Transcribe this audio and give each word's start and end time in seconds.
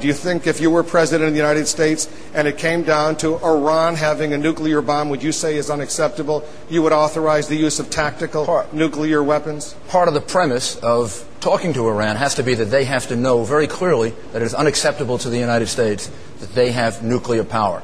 Do 0.00 0.06
you 0.06 0.14
think 0.14 0.46
if 0.46 0.62
you 0.62 0.70
were 0.70 0.82
president 0.82 1.28
of 1.28 1.34
the 1.34 1.38
United 1.38 1.68
States 1.68 2.08
and 2.32 2.48
it 2.48 2.56
came 2.56 2.84
down 2.84 3.16
to 3.16 3.36
Iran 3.44 3.96
having 3.96 4.32
a 4.32 4.38
nuclear 4.38 4.80
bomb, 4.80 5.10
would 5.10 5.22
you 5.22 5.30
say 5.30 5.56
is 5.56 5.68
unacceptable? 5.68 6.42
You 6.70 6.80
would 6.80 6.92
authorize 6.94 7.48
the 7.48 7.56
use 7.56 7.78
of 7.78 7.90
tactical 7.90 8.46
part, 8.46 8.72
nuclear 8.72 9.22
weapons? 9.22 9.74
Part 9.88 10.08
of 10.08 10.14
the 10.14 10.22
premise 10.22 10.76
of 10.76 11.22
talking 11.40 11.74
to 11.74 11.86
Iran 11.86 12.16
has 12.16 12.34
to 12.36 12.42
be 12.42 12.54
that 12.54 12.66
they 12.66 12.84
have 12.84 13.08
to 13.08 13.16
know 13.16 13.44
very 13.44 13.66
clearly 13.66 14.14
that 14.32 14.40
it 14.40 14.46
is 14.46 14.54
unacceptable 14.54 15.18
to 15.18 15.28
the 15.28 15.38
United 15.38 15.66
States 15.66 16.10
that 16.40 16.54
they 16.54 16.72
have 16.72 17.02
nuclear 17.02 17.44
power. 17.44 17.82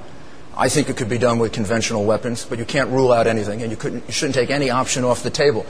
I 0.57 0.71
think 0.71 0.89
it 0.89 0.97
could 0.97 1.11
be 1.11 1.19
done 1.19 1.39
with 1.39 1.53
conventional 1.53 2.07
weapons, 2.07 2.47
but 2.47 2.59
you 2.59 2.65
can't 2.65 2.89
rule 2.89 3.13
out 3.13 3.27
anything, 3.27 3.61
and 3.61 3.71
you, 3.71 3.77
couldn't, 3.77 4.07
you 4.07 4.13
shouldn't 4.13 4.37
take 4.37 4.49
any 4.49 4.71
option 4.71 5.05
off 5.05 5.23
the 5.23 5.29
table. 5.29 5.67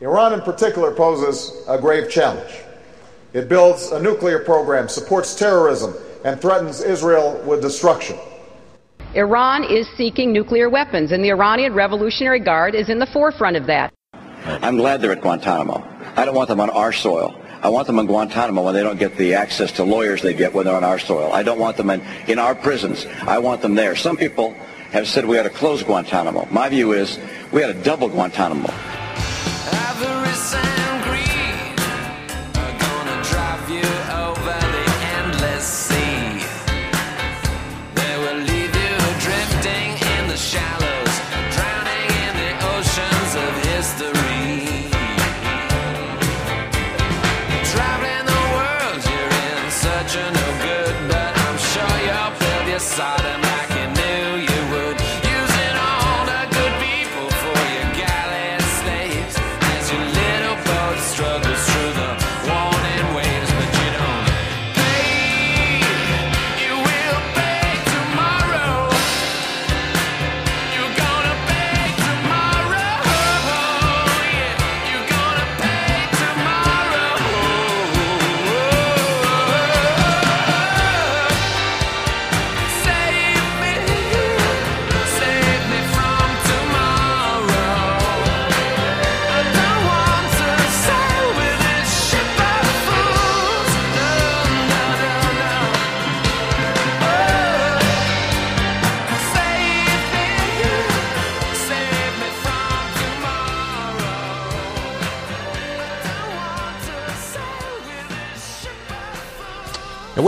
Iran, 0.00 0.32
in 0.32 0.40
particular, 0.40 0.90
poses 0.92 1.62
a 1.68 1.78
grave 1.78 2.10
challenge. 2.10 2.50
It 3.32 3.48
builds 3.48 3.92
a 3.92 4.02
nuclear 4.02 4.40
program, 4.40 4.88
supports 4.88 5.36
terrorism, 5.36 5.94
and 6.24 6.40
threatens 6.40 6.80
Israel 6.80 7.40
with 7.46 7.62
destruction. 7.62 8.18
Iran 9.14 9.64
is 9.64 9.88
seeking 9.96 10.32
nuclear 10.32 10.68
weapons, 10.68 11.12
and 11.12 11.22
the 11.22 11.30
Iranian 11.30 11.74
Revolutionary 11.74 12.40
Guard 12.40 12.74
is 12.74 12.88
in 12.88 12.98
the 12.98 13.06
forefront 13.06 13.56
of 13.56 13.66
that. 13.66 13.92
I'm 14.44 14.76
glad 14.76 15.00
they're 15.00 15.12
at 15.12 15.20
Guantanamo. 15.20 15.84
I 16.16 16.24
don't 16.24 16.34
want 16.34 16.48
them 16.48 16.60
on 16.60 16.70
our 16.70 16.92
soil. 16.92 17.36
I 17.62 17.68
want 17.68 17.86
them 17.86 17.98
in 17.98 18.06
Guantanamo 18.06 18.62
when 18.62 18.74
they 18.74 18.82
don't 18.82 18.98
get 18.98 19.16
the 19.16 19.34
access 19.34 19.70
to 19.72 19.84
lawyers 19.84 20.22
they 20.22 20.34
get 20.34 20.52
when 20.52 20.66
they're 20.66 20.74
on 20.74 20.84
our 20.84 20.98
soil. 20.98 21.32
I 21.32 21.42
don't 21.42 21.58
want 21.58 21.76
them 21.76 21.90
in, 21.90 22.02
in 22.26 22.38
our 22.38 22.54
prisons. 22.54 23.06
I 23.22 23.38
want 23.38 23.62
them 23.62 23.74
there. 23.74 23.94
Some 23.94 24.16
people 24.16 24.54
have 24.90 25.06
said 25.06 25.24
we 25.24 25.38
ought 25.38 25.44
to 25.44 25.50
close 25.50 25.82
Guantanamo. 25.82 26.48
My 26.50 26.68
view 26.68 26.92
is 26.92 27.18
we 27.52 27.62
ought 27.62 27.68
to 27.68 27.82
double 27.82 28.08
Guantanamo. 28.08 28.72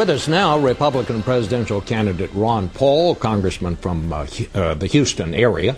With 0.02 0.10
us 0.10 0.26
now, 0.26 0.58
Republican 0.58 1.22
presidential 1.22 1.80
candidate 1.80 2.30
Ron 2.34 2.68
Paul, 2.70 3.14
congressman 3.14 3.76
from 3.76 4.12
uh, 4.12 4.26
uh, 4.52 4.74
the 4.74 4.88
Houston 4.88 5.32
area. 5.32 5.76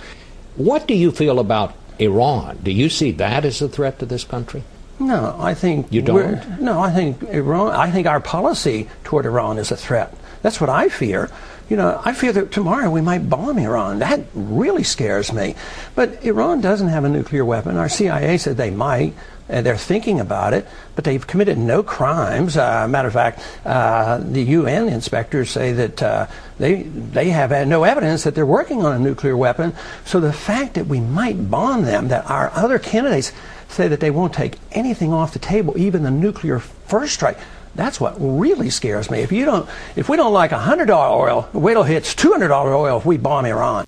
What 0.57 0.89
do 0.89 0.95
you 0.95 1.13
feel 1.13 1.39
about 1.39 1.75
Iran? 1.99 2.59
Do 2.63 2.71
you 2.71 2.89
see 2.89 3.13
that 3.13 3.45
as 3.45 3.61
a 3.61 3.69
threat 3.69 3.99
to 3.99 4.07
this 4.07 4.25
country? 4.25 4.63
No, 4.99 5.37
I 5.39 5.53
think 5.53 5.93
you 5.93 6.01
don't. 6.01 6.59
No, 6.59 6.81
I 6.81 6.91
think 6.91 7.23
Iran. 7.25 7.73
I 7.73 7.91
think 7.91 8.07
our 8.07 8.19
policy 8.19 8.89
toward 9.03 9.27
Iran 9.27 9.59
is 9.59 9.71
a 9.71 9.77
threat. 9.77 10.15
That's 10.41 10.59
what 10.59 10.71
I 10.71 10.89
fear. 10.89 11.29
You 11.69 11.77
know, 11.77 12.01
I 12.03 12.15
fear 12.15 12.33
that 12.33 12.51
tomorrow 12.51 12.89
we 12.89 13.03
might 13.03 13.29
bomb 13.29 13.59
Iran. 13.59 13.99
That 13.99 14.25
really 14.33 14.85
scares 14.85 15.35
me. 15.35 15.55
But 15.95 16.25
Iran 16.25 16.63
doesn't 16.63 16.89
have 16.89 17.05
a 17.05 17.11
nuclear 17.11 17.45
weapon. 17.45 17.77
Our 17.77 17.91
CIA 17.91 18.39
said 18.39 18.57
they 18.57 18.71
might 18.71 19.13
and 19.49 19.65
they're 19.65 19.77
thinking 19.77 20.21
about 20.21 20.55
it, 20.55 20.67
but 20.95 21.05
they've 21.05 21.27
committed 21.27 21.59
no 21.59 21.83
crimes. 21.83 22.57
Uh, 22.57 22.89
matter 22.89 23.09
of 23.09 23.15
fact, 23.15 23.41
uh, 23.65 24.19
the 24.19 24.43
UN 24.43 24.89
inspectors 24.89 25.51
say 25.51 25.73
that 25.73 26.03
uh, 26.03 26.27
they 26.59 26.83
they 26.83 27.31
have 27.31 27.51
no 27.67 27.85
evidence 27.85 28.25
that 28.25 28.35
they're 28.35 28.47
working 28.47 28.85
on 28.85 28.95
a 28.95 28.99
nuclear 28.99 29.37
weapon. 29.37 29.75
So 30.05 30.21
the 30.21 30.33
fact 30.33 30.75
that 30.75 30.87
we 30.87 31.01
might 31.01 31.51
bomb 31.51 31.83
them, 31.83 32.09
that 32.09 32.29
our 32.31 32.51
other 32.55 32.79
candidates 32.79 33.33
say 33.69 33.89
that 33.89 34.01
they 34.01 34.11
won't 34.11 34.33
take 34.33 34.57
anything 34.73 35.13
off 35.13 35.33
the 35.33 35.39
table, 35.39 35.77
even 35.77 36.03
the 36.03 36.11
nuclear 36.11 36.59
first 36.59 37.15
strike. 37.15 37.39
That's 37.75 38.01
what 38.01 38.15
really 38.19 38.71
scares 38.71 39.11
me. 39.11 39.21
If 39.21 39.33
you 39.33 39.45
don't, 39.45 39.69
if 39.97 40.09
we 40.09 40.17
don't 40.17 40.33
like 40.33 40.53
$100 40.53 40.89
oil, 41.11 41.49
wait 41.53 41.75
till 41.75 41.83
it 41.83 41.89
hits 41.89 42.15
$200 42.15 42.51
oil 42.51 42.99
if 42.99 43.05
we 43.05 43.17
bomb 43.17 43.45
Iran. 43.45 43.85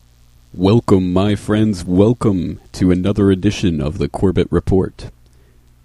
Welcome, 0.53 1.13
my 1.13 1.37
friends. 1.37 1.85
Welcome 1.85 2.61
to 2.73 2.91
another 2.91 3.31
edition 3.31 3.81
of 3.81 3.99
the 3.99 4.09
Corbett 4.09 4.49
Report. 4.51 5.11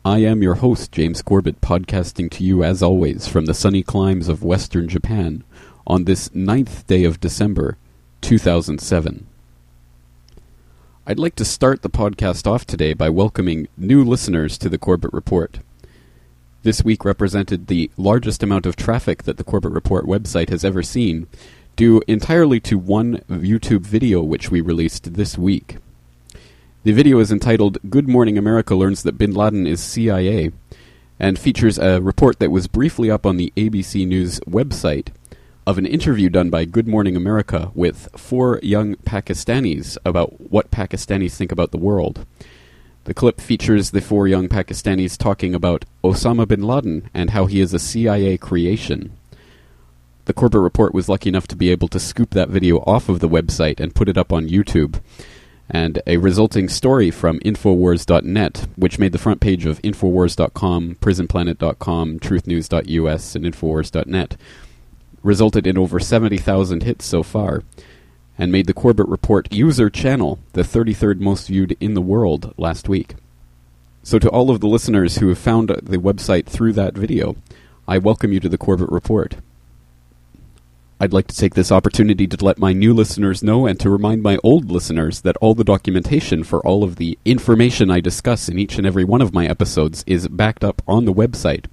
I 0.03 0.17
am 0.19 0.41
your 0.41 0.55
host, 0.55 0.91
James 0.91 1.21
Corbett, 1.21 1.61
podcasting 1.61 2.31
to 2.31 2.43
you 2.43 2.63
as 2.63 2.81
always 2.81 3.27
from 3.27 3.45
the 3.45 3.53
sunny 3.53 3.83
climes 3.83 4.27
of 4.27 4.43
western 4.43 4.87
Japan 4.87 5.43
on 5.85 6.05
this 6.05 6.33
ninth 6.33 6.87
day 6.87 7.03
of 7.03 7.19
December, 7.19 7.77
2007. 8.21 9.27
I'd 11.05 11.19
like 11.19 11.35
to 11.35 11.45
start 11.45 11.83
the 11.83 11.89
podcast 11.91 12.47
off 12.47 12.65
today 12.65 12.93
by 12.93 13.09
welcoming 13.09 13.67
new 13.77 14.03
listeners 14.03 14.57
to 14.57 14.69
the 14.69 14.79
Corbett 14.79 15.13
Report. 15.13 15.59
This 16.63 16.83
week 16.83 17.05
represented 17.05 17.67
the 17.67 17.91
largest 17.95 18.41
amount 18.41 18.65
of 18.65 18.75
traffic 18.75 19.21
that 19.25 19.37
the 19.37 19.43
Corbett 19.43 19.71
Report 19.71 20.05
website 20.05 20.49
has 20.49 20.65
ever 20.65 20.81
seen, 20.81 21.27
due 21.75 22.01
entirely 22.07 22.59
to 22.61 22.79
one 22.79 23.17
YouTube 23.29 23.81
video 23.81 24.23
which 24.23 24.49
we 24.49 24.61
released 24.61 25.13
this 25.13 25.37
week. 25.37 25.77
The 26.83 26.93
video 26.93 27.19
is 27.19 27.31
entitled 27.31 27.77
Good 27.91 28.07
Morning 28.07 28.39
America 28.39 28.73
Learns 28.73 29.03
That 29.03 29.15
Bin 29.15 29.35
Laden 29.35 29.67
is 29.67 29.79
CIA 29.79 30.51
and 31.19 31.37
features 31.37 31.77
a 31.77 32.01
report 32.01 32.39
that 32.39 32.49
was 32.49 32.65
briefly 32.65 33.11
up 33.11 33.23
on 33.23 33.37
the 33.37 33.53
ABC 33.55 34.07
News 34.07 34.39
website 34.49 35.09
of 35.67 35.77
an 35.77 35.85
interview 35.85 36.27
done 36.27 36.49
by 36.49 36.65
Good 36.65 36.87
Morning 36.87 37.15
America 37.15 37.69
with 37.75 38.09
four 38.17 38.59
young 38.63 38.95
Pakistanis 38.95 39.95
about 40.03 40.49
what 40.49 40.71
Pakistanis 40.71 41.35
think 41.35 41.51
about 41.51 41.69
the 41.69 41.77
world. 41.77 42.25
The 43.03 43.13
clip 43.13 43.39
features 43.39 43.91
the 43.91 44.01
four 44.01 44.27
young 44.27 44.49
Pakistanis 44.49 45.15
talking 45.15 45.53
about 45.53 45.85
Osama 46.03 46.47
bin 46.47 46.63
Laden 46.63 47.11
and 47.13 47.29
how 47.29 47.45
he 47.45 47.61
is 47.61 47.75
a 47.75 47.79
CIA 47.79 48.39
creation. 48.39 49.15
The 50.25 50.33
Corbett 50.33 50.61
Report 50.61 50.95
was 50.95 51.07
lucky 51.07 51.29
enough 51.29 51.47
to 51.49 51.55
be 51.55 51.69
able 51.69 51.89
to 51.89 51.99
scoop 51.99 52.31
that 52.31 52.49
video 52.49 52.77
off 52.87 53.07
of 53.07 53.19
the 53.19 53.29
website 53.29 53.79
and 53.79 53.93
put 53.93 54.09
it 54.09 54.17
up 54.17 54.33
on 54.33 54.49
YouTube 54.49 54.99
and 55.73 56.01
a 56.05 56.17
resulting 56.17 56.67
story 56.67 57.09
from 57.09 57.39
Infowars.net, 57.39 58.67
which 58.75 58.99
made 58.99 59.13
the 59.13 59.17
front 59.17 59.39
page 59.39 59.65
of 59.65 59.81
Infowars.com, 59.81 60.95
PrisonPlanet.com, 60.95 62.19
TruthNews.us, 62.19 63.35
and 63.35 63.45
Infowars.net, 63.45 64.37
resulted 65.23 65.65
in 65.65 65.77
over 65.77 65.97
70,000 65.97 66.83
hits 66.83 67.05
so 67.05 67.23
far, 67.23 67.63
and 68.37 68.51
made 68.51 68.67
the 68.67 68.73
Corbett 68.73 69.07
Report 69.07 69.51
user 69.53 69.89
channel 69.89 70.39
the 70.51 70.63
33rd 70.63 71.21
most 71.21 71.47
viewed 71.47 71.77
in 71.79 71.93
the 71.93 72.01
world 72.01 72.53
last 72.57 72.89
week. 72.89 73.15
So, 74.03 74.19
to 74.19 74.29
all 74.29 74.49
of 74.49 74.59
the 74.59 74.67
listeners 74.67 75.17
who 75.17 75.29
have 75.29 75.37
found 75.37 75.69
the 75.69 75.97
website 75.97 76.47
through 76.47 76.73
that 76.73 76.95
video, 76.95 77.37
I 77.87 77.97
welcome 77.97 78.33
you 78.33 78.41
to 78.41 78.49
the 78.49 78.57
Corbett 78.57 78.89
Report. 78.89 79.35
I'd 81.01 81.13
like 81.13 81.25
to 81.29 81.35
take 81.35 81.55
this 81.55 81.71
opportunity 81.71 82.27
to 82.27 82.45
let 82.45 82.59
my 82.59 82.73
new 82.73 82.93
listeners 82.93 83.41
know 83.41 83.65
and 83.65 83.79
to 83.79 83.89
remind 83.89 84.21
my 84.21 84.37
old 84.43 84.69
listeners 84.69 85.21
that 85.21 85.35
all 85.37 85.55
the 85.55 85.63
documentation 85.63 86.43
for 86.43 86.63
all 86.63 86.83
of 86.83 86.97
the 86.97 87.17
information 87.25 87.89
I 87.89 88.01
discuss 88.01 88.47
in 88.47 88.59
each 88.59 88.77
and 88.77 88.85
every 88.85 89.03
one 89.03 89.19
of 89.19 89.33
my 89.33 89.47
episodes 89.47 90.03
is 90.05 90.27
backed 90.27 90.63
up 90.63 90.83
on 90.87 91.05
the 91.05 91.11
website. 91.11 91.65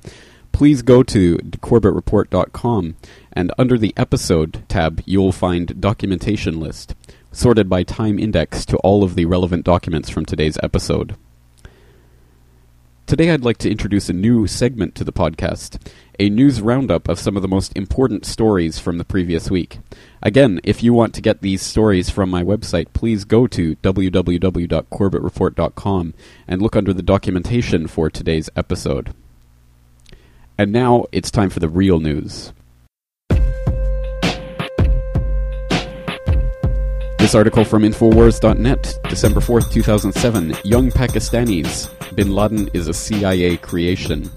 Please 0.51 0.81
go 0.81 1.03
to 1.03 1.37
corbettreport.com 1.37 2.97
and 3.31 3.53
under 3.59 3.77
the 3.77 3.93
episode 3.99 4.65
tab 4.67 5.03
you'll 5.05 5.33
find 5.33 5.79
documentation 5.79 6.59
list 6.59 6.95
sorted 7.31 7.69
by 7.69 7.83
time 7.83 8.19
index 8.19 8.65
to 8.65 8.79
all 8.79 9.05
of 9.05 9.15
the 9.15 9.27
relevant 9.27 9.63
documents 9.63 10.09
from 10.09 10.25
today's 10.25 10.57
episode. 10.63 11.17
Today 13.09 13.31
I'd 13.31 13.43
like 13.43 13.57
to 13.59 13.71
introduce 13.71 14.09
a 14.11 14.13
new 14.13 14.47
segment 14.47 14.95
to 14.97 15.03
the 15.03 15.15
podcast, 15.15 15.81
a 16.19 16.29
news 16.29 16.61
roundup 16.61 17.09
of 17.09 17.19
some 17.19 17.37
of 17.37 17.43
the 17.43 17.49
most 17.49 17.75
important 17.75 18.27
stories 18.27 18.79
from 18.79 18.99
the 18.99 19.05
previous 19.07 19.51
week. 19.51 19.79
Again, 20.23 20.61
if 20.63 20.83
you 20.83 20.93
want 20.93 21.15
to 21.15 21.23
get 21.23 21.41
these 21.41 21.63
stories 21.63 22.11
from 22.11 22.29
my 22.29 22.43
website, 22.43 22.93
please 22.93 23.25
go 23.25 23.47
to 23.47 23.77
www.corbettreport.com 23.77 26.15
and 26.47 26.61
look 26.61 26.77
under 26.77 26.93
the 26.93 27.01
documentation 27.01 27.87
for 27.87 28.11
today's 28.11 28.51
episode. 28.55 29.15
And 30.59 30.71
now 30.71 31.07
it's 31.11 31.31
time 31.31 31.49
for 31.49 31.61
the 31.61 31.69
real 31.71 32.01
news. 32.01 32.53
This 37.19 37.35
article 37.35 37.65
from 37.65 37.83
Infowars.net, 37.83 38.95
December 39.11 39.41
4th, 39.41 39.73
2007. 39.73 40.57
Young 40.63 40.91
Pakistanis. 40.91 41.91
Bin 42.15 42.33
Laden 42.33 42.71
is 42.73 42.87
a 42.87 42.95
CIA 42.95 43.57
creation. 43.57 44.31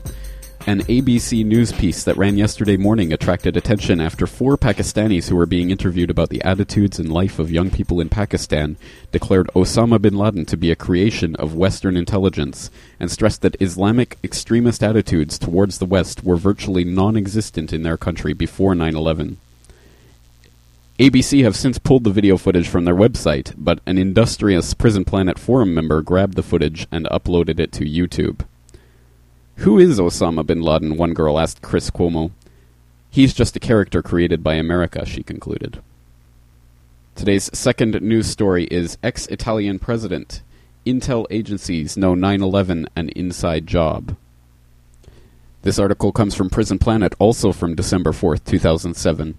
An 0.66 0.82
ABC 0.82 1.46
News 1.46 1.72
piece 1.72 2.04
that 2.04 2.18
ran 2.18 2.38
yesterday 2.38 2.78
morning 2.78 3.14
attracted 3.14 3.56
attention 3.56 4.02
after 4.02 4.26
four 4.26 4.58
Pakistanis 4.58 5.30
who 5.30 5.36
were 5.36 5.46
being 5.46 5.70
interviewed 5.70 6.10
about 6.10 6.30
the 6.30 6.42
attitudes 6.42 6.98
and 6.98 7.14
life 7.14 7.38
of 7.38 7.52
young 7.52 7.70
people 7.70 8.02
in 8.02 8.10
Pakistan 8.10 8.78
declared 9.12 9.48
Osama 9.56 10.02
bin 10.02 10.18
Laden 10.18 10.46
to 10.46 10.58
be 10.58 10.72
a 10.72 10.76
creation 10.76 11.36
of 11.36 11.56
Western 11.56 11.96
intelligence 11.96 12.72
and 13.00 13.12
stressed 13.12 13.42
that 13.42 13.62
Islamic 13.62 14.18
extremist 14.24 14.84
attitudes 14.84 15.38
towards 15.38 15.78
the 15.78 15.86
West 15.86 16.24
were 16.24 16.36
virtually 16.36 16.84
non 16.84 17.16
existent 17.16 17.72
in 17.72 17.84
their 17.84 17.98
country 17.98 18.34
before 18.34 18.74
9 18.74 18.96
11. 18.96 19.38
ABC 21.02 21.44
have 21.44 21.56
since 21.56 21.80
pulled 21.80 22.04
the 22.04 22.12
video 22.12 22.38
footage 22.38 22.68
from 22.68 22.86
their 22.86 22.94
website, 22.94 23.56
but 23.58 23.80
an 23.88 23.98
industrious 23.98 24.76
Prison 24.76 25.04
Planet 25.04 25.40
forum 25.40 25.74
member 25.74 26.04
grabbed 26.04 26.36
the 26.36 26.44
footage 26.44 26.86
and 26.92 27.08
uploaded 27.08 27.60
it 27.60 27.72
to 27.72 27.86
YouTube. 27.86 28.42
Who 29.56 29.80
is 29.80 29.98
Osama 29.98 30.46
bin 30.46 30.62
Laden? 30.62 30.98
One 30.98 31.16
girl 31.16 31.40
asked 31.40 31.64
Chris 31.64 31.90
Cuomo. 31.90 32.30
He's 33.10 33.34
just 33.34 33.56
a 33.56 33.60
character 33.60 34.04
created 34.04 34.44
by 34.44 34.54
America, 34.54 35.04
she 35.04 35.24
concluded. 35.24 35.82
Today's 37.16 37.50
second 37.52 38.00
news 38.00 38.28
story 38.28 38.66
is 38.66 39.00
ex 39.02 39.26
Italian 39.26 39.80
president. 39.80 40.44
Intel 40.86 41.26
agencies 41.32 41.98
know 41.98 42.14
9 42.14 42.44
11 42.44 42.88
an 42.96 43.10
inside 43.10 43.66
job. 43.66 44.16
This 45.64 45.80
article 45.80 46.12
comes 46.12 46.36
from 46.36 46.52
Prison 46.52 46.78
Planet, 46.80 47.14
also 47.20 47.52
from 47.52 47.76
December 47.76 48.12
4th, 48.12 48.44
2007, 48.46 49.36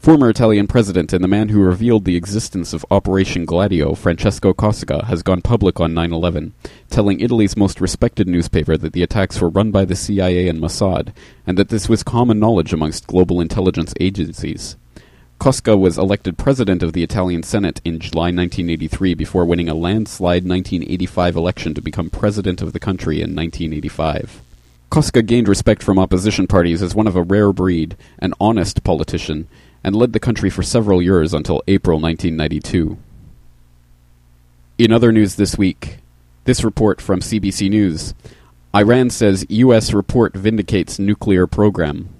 Former 0.00 0.30
Italian 0.30 0.68
president 0.68 1.12
and 1.12 1.24
the 1.24 1.28
man 1.28 1.48
who 1.48 1.60
revealed 1.60 2.04
the 2.04 2.14
existence 2.14 2.72
of 2.72 2.86
Operation 2.88 3.44
Gladio, 3.44 3.94
Francesco 3.94 4.54
Cossiga, 4.54 5.04
has 5.06 5.24
gone 5.24 5.42
public 5.42 5.80
on 5.80 5.92
9 5.92 6.12
11, 6.12 6.54
telling 6.88 7.18
Italy's 7.18 7.56
most 7.56 7.80
respected 7.80 8.28
newspaper 8.28 8.76
that 8.76 8.92
the 8.92 9.02
attacks 9.02 9.40
were 9.40 9.48
run 9.48 9.72
by 9.72 9.84
the 9.84 9.96
CIA 9.96 10.48
and 10.48 10.60
Mossad, 10.60 11.12
and 11.48 11.58
that 11.58 11.68
this 11.68 11.88
was 11.88 12.04
common 12.04 12.38
knowledge 12.38 12.72
amongst 12.72 13.08
global 13.08 13.40
intelligence 13.40 13.92
agencies. 13.98 14.76
Cossiga 15.40 15.76
was 15.76 15.98
elected 15.98 16.38
president 16.38 16.84
of 16.84 16.92
the 16.92 17.02
Italian 17.02 17.42
Senate 17.42 17.80
in 17.84 17.98
July 17.98 18.30
1983 18.30 19.14
before 19.14 19.44
winning 19.44 19.68
a 19.68 19.74
landslide 19.74 20.48
1985 20.48 21.34
election 21.34 21.74
to 21.74 21.82
become 21.82 22.08
president 22.08 22.62
of 22.62 22.72
the 22.72 22.80
country 22.80 23.16
in 23.16 23.34
1985. 23.34 24.42
Cossiga 24.90 25.26
gained 25.26 25.48
respect 25.48 25.82
from 25.82 25.98
opposition 25.98 26.46
parties 26.46 26.82
as 26.82 26.94
one 26.94 27.06
of 27.06 27.16
a 27.16 27.22
rare 27.22 27.52
breed, 27.52 27.96
an 28.20 28.32
honest 28.40 28.82
politician, 28.84 29.46
and 29.82 29.94
led 29.94 30.12
the 30.12 30.20
country 30.20 30.50
for 30.50 30.62
several 30.62 31.00
years 31.00 31.32
until 31.32 31.62
April 31.68 32.00
1992. 32.00 32.98
In 34.78 34.92
other 34.92 35.12
news 35.12 35.36
this 35.36 35.58
week, 35.58 35.98
this 36.44 36.64
report 36.64 37.00
from 37.00 37.20
CBC 37.20 37.68
News 37.70 38.14
Iran 38.74 39.10
says 39.10 39.46
U.S. 39.48 39.92
report 39.92 40.34
vindicates 40.34 40.98
nuclear 40.98 41.46
program. 41.46 42.10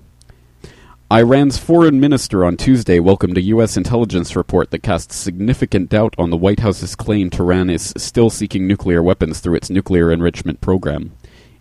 Iran's 1.10 1.56
foreign 1.56 2.00
minister 2.00 2.44
on 2.44 2.56
Tuesday 2.56 3.00
welcomed 3.00 3.38
a 3.38 3.42
U.S. 3.42 3.76
intelligence 3.76 4.34
report 4.34 4.70
that 4.70 4.82
casts 4.82 5.16
significant 5.16 5.88
doubt 5.88 6.14
on 6.18 6.30
the 6.30 6.36
White 6.36 6.60
House's 6.60 6.94
claim 6.94 7.30
Tehran 7.30 7.70
is 7.70 7.94
still 7.96 8.28
seeking 8.28 8.66
nuclear 8.66 9.02
weapons 9.02 9.40
through 9.40 9.54
its 9.54 9.70
nuclear 9.70 10.10
enrichment 10.10 10.60
program. 10.60 11.12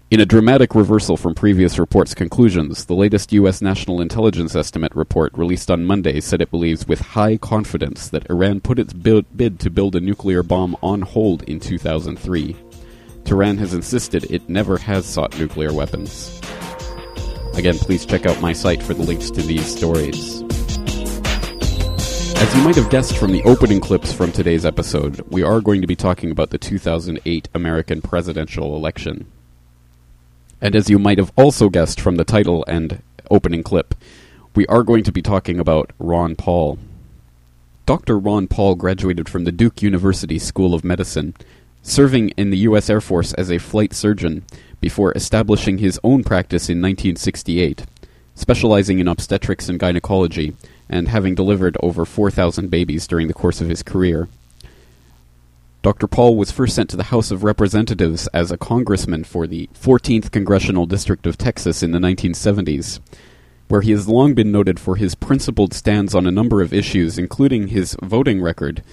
In 0.09 0.21
a 0.21 0.25
dramatic 0.25 0.73
reversal 0.73 1.17
from 1.17 1.35
previous 1.35 1.77
reports' 1.77 2.13
conclusions, 2.13 2.85
the 2.85 2.95
latest 2.95 3.33
U.S. 3.33 3.61
National 3.61 3.99
Intelligence 3.99 4.55
Estimate 4.55 4.95
report 4.95 5.33
released 5.37 5.69
on 5.69 5.83
Monday 5.83 6.21
said 6.21 6.39
it 6.39 6.49
believes 6.49 6.87
with 6.87 7.01
high 7.01 7.35
confidence 7.35 8.07
that 8.07 8.29
Iran 8.29 8.61
put 8.61 8.79
its 8.79 8.93
bid 8.93 9.59
to 9.59 9.69
build 9.69 9.97
a 9.97 9.99
nuclear 9.99 10.43
bomb 10.43 10.77
on 10.81 11.01
hold 11.01 11.43
in 11.43 11.59
2003. 11.59 12.55
Tehran 13.25 13.57
has 13.57 13.73
insisted 13.73 14.31
it 14.31 14.47
never 14.47 14.77
has 14.77 15.05
sought 15.05 15.37
nuclear 15.37 15.73
weapons. 15.73 16.39
Again, 17.55 17.77
please 17.77 18.05
check 18.05 18.25
out 18.25 18.39
my 18.39 18.53
site 18.53 18.81
for 18.81 18.93
the 18.93 19.03
links 19.03 19.29
to 19.31 19.41
these 19.41 19.65
stories. 19.65 20.41
As 22.37 22.55
you 22.55 22.61
might 22.61 22.77
have 22.77 22.89
guessed 22.89 23.17
from 23.17 23.33
the 23.33 23.43
opening 23.43 23.81
clips 23.81 24.13
from 24.13 24.31
today's 24.31 24.65
episode, 24.65 25.19
we 25.29 25.43
are 25.43 25.59
going 25.59 25.81
to 25.81 25.87
be 25.87 25.97
talking 25.97 26.31
about 26.31 26.51
the 26.51 26.57
2008 26.57 27.49
American 27.53 28.01
presidential 28.01 28.73
election. 28.77 29.29
And 30.61 30.75
as 30.75 30.89
you 30.89 30.97
might 30.97 31.19
have 31.19 31.31
also 31.35 31.69
guessed 31.69 32.01
from 32.01 32.15
the 32.15 32.23
title 32.23 32.65
and 32.67 33.01
opening 33.29 33.63
clip, 33.63 33.93
we 34.55 34.65
are 34.67 34.83
going 34.83 35.03
to 35.03 35.11
be 35.11 35.21
talking 35.21 35.59
about 35.59 35.91
Ron 35.99 36.35
Paul. 36.35 36.79
Dr. 37.85 38.17
Ron 38.17 38.47
Paul 38.47 38.75
graduated 38.75 39.29
from 39.29 39.43
the 39.43 39.51
Duke 39.51 39.81
University 39.81 40.39
School 40.39 40.73
of 40.73 40.83
Medicine, 40.83 41.35
serving 41.83 42.29
in 42.29 42.49
the 42.49 42.57
U.S. 42.59 42.89
Air 42.89 42.99
Force 42.99 43.33
as 43.33 43.51
a 43.51 43.59
flight 43.59 43.93
surgeon 43.93 44.43
before 44.81 45.13
establishing 45.13 45.77
his 45.77 45.99
own 46.03 46.23
practice 46.23 46.69
in 46.69 46.81
1968, 46.81 47.85
specializing 48.35 48.99
in 48.99 49.07
obstetrics 49.07 49.69
and 49.69 49.79
gynecology, 49.79 50.55
and 50.89 51.07
having 51.07 51.35
delivered 51.35 51.77
over 51.81 52.03
4,000 52.03 52.69
babies 52.69 53.07
during 53.07 53.27
the 53.27 53.33
course 53.33 53.61
of 53.61 53.69
his 53.69 53.83
career. 53.83 54.27
Dr. 55.87 56.07
Paul 56.07 56.35
was 56.35 56.51
first 56.51 56.75
sent 56.75 56.89
to 56.89 56.97
the 56.97 57.15
House 57.15 57.31
of 57.31 57.45
Representatives 57.45 58.27
as 58.33 58.51
a 58.51 58.57
congressman 58.57 59.23
for 59.23 59.47
the 59.47 59.69
14th 59.73 60.31
Congressional 60.31 60.85
District 60.85 61.25
of 61.25 61.37
Texas 61.37 61.81
in 61.81 61.91
the 61.91 61.97
1970s, 61.97 62.99
where 63.69 63.79
he 63.79 63.91
has 63.91 64.09
long 64.09 64.33
been 64.33 64.51
noted 64.51 64.81
for 64.81 64.97
his 64.97 65.15
principled 65.15 65.73
stands 65.73 66.13
on 66.13 66.27
a 66.27 66.29
number 66.29 66.61
of 66.61 66.73
issues, 66.73 67.17
including 67.17 67.69
his 67.69 67.95
voting 68.03 68.41
record, 68.41 68.83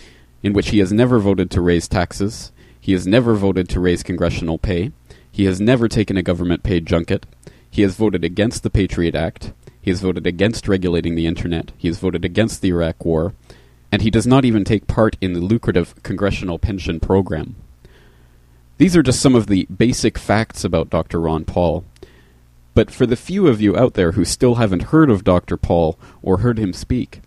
in 0.45 0.53
which 0.53 0.69
he 0.69 0.79
has 0.79 0.93
never 0.93 1.19
voted 1.19 1.51
to 1.51 1.61
raise 1.61 1.89
taxes, 1.89 2.53
he 2.81 2.93
has 2.93 3.09
never 3.09 3.35
voted 3.35 3.69
to 3.71 3.81
raise 3.81 4.05
congressional 4.05 4.57
pay, 4.57 4.93
he 5.33 5.47
has 5.47 5.61
never 5.61 5.89
taken 5.89 6.17
a 6.17 6.23
government 6.23 6.63
paid 6.63 6.87
junket, 6.87 7.27
he 7.69 7.83
has 7.83 7.97
voted 7.97 8.23
against 8.23 8.63
the 8.63 8.71
Patriot 8.71 9.17
Act, 9.17 9.53
he 9.81 9.91
has 9.91 10.01
voted 10.01 10.29
against 10.29 10.69
regulating 10.69 11.17
the 11.17 11.27
Internet, 11.27 11.73
he 11.77 11.89
has 11.89 11.99
voted 11.99 12.25
against 12.25 12.63
the 12.63 12.69
Iraq 12.69 13.05
War, 13.05 13.35
and 13.95 14.03
he 14.03 14.11
does 14.11 14.27
not 14.27 14.45
even 14.45 14.65
take 14.65 14.89
part 14.89 15.17
in 15.21 15.35
the 15.35 15.41
lucrative 15.41 15.95
congressional 16.03 16.59
pension 16.59 16.99
program. 16.99 17.55
These 18.77 18.97
are 18.97 19.05
just 19.05 19.21
some 19.21 19.37
of 19.37 19.47
the 19.47 19.67
basic 19.67 20.19
facts 20.19 20.65
about 20.65 20.91
Dr. 20.91 21.21
Ron 21.21 21.45
Paul. 21.45 21.85
But 22.75 22.91
for 22.91 23.07
the 23.07 23.15
few 23.15 23.47
of 23.47 23.61
you 23.61 23.77
out 23.77 23.95
there 23.95 24.11
who 24.11 24.25
still 24.25 24.57
haven't 24.57 24.91
heard 24.91 25.11
of 25.11 25.23
Dr. 25.23 25.57
Paul 25.57 25.97
or 26.23 26.39
heard 26.39 26.59
him 26.59 26.73
speak, 26.73 27.21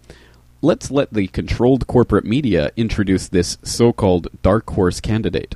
let's 0.62 0.92
let 0.92 1.14
the 1.14 1.28
controlled 1.28 1.88
corporate 1.88 2.26
media 2.26 2.72
introduce 2.76 3.30
this 3.30 3.58
so 3.64 3.94
called 3.94 4.28
dark 4.44 4.70
horse 4.72 5.00
candidate. 5.00 5.56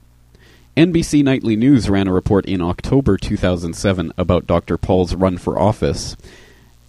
NBC 0.78 1.26
Nightly 1.26 1.58
News 1.58 1.90
ran 1.90 2.08
a 2.08 2.14
report 2.14 2.46
in 2.46 2.62
October 2.62 3.18
2007 3.18 4.14
about 4.18 4.48
Dr. 4.48 4.78
Paul's 4.78 5.14
run 5.14 5.38
for 5.38 5.60
office. 5.60 6.16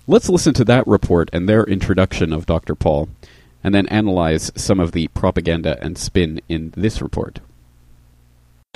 Let's 0.07 0.29
listen 0.29 0.55
to 0.55 0.65
that 0.67 0.87
report 0.87 1.29
and 1.33 1.49
their 1.49 1.65
introduction 1.65 2.33
of 2.33 2.47
Dr. 2.47 2.77
Paul 2.77 3.09
and 3.63 3.75
then 3.75 3.87
analyze 3.89 4.51
some 4.57 4.81
of 4.81 4.93
the 4.93 5.09
propaganda 5.09 5.79
and 5.83 5.99
spin 5.99 6.41
in 6.49 6.73
this 6.77 7.01
report. 7.01 7.41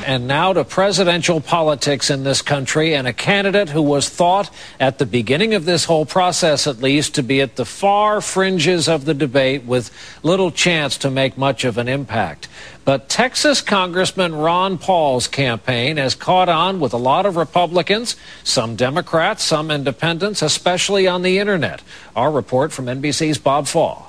And 0.05 0.29
now 0.29 0.53
to 0.53 0.63
presidential 0.63 1.41
politics 1.41 2.11
in 2.11 2.23
this 2.23 2.43
country 2.43 2.95
and 2.95 3.07
a 3.07 3.15
candidate 3.15 3.71
who 3.71 3.81
was 3.81 4.11
thought 4.11 4.51
at 4.79 4.99
the 4.99 5.07
beginning 5.07 5.55
of 5.55 5.65
this 5.65 5.87
whole 5.87 6.05
process, 6.05 6.67
at 6.67 6.83
least, 6.83 7.15
to 7.15 7.23
be 7.23 7.41
at 7.41 7.57
the 7.57 7.65
far 7.65 8.21
fringes 8.21 8.89
of 8.89 9.07
the 9.07 9.15
debate 9.15 9.65
with 9.65 9.91
little 10.23 10.51
chance 10.51 10.99
to 10.99 11.11
make 11.11 11.39
much 11.39 11.65
of 11.65 11.79
an 11.79 11.89
impact. 11.89 12.47
But 12.85 13.09
Texas 13.09 13.63
Congressman 13.63 14.35
Ron 14.35 14.77
Paul's 14.77 15.27
campaign 15.27 15.97
has 15.97 16.15
caught 16.15 16.51
on 16.51 16.79
with 16.79 16.93
a 16.93 16.99
lot 16.99 17.25
of 17.25 17.37
Republicans, 17.37 18.17
some 18.45 18.77
Democrats, 18.77 19.45
some 19.45 19.71
independents, 19.71 20.43
especially 20.43 21.09
on 21.09 21.23
the 21.23 21.39
internet. 21.39 21.83
Our 22.15 22.31
report 22.31 22.71
from 22.71 22.85
NBC's 22.85 23.39
Bob 23.39 23.67
Faw. 23.67 24.06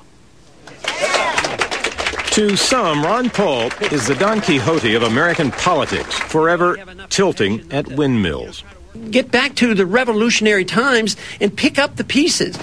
To 2.32 2.56
some, 2.56 3.02
Ron 3.02 3.30
Paul 3.30 3.70
is 3.90 4.06
the 4.06 4.14
Don 4.14 4.40
Quixote 4.40 4.94
of 4.94 5.02
American 5.02 5.50
politics, 5.50 6.14
forever 6.14 6.76
tilting 7.08 7.66
at 7.72 7.88
windmills. 7.88 8.62
Get 9.10 9.30
back 9.30 9.54
to 9.56 9.74
the 9.74 9.86
revolutionary 9.86 10.64
times 10.64 11.16
and 11.40 11.54
pick 11.54 11.78
up 11.78 11.96
the 11.96 12.04
pieces. 12.04 12.56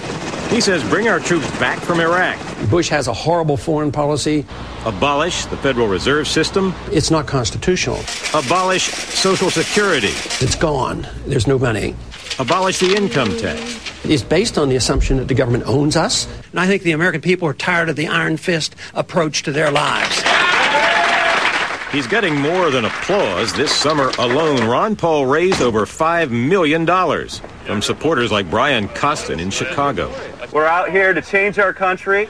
He 0.50 0.60
says 0.60 0.82
bring 0.88 1.08
our 1.08 1.20
troops 1.20 1.50
back 1.58 1.78
from 1.80 2.00
Iraq. 2.00 2.38
Bush 2.70 2.88
has 2.88 3.08
a 3.08 3.12
horrible 3.12 3.56
foreign 3.56 3.90
policy. 3.90 4.44
Abolish 4.84 5.46
the 5.46 5.56
Federal 5.56 5.88
Reserve 5.88 6.28
System. 6.28 6.74
It's 6.92 7.10
not 7.10 7.26
constitutional. 7.26 7.98
Abolish 8.34 8.84
Social 8.84 9.50
Security. 9.50 10.12
It's 10.40 10.54
gone. 10.54 11.06
There's 11.26 11.46
no 11.46 11.58
money. 11.58 11.94
Abolish 12.38 12.78
the 12.78 12.94
income 12.94 13.36
tax. 13.38 13.80
It's 14.04 14.22
based 14.22 14.58
on 14.58 14.68
the 14.68 14.76
assumption 14.76 15.16
that 15.16 15.26
the 15.28 15.34
government 15.34 15.64
owns 15.66 15.96
us. 15.96 16.28
And 16.50 16.60
I 16.60 16.66
think 16.66 16.82
the 16.82 16.92
American 16.92 17.20
people 17.20 17.48
are 17.48 17.54
tired 17.54 17.88
of 17.88 17.96
the 17.96 18.06
iron 18.08 18.36
fist 18.36 18.76
approach 18.94 19.42
to 19.44 19.52
their 19.52 19.70
lives. 19.70 20.22
He's 21.92 22.06
getting 22.06 22.34
more 22.34 22.70
than 22.70 22.84
applause. 22.84 23.52
This 23.52 23.72
summer 23.72 24.10
alone, 24.18 24.66
Ron 24.68 24.96
Paul 24.96 25.26
raised 25.26 25.62
over 25.62 25.86
$5 25.86 26.30
million 26.30 26.84
from 27.64 27.80
supporters 27.80 28.32
like 28.32 28.50
Brian 28.50 28.88
Costin 28.88 29.38
in 29.38 29.50
Chicago. 29.50 30.12
We're 30.52 30.66
out 30.66 30.90
here 30.90 31.14
to 31.14 31.22
change 31.22 31.58
our 31.58 31.72
country. 31.72 32.28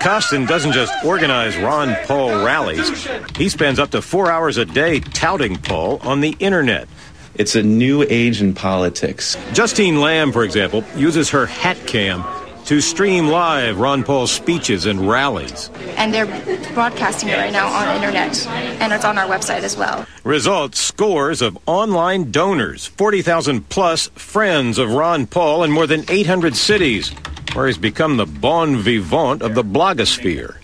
Costin 0.00 0.44
doesn't 0.44 0.72
just 0.72 0.92
organize 1.04 1.56
Ron 1.56 1.94
Paul 2.04 2.44
rallies, 2.44 3.06
he 3.36 3.48
spends 3.48 3.78
up 3.78 3.90
to 3.90 4.02
four 4.02 4.30
hours 4.30 4.56
a 4.56 4.64
day 4.64 5.00
touting 5.00 5.56
Paul 5.56 5.98
on 6.02 6.20
the 6.20 6.36
internet. 6.40 6.88
It's 7.36 7.54
a 7.54 7.62
new 7.62 8.04
age 8.08 8.42
in 8.42 8.54
politics. 8.54 9.36
Justine 9.52 10.00
Lamb, 10.00 10.32
for 10.32 10.42
example, 10.42 10.84
uses 10.96 11.30
her 11.30 11.46
hat 11.46 11.78
cam 11.86 12.22
to 12.66 12.80
stream 12.80 13.28
live 13.28 13.78
Ron 13.78 14.02
Paul's 14.02 14.32
speeches 14.32 14.86
and 14.86 15.08
rallies. 15.08 15.70
And 15.96 16.12
they're 16.12 16.26
broadcasting 16.74 17.28
it 17.28 17.36
right 17.36 17.52
now 17.52 17.68
on 17.68 17.86
the 17.86 17.94
internet, 17.94 18.44
and 18.48 18.92
it's 18.92 19.04
on 19.04 19.16
our 19.18 19.26
website 19.28 19.62
as 19.62 19.76
well. 19.76 20.04
Results 20.24 20.80
scores 20.80 21.42
of 21.42 21.56
online 21.66 22.32
donors, 22.32 22.86
40,000 22.86 23.68
plus 23.68 24.08
friends 24.08 24.78
of 24.78 24.92
Ron 24.92 25.26
Paul 25.26 25.62
in 25.62 25.70
more 25.70 25.86
than 25.86 26.04
800 26.08 26.56
cities, 26.56 27.10
where 27.54 27.68
he's 27.68 27.78
become 27.78 28.16
the 28.16 28.26
bon 28.26 28.76
vivant 28.76 29.42
of 29.42 29.54
the 29.54 29.62
blogosphere. 29.62 30.56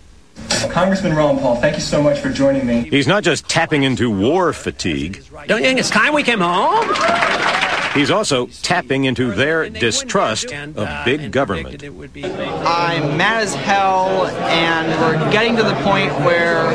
Congressman 0.70 1.14
Ron 1.14 1.38
Paul, 1.38 1.56
thank 1.60 1.76
you 1.76 1.82
so 1.82 2.02
much 2.02 2.18
for 2.18 2.30
joining 2.30 2.66
me. 2.66 2.88
He's 2.88 3.06
not 3.06 3.22
just 3.22 3.48
tapping 3.48 3.84
into 3.84 4.10
war 4.10 4.52
fatigue. 4.52 5.24
Don't 5.46 5.60
you 5.60 5.66
think 5.66 5.78
it's 5.78 5.90
time 5.90 6.14
we 6.14 6.24
came 6.24 6.40
home? 6.40 7.61
He's 7.94 8.10
also 8.10 8.46
tapping 8.62 9.04
into 9.04 9.32
their 9.32 9.68
distrust 9.68 10.52
of 10.52 11.04
big 11.04 11.30
government. 11.30 11.82
I'm 11.84 13.16
mad 13.18 13.42
as 13.42 13.54
hell, 13.54 14.26
and 14.26 14.88
we're 15.00 15.30
getting 15.30 15.56
to 15.56 15.62
the 15.62 15.74
point 15.82 16.10
where 16.20 16.72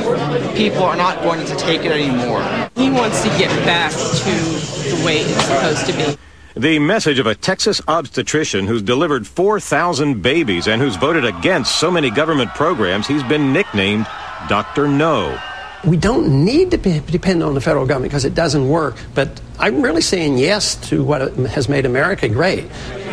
people 0.55 0.83
are 0.83 0.95
not 0.95 1.23
going 1.23 1.45
to 1.47 1.55
take 1.55 1.83
it 1.85 1.91
anymore. 1.91 2.43
He 2.75 2.91
wants 2.91 3.23
to 3.23 3.29
get 3.29 3.49
back 3.65 3.91
to 3.91 3.97
the 3.97 5.01
way 5.03 5.17
it's 5.17 5.43
supposed 5.45 5.85
to 5.87 5.93
be. 5.93 6.17
The 6.59 6.79
message 6.79 7.19
of 7.19 7.27
a 7.27 7.35
Texas 7.35 7.81
obstetrician 7.87 8.65
who's 8.65 8.81
delivered 8.81 9.27
4,000 9.27 10.21
babies 10.21 10.67
and 10.67 10.81
who's 10.81 10.95
voted 10.95 11.25
against 11.25 11.79
so 11.79 11.91
many 11.91 12.09
government 12.09 12.51
programs, 12.55 13.07
he's 13.07 13.23
been 13.23 13.53
nicknamed 13.53 14.07
Dr. 14.49 14.87
No. 14.87 15.39
We 15.87 15.95
don't 15.95 16.43
need 16.43 16.71
to 16.71 16.77
be, 16.77 16.99
depend 16.99 17.41
on 17.41 17.53
the 17.53 17.61
federal 17.61 17.85
government 17.85 18.11
because 18.11 18.25
it 18.25 18.35
doesn't 18.35 18.67
work. 18.67 18.97
But 19.15 19.39
I'm 19.57 19.81
really 19.81 20.01
saying 20.01 20.37
yes 20.37 20.75
to 20.89 21.01
what 21.01 21.33
has 21.35 21.69
made 21.69 21.85
America 21.85 22.27
great. 22.27 22.65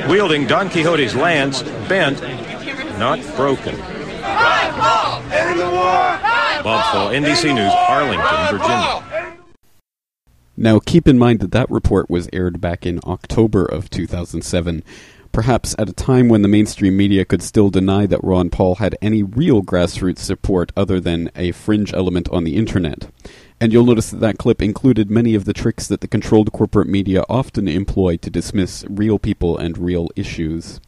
Wielding 0.08 0.48
Don 0.48 0.68
Quixote's 0.68 1.14
lance, 1.14 1.62
bent, 1.88 2.20
not 2.98 3.20
broken. 3.36 3.76
Bob 6.64 6.82
Faw, 6.92 7.10
NBC 7.12 7.54
News, 7.54 7.72
Arlington, 7.88 8.58
Virginia. 8.58 9.36
Now, 10.56 10.80
keep 10.80 11.06
in 11.06 11.18
mind 11.18 11.40
that 11.40 11.52
that 11.52 11.70
report 11.70 12.10
was 12.10 12.28
aired 12.32 12.60
back 12.60 12.86
in 12.86 12.98
October 13.04 13.64
of 13.64 13.90
2007, 13.90 14.82
perhaps 15.34 15.74
at 15.80 15.88
a 15.88 15.92
time 15.92 16.28
when 16.28 16.42
the 16.42 16.48
mainstream 16.48 16.96
media 16.96 17.24
could 17.24 17.42
still 17.42 17.68
deny 17.68 18.06
that 18.06 18.22
Ron 18.22 18.50
Paul 18.50 18.76
had 18.76 18.96
any 19.02 19.24
real 19.24 19.62
grassroots 19.62 20.20
support 20.20 20.70
other 20.76 21.00
than 21.00 21.28
a 21.34 21.50
fringe 21.50 21.92
element 21.92 22.28
on 22.30 22.44
the 22.44 22.54
internet. 22.54 23.10
And 23.60 23.72
you'll 23.72 23.84
notice 23.84 24.10
that 24.10 24.20
that 24.20 24.38
clip 24.38 24.62
included 24.62 25.10
many 25.10 25.34
of 25.34 25.44
the 25.44 25.52
tricks 25.52 25.88
that 25.88 26.00
the 26.00 26.08
controlled 26.08 26.52
corporate 26.52 26.86
media 26.86 27.24
often 27.28 27.66
employ 27.66 28.16
to 28.18 28.30
dismiss 28.30 28.84
real 28.88 29.18
people 29.18 29.58
and 29.58 29.76
real 29.76 30.08
issues. 30.14 30.80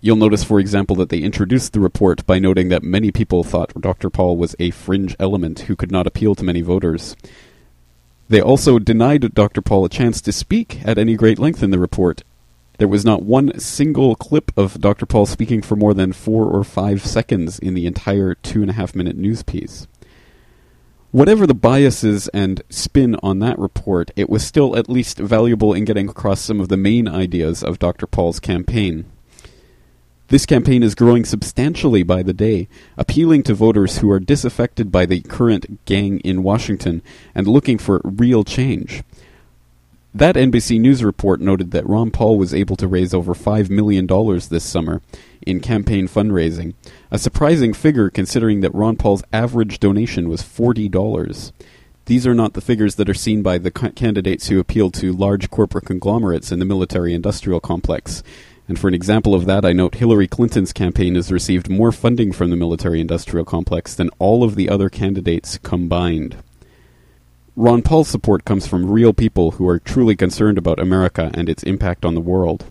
You'll 0.00 0.16
notice, 0.16 0.42
for 0.42 0.58
example, 0.58 0.96
that 0.96 1.10
they 1.10 1.20
introduced 1.20 1.72
the 1.72 1.78
report 1.78 2.26
by 2.26 2.40
noting 2.40 2.68
that 2.70 2.82
many 2.82 3.12
people 3.12 3.44
thought 3.44 3.80
Dr. 3.80 4.10
Paul 4.10 4.36
was 4.36 4.56
a 4.58 4.72
fringe 4.72 5.14
element 5.20 5.60
who 5.60 5.76
could 5.76 5.92
not 5.92 6.08
appeal 6.08 6.34
to 6.34 6.44
many 6.44 6.62
voters. 6.62 7.14
They 8.28 8.40
also 8.40 8.80
denied 8.80 9.34
Dr. 9.34 9.62
Paul 9.62 9.84
a 9.84 9.88
chance 9.88 10.20
to 10.22 10.32
speak 10.32 10.80
at 10.84 10.98
any 10.98 11.14
great 11.14 11.38
length 11.38 11.62
in 11.62 11.70
the 11.70 11.78
report. 11.78 12.22
There 12.82 12.88
was 12.88 13.04
not 13.04 13.22
one 13.22 13.56
single 13.60 14.16
clip 14.16 14.50
of 14.56 14.80
Dr. 14.80 15.06
Paul 15.06 15.24
speaking 15.24 15.62
for 15.62 15.76
more 15.76 15.94
than 15.94 16.12
four 16.12 16.46
or 16.46 16.64
five 16.64 17.06
seconds 17.06 17.60
in 17.60 17.74
the 17.74 17.86
entire 17.86 18.34
two 18.34 18.60
and 18.60 18.70
a 18.70 18.74
half 18.74 18.96
minute 18.96 19.16
news 19.16 19.44
piece. 19.44 19.86
Whatever 21.12 21.46
the 21.46 21.54
biases 21.54 22.26
and 22.34 22.60
spin 22.70 23.14
on 23.22 23.38
that 23.38 23.56
report, 23.56 24.10
it 24.16 24.28
was 24.28 24.44
still 24.44 24.76
at 24.76 24.88
least 24.88 25.16
valuable 25.18 25.72
in 25.72 25.84
getting 25.84 26.08
across 26.08 26.40
some 26.40 26.58
of 26.58 26.70
the 26.70 26.76
main 26.76 27.06
ideas 27.06 27.62
of 27.62 27.78
Dr. 27.78 28.08
Paul's 28.08 28.40
campaign. 28.40 29.04
This 30.26 30.44
campaign 30.44 30.82
is 30.82 30.96
growing 30.96 31.24
substantially 31.24 32.02
by 32.02 32.24
the 32.24 32.32
day, 32.32 32.66
appealing 32.96 33.44
to 33.44 33.54
voters 33.54 33.98
who 33.98 34.10
are 34.10 34.18
disaffected 34.18 34.90
by 34.90 35.06
the 35.06 35.20
current 35.20 35.84
gang 35.84 36.18
in 36.24 36.42
Washington 36.42 37.00
and 37.32 37.46
looking 37.46 37.78
for 37.78 38.00
real 38.02 38.42
change. 38.42 39.04
That 40.14 40.34
NBC 40.34 40.78
News 40.78 41.02
report 41.02 41.40
noted 41.40 41.70
that 41.70 41.88
Ron 41.88 42.10
Paul 42.10 42.36
was 42.36 42.52
able 42.52 42.76
to 42.76 42.86
raise 42.86 43.14
over 43.14 43.32
$5 43.32 43.70
million 43.70 44.06
this 44.06 44.62
summer 44.62 45.00
in 45.40 45.60
campaign 45.60 46.06
fundraising, 46.06 46.74
a 47.10 47.18
surprising 47.18 47.72
figure 47.72 48.10
considering 48.10 48.60
that 48.60 48.74
Ron 48.74 48.96
Paul's 48.96 49.24
average 49.32 49.80
donation 49.80 50.28
was 50.28 50.42
$40. 50.42 51.52
These 52.04 52.26
are 52.26 52.34
not 52.34 52.52
the 52.52 52.60
figures 52.60 52.96
that 52.96 53.08
are 53.08 53.14
seen 53.14 53.42
by 53.42 53.56
the 53.56 53.70
candidates 53.70 54.48
who 54.48 54.60
appeal 54.60 54.90
to 54.90 55.14
large 55.14 55.50
corporate 55.50 55.86
conglomerates 55.86 56.52
in 56.52 56.58
the 56.58 56.66
military 56.66 57.14
industrial 57.14 57.60
complex. 57.60 58.22
And 58.68 58.78
for 58.78 58.88
an 58.88 58.94
example 58.94 59.34
of 59.34 59.46
that, 59.46 59.64
I 59.64 59.72
note 59.72 59.94
Hillary 59.94 60.28
Clinton's 60.28 60.74
campaign 60.74 61.14
has 61.14 61.32
received 61.32 61.70
more 61.70 61.90
funding 61.90 62.32
from 62.32 62.50
the 62.50 62.56
military 62.56 63.00
industrial 63.00 63.46
complex 63.46 63.94
than 63.94 64.10
all 64.18 64.44
of 64.44 64.56
the 64.56 64.68
other 64.68 64.90
candidates 64.90 65.56
combined. 65.58 66.36
Ron 67.54 67.82
Paul's 67.82 68.08
support 68.08 68.46
comes 68.46 68.66
from 68.66 68.90
real 68.90 69.12
people 69.12 69.52
who 69.52 69.68
are 69.68 69.78
truly 69.78 70.16
concerned 70.16 70.56
about 70.56 70.80
America 70.80 71.30
and 71.34 71.50
its 71.50 71.62
impact 71.62 72.04
on 72.04 72.14
the 72.14 72.20
world. 72.20 72.64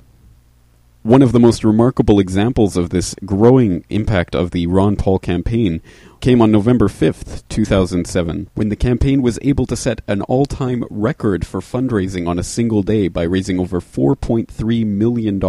One 1.04 1.22
of 1.22 1.34
the 1.34 1.40
most 1.40 1.64
remarkable 1.64 2.20
examples 2.20 2.76
of 2.76 2.90
this 2.90 3.16
growing 3.24 3.84
impact 3.90 4.36
of 4.36 4.52
the 4.52 4.66
Ron 4.66 4.96
Paul 4.96 5.20
campaign 5.20 5.82
came 6.20 6.42
on 6.42 6.52
November 6.52 6.88
5th, 6.88 7.44
2007, 7.48 8.50
when 8.56 8.70
the 8.70 8.76
campaign 8.76 9.22
was 9.22 9.38
able 9.44 9.68
to 9.68 9.76
set 9.76 10.02
an 10.08 10.24
all 10.24 10.48
time 10.48 10.84
record 10.90 11.46
for 11.46 11.60
fundraising 11.60 12.28
on 12.28 12.40
a 12.40 12.44
single 12.44 12.82
day 12.82 13.08
by 13.08 13.24
raising 13.24 13.60
over 13.60 13.82
$4.3 13.82 14.86
million. 14.86 15.40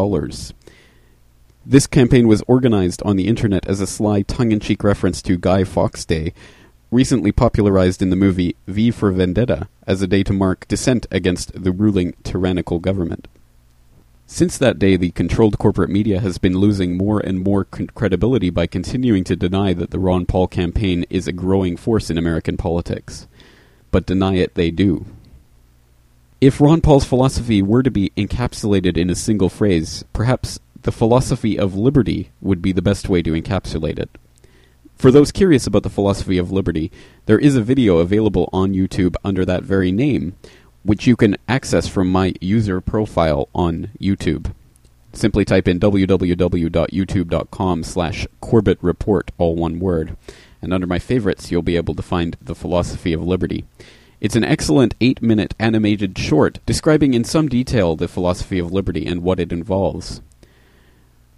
This 1.64 1.86
campaign 1.86 2.28
was 2.28 2.42
organized 2.46 3.02
on 3.02 3.16
the 3.16 3.28
internet 3.28 3.66
as 3.66 3.80
a 3.80 3.86
sly 3.86 4.22
tongue 4.22 4.52
in 4.52 4.60
cheek 4.60 4.84
reference 4.84 5.22
to 5.22 5.38
Guy 5.38 5.64
Fawkes 5.64 6.04
Day, 6.04 6.34
recently 6.92 7.32
popularized 7.32 8.02
in 8.02 8.11
the 8.11 8.16
movie 8.16 8.54
V 8.68 8.90
for 8.90 9.11
Vendetta 9.11 9.66
as 9.87 10.02
a 10.02 10.06
day 10.06 10.22
to 10.22 10.32
mark 10.32 10.68
dissent 10.68 11.06
against 11.11 11.64
the 11.64 11.72
ruling 11.72 12.14
tyrannical 12.22 12.78
government. 12.78 13.26
Since 14.26 14.58
that 14.58 14.78
day, 14.78 14.96
the 14.96 15.11
controlled 15.11 15.58
corporate 15.58 15.90
media 15.90 16.20
has 16.20 16.38
been 16.38 16.58
losing 16.58 16.96
more 16.96 17.18
and 17.18 17.42
more 17.42 17.64
credibility 17.64 18.50
by 18.50 18.66
continuing 18.66 19.25
to 19.25 19.37
deny 19.37 19.72
that 19.72 19.90
the 19.90 19.99
Ron 19.99 20.26
Paul 20.26 20.46
campaign 20.46 21.04
is 21.11 21.26
a 21.26 21.32
growing 21.32 21.76
force 21.76 22.11
in 22.11 22.18
American 22.18 22.56
politics. 22.56 23.26
But 23.90 24.06
deny 24.06 24.37
it 24.37 24.54
they 24.54 24.70
do. 24.70 25.06
If 26.40 26.61
Ron 26.61 26.82
Paul's 26.82 27.04
philosophy 27.04 27.62
were 27.62 27.82
to 27.82 27.90
be 27.90 28.12
encapsulated 28.16 28.96
in 28.96 29.08
a 29.11 29.14
single 29.14 29.49
phrase, 29.49 30.04
perhaps 30.12 30.58
the 30.82 30.92
philosophy 30.92 31.58
of 31.58 31.75
liberty 31.75 32.32
would 32.40 32.61
be 32.61 32.72
the 32.72 32.82
best 32.82 33.08
way 33.08 33.22
to 33.22 33.32
encapsulate 33.32 33.99
it. 33.99 34.11
For 35.02 35.11
those 35.11 35.32
curious 35.32 35.66
about 35.66 35.82
the 35.82 35.90
philosophy 35.90 36.38
of 36.38 36.52
liberty, 36.52 36.92
there 37.26 37.40
is 37.40 37.56
a 37.56 37.61
video 37.61 37.99
available 37.99 38.49
on 38.52 38.73
YouTube 38.73 39.16
under 39.25 39.44
that 39.44 39.64
very 39.64 39.90
name, 39.90 40.37
which 40.85 41.09
you 41.09 41.16
can 41.16 41.37
access 41.49 41.88
from 41.88 42.06
my 42.06 42.35
user 42.40 42.80
profile 42.80 43.49
on 43.52 43.88
YouTube. 44.00 44.54
Simply 45.12 45.44
type 45.44 45.66
in 45.66 45.80
www.youtube.com 45.80 47.82
slash 47.82 48.28
Corbett 48.40 48.78
Report, 48.80 49.32
all 49.38 49.56
one 49.56 49.80
word, 49.80 50.16
and 50.62 50.73
under 50.73 50.87
my 50.87 51.00
favorites 51.00 51.50
you'll 51.50 51.62
be 51.62 51.75
able 51.75 51.97
to 51.97 52.02
find 52.02 52.37
The 52.40 52.54
Philosophy 52.54 53.12
of 53.12 53.26
Liberty. 53.26 53.64
It's 54.21 54.37
an 54.37 54.44
excellent 54.44 54.94
eight 55.00 55.21
minute 55.21 55.52
animated 55.59 56.16
short 56.16 56.61
describing 56.64 57.12
in 57.12 57.25
some 57.25 57.49
detail 57.49 57.97
the 57.97 58.06
philosophy 58.06 58.61
of 58.61 58.71
liberty 58.71 59.04
and 59.04 59.25
what 59.25 59.40
it 59.40 59.50
involves. 59.50 60.21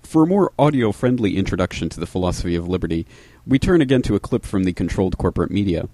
For 0.04 0.22
a 0.22 0.26
more 0.26 0.52
audio 0.58 0.92
friendly 0.92 1.36
introduction 1.36 1.88
to 1.88 1.98
the 1.98 2.06
philosophy 2.06 2.54
of 2.54 2.68
liberty, 2.68 3.06
we 3.46 3.58
turn 3.58 3.80
again 3.80 4.02
to 4.02 4.14
a 4.14 4.20
clip 4.20 4.44
from 4.44 4.64
the 4.64 4.72
controlled 4.72 5.18
corporate 5.18 5.50
media. 5.50 5.88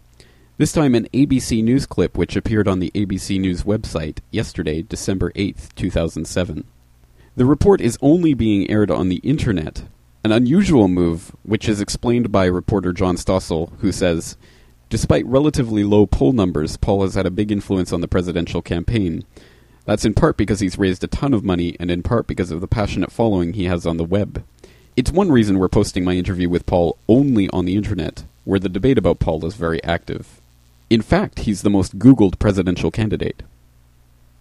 This 0.59 0.73
time, 0.73 0.95
an 0.95 1.09
ABC 1.15 1.65
News 1.65 1.87
clip 1.87 2.19
which 2.19 2.37
appeared 2.37 2.69
on 2.69 2.81
the 2.81 2.91
ABC 2.95 3.41
News 3.41 3.63
website 3.63 4.19
yesterday, 4.31 4.83
December 4.83 5.31
8th, 5.33 5.75
2007. 5.75 6.65
The 7.37 7.47
report 7.47 7.81
is 7.81 7.97
only 8.03 8.35
being 8.35 8.69
aired 8.69 8.91
on 8.91 9.09
the 9.09 9.21
internet, 9.23 9.85
an 10.23 10.33
unusual 10.33 10.89
move 10.89 11.35
which 11.45 11.67
is 11.69 11.81
explained 11.81 12.31
by 12.31 12.45
reporter 12.45 12.93
John 12.93 13.17
Stossel, 13.17 13.73
who 13.79 13.91
says, 13.93 14.37
Despite 14.91 15.25
relatively 15.25 15.85
low 15.85 16.05
poll 16.07 16.33
numbers, 16.33 16.77
Paul 16.77 17.03
has 17.03 17.15
had 17.15 17.25
a 17.25 17.31
big 17.31 17.51
influence 17.51 17.93
on 17.93 18.03
the 18.03 18.09
presidential 18.09 18.61
campaign. 18.61 19.25
That's 19.91 20.05
in 20.05 20.15
part 20.15 20.37
because 20.37 20.61
he's 20.61 20.79
raised 20.79 21.03
a 21.03 21.09
ton 21.09 21.35
of 21.35 21.43
money, 21.43 21.75
and 21.81 21.91
in 21.91 22.05
part 22.05 22.29
because 22.29 22.53
of 22.53 22.61
the 22.61 22.69
passionate 22.69 23.11
following 23.11 23.55
he 23.55 23.65
has 23.65 23.85
on 23.87 23.97
the 23.97 24.05
web. 24.05 24.45
It's 24.95 25.11
one 25.11 25.33
reason 25.33 25.59
we're 25.59 25.69
posting 25.69 26.05
my 26.05 26.13
interview 26.13 26.49
with 26.49 26.65
Paul 26.65 26.97
only 27.09 27.51
on 27.51 27.65
the 27.65 27.75
internet, 27.75 28.23
where 28.45 28.61
the 28.61 28.69
debate 28.69 28.99
about 28.99 29.19
Paul 29.19 29.45
is 29.45 29.57
very 29.57 29.83
active. 29.83 30.41
In 30.91 31.03
fact, 31.03 31.41
he's 31.41 31.63
the 31.63 31.71
most 31.71 31.99
Googled 31.99 32.39
presidential 32.39 32.93
candidate. 32.93 33.43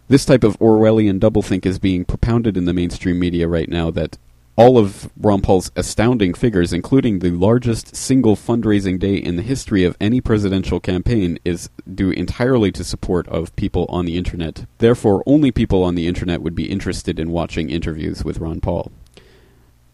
This 0.07 0.23
type 0.23 0.43
of 0.43 0.59
Orwellian 0.59 1.19
doublethink 1.19 1.65
is 1.65 1.79
being 1.79 2.05
propounded 2.05 2.55
in 2.55 2.65
the 2.65 2.73
mainstream 2.73 3.17
media 3.17 3.47
right 3.47 3.69
now 3.69 3.89
that 3.89 4.19
all 4.59 4.77
of 4.77 5.09
Ron 5.15 5.39
Paul's 5.39 5.71
astounding 5.77 6.33
figures, 6.33 6.73
including 6.73 7.19
the 7.19 7.31
largest 7.31 7.95
single 7.95 8.35
fundraising 8.35 8.99
day 8.99 9.15
in 9.15 9.37
the 9.37 9.41
history 9.41 9.85
of 9.85 9.95
any 10.01 10.19
presidential 10.19 10.81
campaign, 10.81 11.39
is 11.45 11.69
due 11.95 12.11
entirely 12.11 12.69
to 12.73 12.83
support 12.83 13.25
of 13.29 13.55
people 13.55 13.85
on 13.87 14.03
the 14.03 14.17
internet. 14.17 14.65
Therefore, 14.79 15.23
only 15.25 15.49
people 15.49 15.81
on 15.81 15.95
the 15.95 16.07
internet 16.07 16.41
would 16.41 16.55
be 16.55 16.69
interested 16.69 17.21
in 17.21 17.31
watching 17.31 17.69
interviews 17.69 18.25
with 18.25 18.39
Ron 18.39 18.59
Paul. 18.59 18.91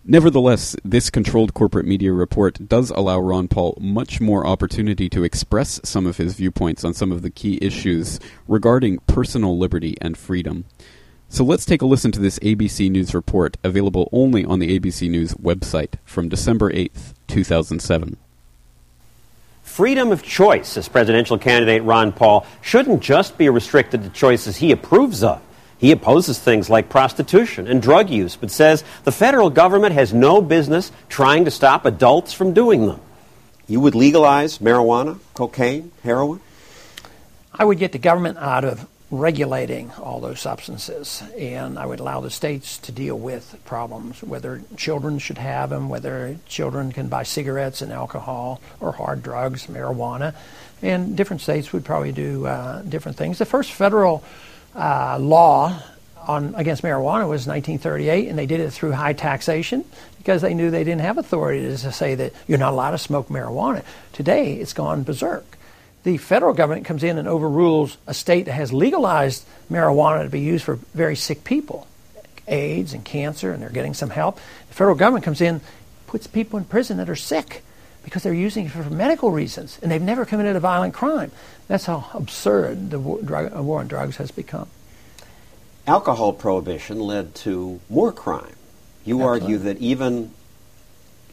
Nevertheless, 0.03 0.75
this 0.84 1.12
controlled 1.12 1.53
corporate 1.53 1.86
media 1.86 2.12
report 2.12 2.67
does 2.67 2.89
allow 2.89 3.19
Ron 3.19 3.48
Paul 3.48 3.77
much 3.79 4.19
more 4.19 4.48
opportunity 4.48 5.10
to 5.10 5.24
express 5.24 5.79
some 5.84 6.07
of 6.07 6.17
his 6.17 6.34
viewpoints 6.34 6.84
on 6.84 6.95
some 6.95 7.12
of 7.12 7.22
the 7.22 7.29
key 7.29 7.60
issues 7.62 8.19
regarding 8.48 8.98
personal 9.05 9.60
liberty 9.60 9.95
and 10.01 10.17
freedom. 10.17 10.65
So 11.36 11.44
let's 11.44 11.65
take 11.65 11.82
a 11.82 11.86
listen 11.86 12.13
to 12.13 12.22
this 12.22 12.39
ABC 12.39 12.89
News 12.89 13.13
report, 13.13 13.58
available 13.62 14.08
only 14.13 14.46
on 14.46 14.60
the 14.60 14.80
ABC 14.80 15.10
News 15.10 15.34
website 15.34 15.96
from 16.06 16.30
December 16.30 16.72
8th, 16.72 17.13
2007. 17.27 18.15
Freedom 19.62 20.13
of 20.13 20.24
choice, 20.24 20.70
says 20.70 20.88
presidential 20.88 21.38
candidate 21.38 21.84
Ron 21.84 22.13
Paul, 22.13 22.46
shouldn't 22.62 23.04
just 23.04 23.38
be 23.38 23.50
restricted 23.50 24.04
to 24.04 24.10
choices 24.12 24.56
he 24.56 24.72
approves 24.72 25.25
of. 25.25 25.42
He 25.77 25.92
opposes 25.92 26.39
things 26.39 26.70
like 26.70 26.88
prostitution 26.88 27.68
and 27.68 27.82
drug 27.82 28.10
use, 28.10 28.38
but 28.38 28.50
says 28.50 28.86
the 29.04 29.12
federal 29.12 29.50
government 29.50 29.92
has 29.92 30.13
no 30.13 30.42
business 30.42 30.89
trying 31.10 31.44
to 31.44 31.51
stop 31.51 31.86
adults 31.86 32.32
from 32.32 32.54
doing 32.54 32.88
them. 32.88 33.01
You 33.68 33.82
would 33.82 33.94
legalize 33.94 34.60
marijuana, 34.60 35.20
cocaine, 35.34 35.92
heroin? 36.01 36.39
I 37.54 37.65
would 37.65 37.77
get 37.77 37.92
the 37.92 37.98
government 37.98 38.38
out 38.38 38.63
of 38.63 38.88
regulating 39.19 39.91
all 39.91 40.19
those 40.19 40.39
substances, 40.39 41.24
and 41.38 41.79
I 41.79 41.86
would 41.86 42.00
allow 42.00 42.22
the 42.22 42.29
states 42.29 42.77
to 42.79 42.91
deal 42.91 43.17
with 43.17 43.57
problems, 43.65 44.22
whether 44.22 44.62
children 44.77 45.19
should 45.19 45.38
have 45.38 45.69
them, 45.69 45.89
whether 45.89 46.38
children 46.48 46.91
can 46.91 47.07
buy 47.07 47.24
cigarettes 47.24 47.81
and 47.81 47.91
alcohol 47.91 48.62
or 48.79 48.91
hard 48.91 49.24
drugs, 49.24 49.67
marijuana, 49.67 50.36
and 50.81 51.15
different 51.15 51.41
states 51.41 51.74
would 51.74 51.86
probably 51.86 52.12
do 52.12 52.45
uh, 52.45 52.81
different 52.84 53.17
things. 53.17 53.38
The 53.38 53.45
first 53.45 53.72
federal 53.72 54.24
uh, 54.75 55.17
law 55.19 55.81
on 56.27 56.55
against 56.55 56.84
marijuana 56.84 57.27
was 57.27 57.48
1938, 57.48 58.27
and 58.27 58.38
they 58.38 58.45
did 58.45 58.60
it 58.60 58.72
through 58.72 58.91
high 58.91 59.13
taxation 59.13 59.86
because 60.17 60.41
they 60.41 60.53
knew 60.53 60.72
they 60.72 60.84
didn't 60.84 61.01
have 61.01 61.17
authority 61.17 61.62
to 61.62 61.91
say 61.91 62.15
that 62.15 62.34
you're 62.48 62.57
not 62.57 62.74
allowed 62.74 62.91
to 62.91 62.98
smoke 62.98 63.29
marijuana. 63.29 63.84
Today, 64.12 64.53
it's 64.53 64.74
gone 64.74 65.03
berserk. 65.03 65.55
The 66.06 66.18
federal 66.18 66.54
government 66.54 66.86
comes 66.86 67.04
in 67.04 67.18
and 67.18 67.28
overrules 67.28 67.98
a 68.06 68.14
state 68.14 68.46
that 68.46 68.54
has 68.54 68.72
legalized 68.72 69.44
marijuana 69.72 70.22
to 70.24 70.30
be 70.30 70.40
used 70.40 70.64
for 70.64 70.76
very 70.94 71.16
sick 71.16 71.44
people, 71.44 71.88
AIDS 72.48 72.94
and 72.94 73.04
cancer, 73.04 73.52
and 73.52 73.60
they're 73.60 73.72
getting 73.72 73.96
some 73.96 74.12
help. 74.12 74.36
The 74.68 74.76
federal 74.76 74.96
government 74.96 75.26
comes 75.26 75.42
in, 75.42 75.62
puts 76.06 76.28
people 76.28 76.60
in 76.60 76.66
prison 76.66 76.98
that 76.98 77.10
are 77.10 77.16
sick 77.16 77.64
because 78.04 78.22
they're 78.22 78.36
using 78.36 78.68
it 78.68 78.72
for 78.72 78.88
medical 78.88 79.32
reasons, 79.32 79.80
and 79.82 79.92
they've 79.92 80.00
never 80.00 80.26
committed 80.26 80.56
a 80.56 80.60
violent 80.60 80.94
crime. 80.94 81.32
That's 81.68 81.86
how 81.86 82.08
absurd 82.14 82.92
the 82.92 83.00
war, 83.00 83.20
drug, 83.24 83.52
war 83.56 83.80
on 83.80 83.88
drugs 83.88 84.18
has 84.18 84.30
become. 84.30 84.68
Alcohol 85.88 86.34
prohibition 86.34 87.00
led 87.00 87.34
to 87.36 87.80
more 87.90 88.12
crime. 88.12 88.56
You 89.06 89.22
Absolutely. 89.22 89.26
argue 89.26 89.58
that 89.58 89.78
even 89.80 90.32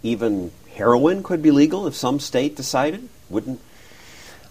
even 0.02 0.50
heroin 0.74 1.22
could 1.22 1.42
be 1.42 1.50
legal 1.50 1.86
if 1.86 1.94
some 1.94 2.18
state 2.18 2.56
decided. 2.56 3.10
Wouldn't 3.28 3.60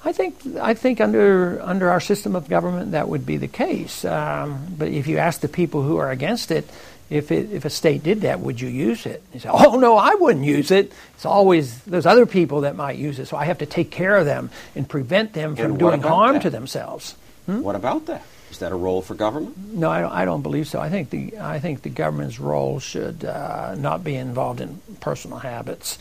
I 0.04 0.14
think 0.14 0.36
I 0.60 0.74
think 0.74 1.00
under 1.00 1.62
under 1.62 1.90
our 1.90 2.00
system 2.00 2.36
of 2.36 2.50
government 2.50 2.92
that 2.92 3.08
would 3.08 3.26
be 3.26 3.38
the 3.38 3.48
case. 3.48 4.04
Um, 4.04 4.66
but 4.78 4.88
if 4.88 5.08
you 5.08 5.18
ask 5.18 5.42
the 5.42 5.48
people 5.48 5.84
who 5.84 5.98
are 5.98 6.10
against 6.10 6.50
it, 6.50 6.68
if 7.12 7.32
it, 7.32 7.52
if 7.52 7.66
a 7.66 7.70
state 7.70 8.02
did 8.02 8.22
that, 8.22 8.40
would 8.40 8.60
you 8.60 8.70
use 8.70 9.06
it? 9.06 9.22
You 9.34 9.42
say, 9.42 9.50
oh 9.52 9.78
no, 9.78 9.98
I 9.98 10.16
wouldn't 10.16 10.46
use 10.46 10.72
it. 10.72 10.92
It's 11.16 11.26
always 11.26 11.80
those 11.84 12.06
other 12.06 12.26
people 12.26 12.62
that 12.62 12.76
might 12.76 12.98
use 12.98 13.20
it, 13.20 13.28
so 13.28 13.38
I 13.38 13.46
have 13.46 13.60
to 13.60 13.66
take 13.66 13.92
care 13.92 14.16
of 14.16 14.26
them 14.26 14.50
and 14.76 14.90
prevent 14.90 15.34
them 15.34 15.56
from 15.56 15.78
doing 15.78 16.02
harm 16.02 16.34
that? 16.34 16.44
to 16.44 16.50
themselves. 16.50 17.16
Hmm? 17.46 17.62
What 17.62 17.76
about 17.76 18.08
that? 18.08 18.24
Is 18.50 18.60
that 18.60 18.72
a 18.72 18.76
role 18.76 19.02
for 19.02 19.14
government? 19.14 19.58
No, 19.58 19.90
I 19.90 20.02
don't, 20.02 20.12
I 20.12 20.26
don't 20.26 20.42
believe 20.42 20.68
so. 20.68 20.80
I 20.80 20.90
think 20.90 21.10
the 21.10 21.38
I 21.40 21.60
think 21.60 21.84
the 21.84 21.90
government's 21.90 22.40
role 22.40 22.80
should 22.80 23.24
uh, 23.24 23.76
not 23.76 24.04
be 24.04 24.16
involved 24.16 24.62
in 24.62 24.82
personal 25.00 25.38
habits. 25.38 26.00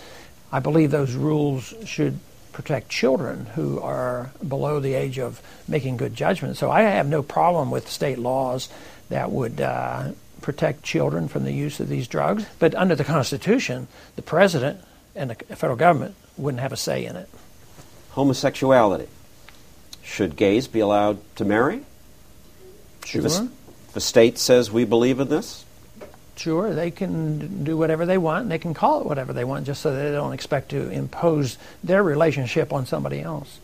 I 0.52 0.60
believe 0.60 0.90
those 0.90 1.14
rules 1.14 1.74
should 1.84 2.18
protect 2.52 2.88
children 2.88 3.46
who 3.54 3.80
are 3.80 4.30
below 4.46 4.80
the 4.80 4.94
age 4.94 5.18
of 5.18 5.40
making 5.68 5.96
good 5.96 6.14
judgments. 6.14 6.58
So 6.58 6.70
I 6.70 6.82
have 6.82 7.08
no 7.08 7.22
problem 7.22 7.70
with 7.70 7.88
state 7.88 8.18
laws 8.18 8.68
that 9.08 9.30
would 9.30 9.60
uh, 9.60 10.12
protect 10.40 10.82
children 10.82 11.28
from 11.28 11.44
the 11.44 11.52
use 11.52 11.80
of 11.80 11.88
these 11.88 12.08
drugs. 12.08 12.44
But 12.58 12.74
under 12.74 12.94
the 12.94 13.04
Constitution, 13.04 13.88
the 14.16 14.22
president 14.22 14.80
and 15.14 15.30
the 15.30 15.56
federal 15.56 15.76
government 15.76 16.14
wouldn't 16.36 16.60
have 16.60 16.72
a 16.72 16.76
say 16.76 17.04
in 17.04 17.16
it. 17.16 17.28
Homosexuality. 18.10 19.08
Should 20.02 20.36
gays 20.36 20.66
be 20.66 20.80
allowed 20.80 21.18
to 21.36 21.44
marry? 21.44 21.82
Sure. 23.04 23.24
If 23.24 23.38
a, 23.38 23.48
if 23.90 23.96
a 23.96 24.00
state 24.00 24.38
says 24.38 24.70
we 24.70 24.84
believe 24.84 25.20
in 25.20 25.28
this? 25.28 25.64
Sure, 26.40 26.72
they 26.72 26.90
can 26.90 27.64
do 27.64 27.76
whatever 27.76 28.06
they 28.06 28.16
want, 28.16 28.44
and 28.44 28.50
they 28.50 28.58
can 28.58 28.72
call 28.72 29.02
it 29.02 29.06
whatever 29.06 29.34
they 29.34 29.44
want, 29.44 29.66
just 29.66 29.82
so 29.82 29.94
they 29.94 30.10
don't 30.10 30.32
expect 30.32 30.70
to 30.70 30.88
impose 30.88 31.58
their 31.84 32.02
relationship 32.02 32.72
on 32.72 32.86
somebody 32.86 33.20
else. 33.20 33.60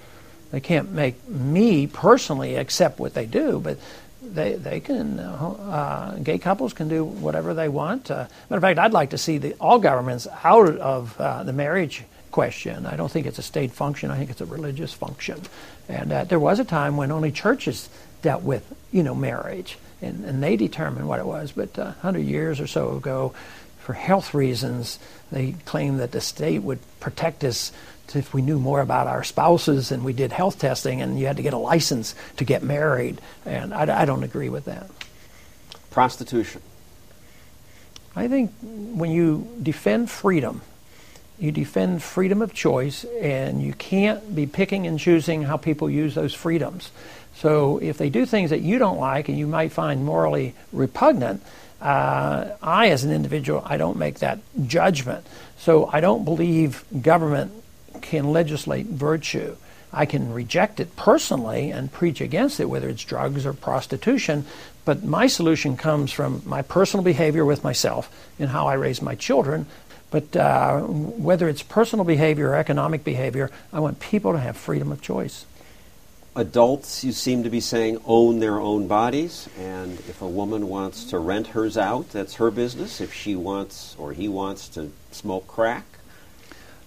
They 0.51 0.61
can't 0.61 0.91
make 0.91 1.27
me 1.27 1.87
personally 1.87 2.57
accept 2.57 2.99
what 2.99 3.15
they 3.15 3.25
do, 3.25 3.61
but 3.61 3.79
they 4.21 4.57
they 4.57 4.81
can. 4.81 5.19
Uh, 5.19 6.19
gay 6.23 6.37
couples 6.37 6.75
can 6.75 6.89
do 6.89 7.03
whatever 7.03 7.55
they 7.55 7.71
want. 7.71 8.11
Uh, 8.11 8.27
matter 8.51 8.59
of 8.59 8.61
fact, 8.61 8.79
I'd 8.79 8.93
like 8.93 9.11
to 9.11 9.19
see 9.19 9.39
the, 9.39 9.55
all 9.55 9.79
governments 9.79 10.29
out 10.45 10.77
of 10.77 11.19
uh, 11.19 11.45
the 11.45 11.55
marriage 11.55 12.05
question. 12.31 12.85
I 12.85 12.97
don't 12.97 13.11
think 13.11 13.25
it's 13.25 13.39
a 13.39 13.43
state 13.43 13.73
function. 13.73 14.11
I 14.11 14.19
think 14.19 14.29
it's 14.29 14.43
a 14.43 14.47
religious 14.47 14.93
function. 14.93 15.41
And 15.89 16.13
uh, 16.13 16.25
there 16.25 16.39
was 16.39 16.59
a 16.59 16.65
time 16.65 16.99
when 16.99 17.11
only 17.11 17.33
churches 17.33 17.89
dealt 18.21 18.43
with 18.43 18.71
you 18.93 19.03
know 19.03 19.15
marriage 19.15 19.79
and, 20.03 20.25
and 20.25 20.43
they 20.43 20.57
determined 20.57 21.09
what 21.09 21.21
it 21.21 21.27
was. 21.27 21.53
But 21.53 21.79
uh, 21.79 21.85
100 21.85 22.21
years 22.21 22.61
or 22.61 22.67
so 22.67 22.97
ago, 22.97 23.35
for 23.79 23.93
health 23.93 24.35
reasons, 24.35 24.99
they 25.31 25.53
claimed 25.65 26.01
that 26.01 26.13
the 26.13 26.21
state 26.21 26.63
would 26.63 26.81
protect 27.01 27.45
us 27.45 27.73
if 28.15 28.33
we 28.33 28.43
knew 28.43 28.59
more 28.59 28.81
about 28.81 29.07
our 29.07 29.25
spouses 29.25 29.91
and 29.91 30.05
we 30.05 30.13
did 30.13 30.33
health 30.33 30.59
testing 30.59 31.03
and 31.03 31.19
you 31.19 31.27
had 31.27 31.37
to 31.37 31.43
get 31.43 31.53
a 31.53 31.59
license 31.59 32.15
to 32.37 32.45
get 32.45 32.63
married. 32.63 33.21
And 33.45 33.75
I, 33.75 34.03
I 34.03 34.05
don't 34.05 34.23
agree 34.23 34.49
with 34.49 34.67
that. 34.67 34.89
Prostitution. 35.91 36.63
I 38.15 38.29
think 38.29 38.53
when 38.61 39.11
you 39.11 39.49
defend 39.63 40.11
freedom, 40.11 40.63
you 41.39 41.53
defend 41.53 42.03
freedom 42.03 42.43
of 42.43 42.55
choice, 42.55 43.05
and 43.21 43.63
you 43.63 43.73
can't 43.75 44.35
be 44.35 44.47
picking 44.47 44.87
and 44.87 44.99
choosing 44.99 45.43
how 45.43 45.57
people 45.57 45.91
use 45.91 46.15
those 46.15 46.35
freedoms. 46.35 46.91
So 47.37 47.79
if 47.79 47.99
they 47.99 48.09
do 48.09 48.25
things 48.25 48.51
that 48.51 48.63
you 48.63 48.79
don't 48.79 48.99
like 48.99 49.29
and 49.29 49.39
you 49.39 49.47
might 49.47 49.73
find 49.73 50.05
morally 50.05 50.55
repugnant, 50.73 51.43
uh, 51.81 52.53
I, 52.63 52.89
as 52.89 53.05
an 53.05 53.13
individual, 53.13 53.63
I 53.65 53.77
don't 53.77 53.99
make 53.99 54.21
that 54.21 54.39
judgment. 54.67 55.27
So 55.59 55.91
I 55.93 56.01
don't 56.01 56.25
believe 56.25 56.85
government 57.03 57.53
can 58.01 58.33
legislate 58.33 58.87
virtue. 58.87 59.57
I 59.93 60.07
can 60.07 60.33
reject 60.33 60.81
it 60.81 60.97
personally 60.97 61.71
and 61.71 61.93
preach 61.93 62.21
against 62.21 62.61
it, 62.61 62.71
whether 62.71 62.89
it's 62.89 63.05
drugs 63.05 63.47
or 63.47 63.53
prostitution. 63.53 64.47
But 64.85 65.05
my 65.05 65.27
solution 65.27 65.77
comes 65.77 66.13
from 66.13 66.43
my 66.47 66.63
personal 66.63 67.05
behavior 67.05 67.45
with 67.45 67.65
myself 67.65 68.11
and 68.39 68.49
how 68.49 68.67
I 68.67 68.75
raise 68.75 69.03
my 69.03 69.15
children. 69.15 69.67
But 70.17 70.35
uh, 70.35 70.81
whether 70.81 71.47
it's 71.47 71.63
personal 71.63 72.07
behavior 72.07 72.49
or 72.49 72.55
economic 72.55 73.05
behavior, 73.05 73.51
I 73.71 73.81
want 73.81 74.01
people 74.01 74.33
to 74.33 74.39
have 74.39 74.57
freedom 74.57 74.91
of 74.91 75.03
choice. 75.03 75.45
Adults, 76.35 77.05
you 77.05 77.13
seem 77.13 77.43
to 77.45 77.51
be 77.51 77.61
saying, 77.61 78.01
own 78.07 78.41
their 78.41 78.59
own 78.59 78.89
bodies, 78.89 79.47
and 79.59 79.93
if 80.09 80.23
a 80.23 80.27
woman 80.27 80.71
wants 80.71 81.05
to 81.11 81.19
rent 81.19 81.49
hers 81.49 81.77
out, 81.77 82.09
that's 82.13 82.37
her 82.37 82.51
business. 82.51 82.99
If 82.99 83.13
she 83.13 83.37
wants 83.37 83.95
or 83.99 84.15
he 84.15 84.27
wants 84.27 84.69
to 84.71 84.91
smoke 85.13 85.47
crack, 85.47 85.85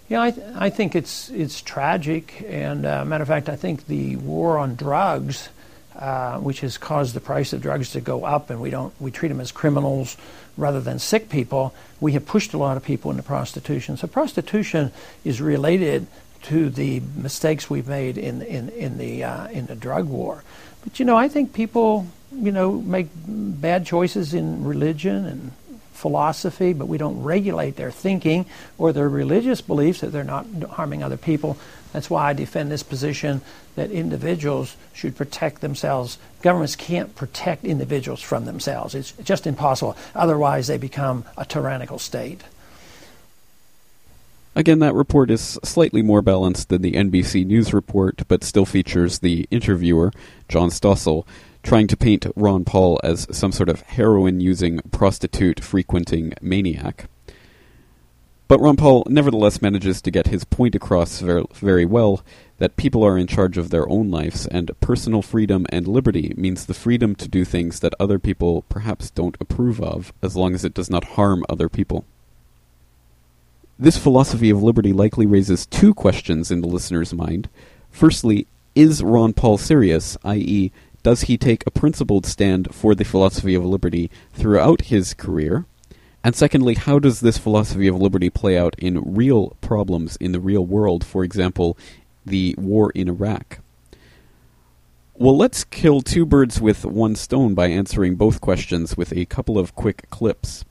Yeah, 0.07 0.23
I, 0.23 0.31
th- 0.31 0.47
I 0.55 0.71
think 0.71 0.95
it's 0.95 1.29
it's 1.29 1.61
tragic, 1.61 2.43
and 2.49 2.83
uh, 2.83 3.05
matter 3.05 3.21
of 3.21 3.27
fact, 3.27 3.47
I 3.47 3.55
think 3.55 3.85
the 3.85 4.15
war 4.15 4.57
on 4.57 4.73
drugs, 4.73 5.49
uh, 5.95 6.39
which 6.39 6.61
has 6.61 6.79
caused 6.79 7.13
the 7.13 7.21
price 7.21 7.53
of 7.53 7.61
drugs 7.61 7.91
to 7.91 8.01
go 8.01 8.23
up, 8.23 8.49
and 8.49 8.59
we 8.59 8.71
don't 8.71 8.91
we 8.99 9.11
treat 9.11 9.27
them 9.29 9.39
as 9.39 9.51
criminals 9.51 10.17
rather 10.57 10.81
than 10.81 10.99
sick 10.99 11.29
people. 11.29 11.73
We 11.99 12.13
have 12.13 12.25
pushed 12.25 12.53
a 12.53 12.57
lot 12.57 12.77
of 12.77 12.83
people 12.83 13.12
into 13.12 13.23
prostitution. 13.23 13.97
So 13.97 14.07
prostitution 14.07 14.91
is 15.23 15.41
related 15.41 16.07
to 16.43 16.69
the 16.69 17.01
mistakes 17.15 17.69
we've 17.69 17.88
made 17.88 18.17
in 18.17 18.41
in 18.41 18.69
in 18.69 18.97
the 18.97 19.23
uh, 19.23 19.47
in 19.47 19.65
the 19.65 19.75
drug 19.75 20.07
war. 20.07 20.43
But 20.83 20.99
you 20.99 21.05
know, 21.05 21.17
I 21.17 21.27
think 21.27 21.53
people 21.53 22.07
you 22.31 22.51
know 22.51 22.73
make 22.73 23.07
bad 23.25 23.85
choices 23.85 24.33
in 24.33 24.63
religion 24.63 25.25
and 25.25 25.51
philosophy, 25.99 26.71
but 26.71 26.88
we 26.88 26.97
don't 26.97 27.21
regulate 27.21 27.75
their 27.75 27.91
thinking 27.91 28.45
or 28.77 28.93
their 28.93 29.09
religious 29.09 29.59
beliefs 29.62 29.99
that 29.99 30.07
they're 30.07 30.23
not 30.23 30.45
harming 30.71 31.03
other 31.03 31.17
people. 31.17 31.57
That's 31.93 32.10
why 32.10 32.30
I 32.30 32.34
defend 32.34 32.71
this 32.71 32.84
position 32.84 33.41
that 33.75 33.91
individuals 33.91 34.75
should 34.93 35.15
protect 35.15 35.62
themselves. 35.62 36.17
Governments 36.41 36.75
can't 36.75 37.15
protect 37.15 37.65
individuals 37.65 38.21
from 38.21 38.45
themselves. 38.45 38.93
It's 38.93 39.12
just 39.23 39.47
impossible. 39.47 39.97
Otherwise, 40.13 40.67
they 40.67 40.78
become 40.78 41.25
a 41.38 41.45
tyrannical 41.45 41.97
state. 41.97 42.43
Again, 44.56 44.80
that 44.80 44.93
report 44.93 45.32
is 45.32 45.58
slightly 45.63 46.02
more 46.02 46.21
balanced 46.21 46.69
than 46.69 46.82
the 46.82 46.93
NBC 46.93 47.45
News 47.45 47.73
report, 47.73 48.23
but 48.28 48.43
still 48.43 48.65
features 48.65 49.19
the 49.19 49.47
interviewer, 49.52 50.12
John 50.49 50.69
Stossel, 50.69 51.25
trying 51.63 51.88
to 51.88 51.97
paint 51.97 52.25
Ron 52.36 52.65
Paul 52.65 52.99
as 53.04 53.28
some 53.32 53.52
sort 53.52 53.69
of 53.69 53.82
heroin 53.82 54.41
using, 54.41 54.80
prostitute 54.91 55.63
frequenting 55.63 56.34
maniac. 56.41 57.06
But 58.49 58.62
Ron 58.62 58.77
Paul 58.77 59.03
nevertheless 59.07 59.62
manages 59.62 60.01
to 60.01 60.09
get 60.09 60.25
his 60.25 60.43
point 60.43 60.73
across 60.73 61.19
very, 61.19 61.45
very 61.53 61.85
well 61.85 62.25
that 62.57 62.77
people 62.77 63.03
are 63.03 63.15
in 63.15 63.27
charge 63.27 63.59
of 63.59 63.69
their 63.69 63.88
own 63.88 64.09
lives, 64.09 64.47
and 64.47 64.71
personal 64.81 65.21
freedom 65.21 65.67
and 65.69 65.88
liberty 65.88 66.33
means 66.35 66.65
the 66.65 66.73
freedom 66.73 67.13
to 67.17 67.27
do 67.27 67.45
things 67.45 67.79
that 67.79 67.93
other 67.99 68.17
people 68.17 68.63
perhaps 68.63 69.12
don't 69.12 69.38
approve 69.39 69.79
of, 69.79 70.12
as 70.23 70.35
long 70.35 70.55
as 70.55 70.65
it 70.65 70.73
does 70.73 70.89
not 70.89 71.13
harm 71.13 71.45
other 71.47 71.69
people. 71.69 72.05
This 73.77 73.99
philosophy 73.99 74.49
of 74.49 74.63
liberty 74.63 74.93
likely 74.93 75.27
raises 75.27 75.67
two 75.67 75.93
questions 75.93 76.49
in 76.49 76.62
the 76.62 76.67
listener's 76.67 77.13
mind. 77.13 77.49
Firstly, 77.91 78.47
is 78.73 79.03
Ron 79.03 79.33
Paul 79.33 79.59
serious, 79.59 80.17
i.e., 80.23 80.71
does 81.03 81.21
he 81.21 81.38
take 81.38 81.63
a 81.67 81.71
principled 81.71 82.25
stand 82.25 82.73
for 82.73 82.95
the 82.95 83.05
philosophy 83.05 83.53
of 83.53 83.63
liberty 83.63 84.09
throughout 84.33 84.85
his 84.85 85.13
career? 85.13 85.65
And 86.23 86.36
secondly, 86.36 86.75
how 86.75 86.99
does 86.99 87.21
this 87.21 87.38
philosophy 87.38 87.88
of 87.88 87.95
liberty 87.95 88.29
play 88.29 88.58
out 88.58 88.75
in 88.77 89.15
real 89.15 89.55
problems 89.62 90.17
in 90.17 90.34
the 90.34 90.39
real 90.39 90.65
world, 90.65 91.05
for 91.05 91.23
example, 91.23 91.77
the 92.25 92.55
war 92.58 92.91
in 92.91 93.08
Iraq? 93.08 93.60
Well, 95.15 95.38
let's 95.38 95.63
kill 95.63 96.01
two 96.01 96.25
birds 96.25 96.62
with 96.62 96.86
one 96.86 97.15
stone 97.15 97.53
by 97.53 97.67
answering 97.67 98.15
both 98.15 98.41
questions 98.41 98.95
with 98.95 99.12
a 99.12 99.25
couple 99.25 99.58
of 99.58 99.75
quick 99.75 100.10
clips. 100.10 100.65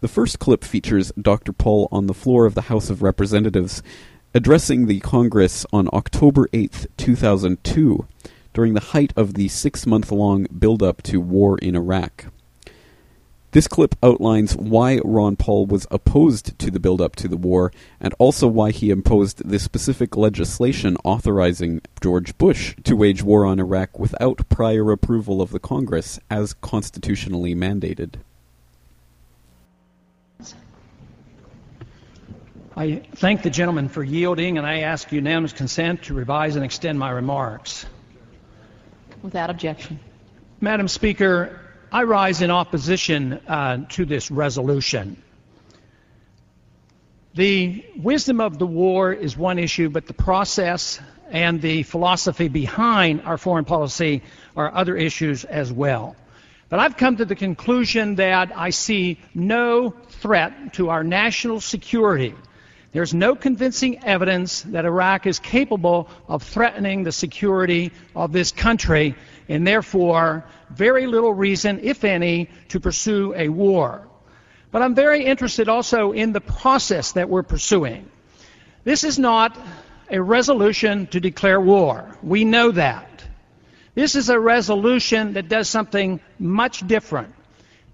The 0.00 0.08
first 0.08 0.38
clip 0.38 0.62
features 0.62 1.12
Dr. 1.20 1.52
Paul 1.52 1.88
on 1.90 2.06
the 2.06 2.14
floor 2.14 2.46
of 2.46 2.54
the 2.54 2.62
House 2.62 2.90
of 2.90 3.02
Representatives 3.02 3.82
addressing 4.34 4.86
the 4.86 5.00
Congress 5.00 5.64
on 5.72 5.88
October 5.92 6.48
8, 6.52 6.86
2002 6.96 8.06
during 8.52 8.74
the 8.74 8.80
height 8.80 9.12
of 9.16 9.34
the 9.34 9.48
six 9.48 9.86
month 9.86 10.12
long 10.12 10.46
build 10.58 10.82
up 10.82 11.02
to 11.02 11.20
war 11.20 11.58
in 11.58 11.74
Iraq. 11.74 12.26
This 13.52 13.68
clip 13.68 13.94
outlines 14.02 14.54
why 14.56 15.00
Ron 15.04 15.36
Paul 15.36 15.66
was 15.66 15.86
opposed 15.90 16.58
to 16.58 16.70
the 16.70 16.80
build 16.80 17.00
up 17.00 17.16
to 17.16 17.28
the 17.28 17.36
war 17.36 17.72
and 18.00 18.14
also 18.18 18.46
why 18.46 18.70
he 18.70 18.90
imposed 18.90 19.48
the 19.48 19.58
specific 19.58 20.16
legislation 20.16 20.96
authorizing 21.04 21.80
George 22.02 22.36
Bush 22.36 22.74
to 22.84 22.96
wage 22.96 23.22
war 23.22 23.46
on 23.46 23.58
Iraq 23.58 23.98
without 23.98 24.48
prior 24.48 24.90
approval 24.90 25.40
of 25.40 25.50
the 25.50 25.60
Congress 25.60 26.18
as 26.28 26.52
constitutionally 26.54 27.54
mandated. 27.54 28.16
I 32.76 33.02
thank 33.14 33.42
the 33.42 33.48
gentleman 33.48 33.88
for 33.88 34.04
yielding 34.04 34.58
and 34.58 34.66
I 34.66 34.80
ask 34.80 35.10
unanimous 35.10 35.54
consent 35.54 36.02
to 36.04 36.14
revise 36.14 36.56
and 36.56 36.64
extend 36.64 36.98
my 36.98 37.10
remarks. 37.10 37.86
Without 39.22 39.48
objection. 39.48 39.98
Madam 40.60 40.88
Speaker, 40.88 41.58
I 41.96 42.02
rise 42.02 42.42
in 42.42 42.50
opposition 42.50 43.32
uh, 43.32 43.86
to 43.92 44.04
this 44.04 44.30
resolution. 44.30 45.16
The 47.34 47.86
wisdom 47.96 48.38
of 48.38 48.58
the 48.58 48.66
war 48.66 49.14
is 49.14 49.34
one 49.34 49.58
issue, 49.58 49.88
but 49.88 50.06
the 50.06 50.12
process 50.12 51.00
and 51.30 51.62
the 51.62 51.84
philosophy 51.84 52.48
behind 52.48 53.22
our 53.22 53.38
foreign 53.38 53.64
policy 53.64 54.22
are 54.54 54.74
other 54.74 54.94
issues 54.94 55.46
as 55.46 55.72
well. 55.72 56.16
But 56.68 56.80
I've 56.80 56.98
come 56.98 57.16
to 57.16 57.24
the 57.24 57.34
conclusion 57.34 58.16
that 58.16 58.52
I 58.54 58.68
see 58.68 59.18
no 59.34 59.94
threat 60.20 60.74
to 60.74 60.90
our 60.90 61.02
national 61.02 61.62
security. 61.62 62.34
There's 62.92 63.14
no 63.14 63.34
convincing 63.34 64.04
evidence 64.04 64.60
that 64.62 64.84
Iraq 64.84 65.26
is 65.26 65.38
capable 65.38 66.10
of 66.28 66.42
threatening 66.42 67.04
the 67.04 67.12
security 67.12 67.92
of 68.14 68.32
this 68.32 68.52
country, 68.52 69.14
and 69.48 69.66
therefore, 69.66 70.44
very 70.70 71.06
little 71.06 71.32
reason, 71.32 71.80
if 71.82 72.04
any, 72.04 72.50
to 72.68 72.80
pursue 72.80 73.34
a 73.36 73.48
war. 73.48 74.06
But 74.70 74.82
I'm 74.82 74.94
very 74.94 75.24
interested 75.24 75.68
also 75.68 76.12
in 76.12 76.32
the 76.32 76.40
process 76.40 77.12
that 77.12 77.28
we're 77.28 77.42
pursuing. 77.42 78.10
This 78.84 79.04
is 79.04 79.18
not 79.18 79.56
a 80.10 80.20
resolution 80.20 81.06
to 81.08 81.20
declare 81.20 81.60
war. 81.60 82.16
We 82.22 82.44
know 82.44 82.70
that. 82.72 83.24
This 83.94 84.14
is 84.14 84.28
a 84.28 84.38
resolution 84.38 85.34
that 85.34 85.48
does 85.48 85.68
something 85.68 86.20
much 86.38 86.86
different. 86.86 87.34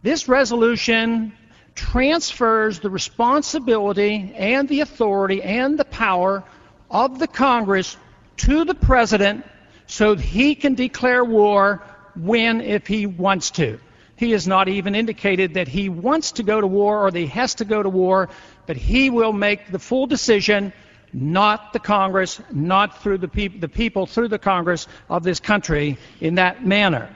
This 0.03 0.29
resolution 0.29 1.33
transfers 1.75 2.81
the 2.81 2.91
responsibility 2.91 4.35
and 4.37 4.69
the 4.69 4.81
authority 4.81 5.43
and 5.43 5.79
the 5.79 5.85
power 5.85 6.45
of 6.91 7.19
the 7.19 7.29
Congress 7.29 7.97
to 8.38 8.65
the 8.65 8.75
President 8.75 9.47
so 9.92 10.16
he 10.16 10.55
can 10.55 10.74
declare 10.74 11.22
war 11.22 11.83
when, 12.14 12.62
if 12.62 12.87
he 12.87 13.05
wants 13.05 13.50
to. 13.50 13.78
He 14.16 14.31
has 14.31 14.46
not 14.46 14.66
even 14.68 14.94
indicated 14.94 15.52
that 15.52 15.68
he 15.68 15.90
wants 15.90 16.33
to 16.33 16.42
go 16.42 16.62
to 16.62 16.66
war 16.66 17.07
or 17.07 17.11
that 17.11 17.18
he 17.18 17.26
has 17.26 17.57
to 17.57 17.66
go 17.66 17.83
to 17.83 17.90
war, 17.90 18.31
but 18.66 18.78
he 18.78 19.11
will 19.11 19.35
make 19.35 19.70
the 19.70 19.78
full 19.78 20.07
decision, 20.07 20.72
not 21.12 21.74
the 21.74 21.78
Congress, 21.78 22.40
not 22.50 23.02
through 23.02 23.18
the, 23.18 23.28
pe- 23.28 23.48
the 23.48 23.68
people, 23.68 24.07
through 24.07 24.28
the 24.28 24.38
Congress 24.38 24.88
of 25.11 25.24
this 25.24 25.40
country 25.40 25.98
in 26.22 26.37
that 26.37 26.64
manner. 26.64 27.14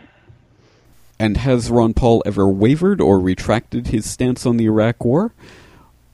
And 1.18 1.38
has 1.38 1.70
Ron 1.70 1.94
Paul 1.94 2.22
ever 2.26 2.46
wavered 2.46 3.00
or 3.00 3.18
retracted 3.18 3.86
his 3.86 4.04
stance 4.04 4.44
on 4.44 4.58
the 4.58 4.66
Iraq 4.66 5.02
War? 5.02 5.32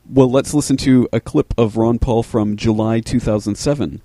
Well, 0.08 0.30
let's 0.30 0.54
listen 0.54 0.76
to 0.76 1.08
a 1.12 1.18
clip 1.18 1.54
of 1.58 1.76
Ron 1.76 1.98
Paul 1.98 2.22
from 2.22 2.56
July 2.56 3.00
2007. 3.00 4.00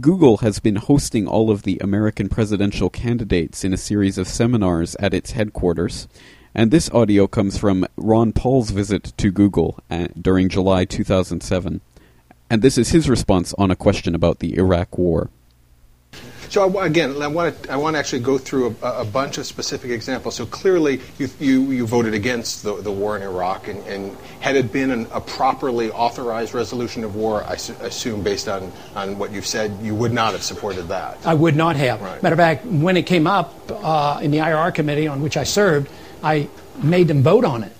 Google 0.00 0.38
has 0.38 0.60
been 0.60 0.76
hosting 0.76 1.26
all 1.26 1.50
of 1.50 1.62
the 1.62 1.78
American 1.78 2.28
presidential 2.28 2.90
candidates 2.90 3.64
in 3.64 3.72
a 3.72 3.78
series 3.78 4.18
of 4.18 4.28
seminars 4.28 4.94
at 4.96 5.14
its 5.14 5.32
headquarters. 5.32 6.06
And 6.54 6.70
this 6.70 6.90
audio 6.90 7.26
comes 7.26 7.58
from 7.58 7.86
Ron 7.96 8.32
Paul's 8.32 8.70
visit 8.70 9.12
to 9.16 9.30
Google 9.30 9.78
uh, 9.90 10.08
during 10.20 10.48
July 10.50 10.84
2007. 10.84 11.80
And 12.50 12.62
this 12.62 12.78
is 12.78 12.90
his 12.90 13.08
response 13.08 13.54
on 13.58 13.70
a 13.70 13.76
question 13.76 14.14
about 14.14 14.38
the 14.38 14.56
Iraq 14.56 14.98
War. 14.98 15.30
So 16.50 16.78
again, 16.80 17.20
I 17.22 17.26
want 17.26 17.62
to 17.62 17.72
I 17.72 17.76
want 17.76 17.94
to 17.94 17.98
actually 17.98 18.20
go 18.20 18.38
through 18.38 18.76
a, 18.82 19.00
a 19.00 19.04
bunch 19.04 19.38
of 19.38 19.46
specific 19.46 19.90
examples. 19.90 20.36
So 20.36 20.46
clearly, 20.46 21.00
you 21.18 21.28
you, 21.38 21.70
you 21.70 21.86
voted 21.86 22.14
against 22.14 22.62
the, 22.62 22.76
the 22.76 22.92
war 22.92 23.16
in 23.16 23.22
Iraq, 23.22 23.68
and, 23.68 23.86
and 23.86 24.16
had 24.40 24.56
it 24.56 24.72
been 24.72 24.90
an, 24.90 25.06
a 25.12 25.20
properly 25.20 25.90
authorized 25.90 26.54
resolution 26.54 27.04
of 27.04 27.16
war, 27.16 27.44
I 27.44 27.56
su- 27.56 27.76
assume 27.80 28.22
based 28.22 28.48
on 28.48 28.72
on 28.94 29.18
what 29.18 29.32
you've 29.32 29.46
said, 29.46 29.76
you 29.82 29.94
would 29.94 30.12
not 30.12 30.32
have 30.32 30.42
supported 30.42 30.88
that. 30.88 31.18
I 31.26 31.34
would 31.34 31.56
not 31.56 31.76
have. 31.76 32.00
Right. 32.00 32.22
Matter 32.22 32.34
of 32.34 32.38
fact, 32.38 32.64
when 32.64 32.96
it 32.96 33.06
came 33.06 33.26
up 33.26 33.54
uh, 33.70 34.20
in 34.22 34.30
the 34.30 34.38
IR 34.38 34.70
committee 34.72 35.06
on 35.06 35.22
which 35.22 35.36
I 35.36 35.44
served, 35.44 35.90
I 36.22 36.48
made 36.82 37.08
them 37.08 37.22
vote 37.22 37.44
on 37.44 37.62
it 37.62 37.72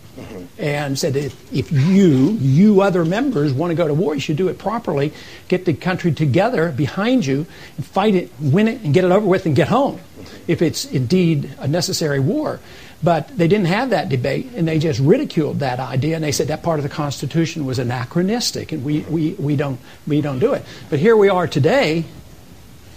and 0.59 0.99
said 0.99 1.17
if, 1.17 1.53
if 1.53 1.71
you, 1.73 2.37
you 2.41 2.81
other 2.81 3.05
members, 3.05 3.53
want 3.53 3.71
to 3.71 3.75
go 3.75 3.87
to 3.87 3.95
war, 3.95 4.15
you 4.15 4.21
should 4.21 4.37
do 4.37 4.49
it 4.49 4.59
properly. 4.59 5.13
Get 5.49 5.65
the 5.65 5.75
country 5.75 6.13
together 6.13 6.71
behind 6.71 7.27
you 7.27 7.47
and 7.77 7.87
fight 7.87 8.15
it, 8.15 8.31
win 8.41 8.69
it, 8.69 8.83
and 8.83 8.93
get 8.93 9.05
it 9.05 9.11
over 9.11 9.27
with 9.27 9.47
and 9.47 9.55
get 9.55 9.69
home 9.69 10.01
if 10.47 10.63
it's 10.63 10.85
indeed 10.85 11.51
a 11.59 11.69
necessary 11.69 12.21
war. 12.21 12.61
But 13.03 13.29
they 13.29 13.47
didn't 13.47 13.67
have 13.67 13.91
that 13.91 14.09
debate, 14.09 14.51
and 14.57 14.67
they 14.67 14.81
just 14.81 14.99
ridiculed 14.99 15.61
that 15.61 15.79
idea, 15.79 16.17
and 16.17 16.25
they 16.25 16.33
said 16.33 16.49
that 16.49 16.65
part 16.65 16.81
of 16.81 16.83
the 16.83 16.89
Constitution 16.89 17.65
was 17.65 17.79
anachronistic, 17.79 18.73
and 18.73 18.85
we, 18.85 19.01
we, 19.03 19.35
we, 19.35 19.55
don't, 19.55 19.79
we 20.07 20.21
don't 20.21 20.41
do 20.41 20.53
it. 20.55 20.65
But 20.91 20.99
here 20.99 21.17
we 21.17 21.29
are 21.29 21.47
today 21.47 22.05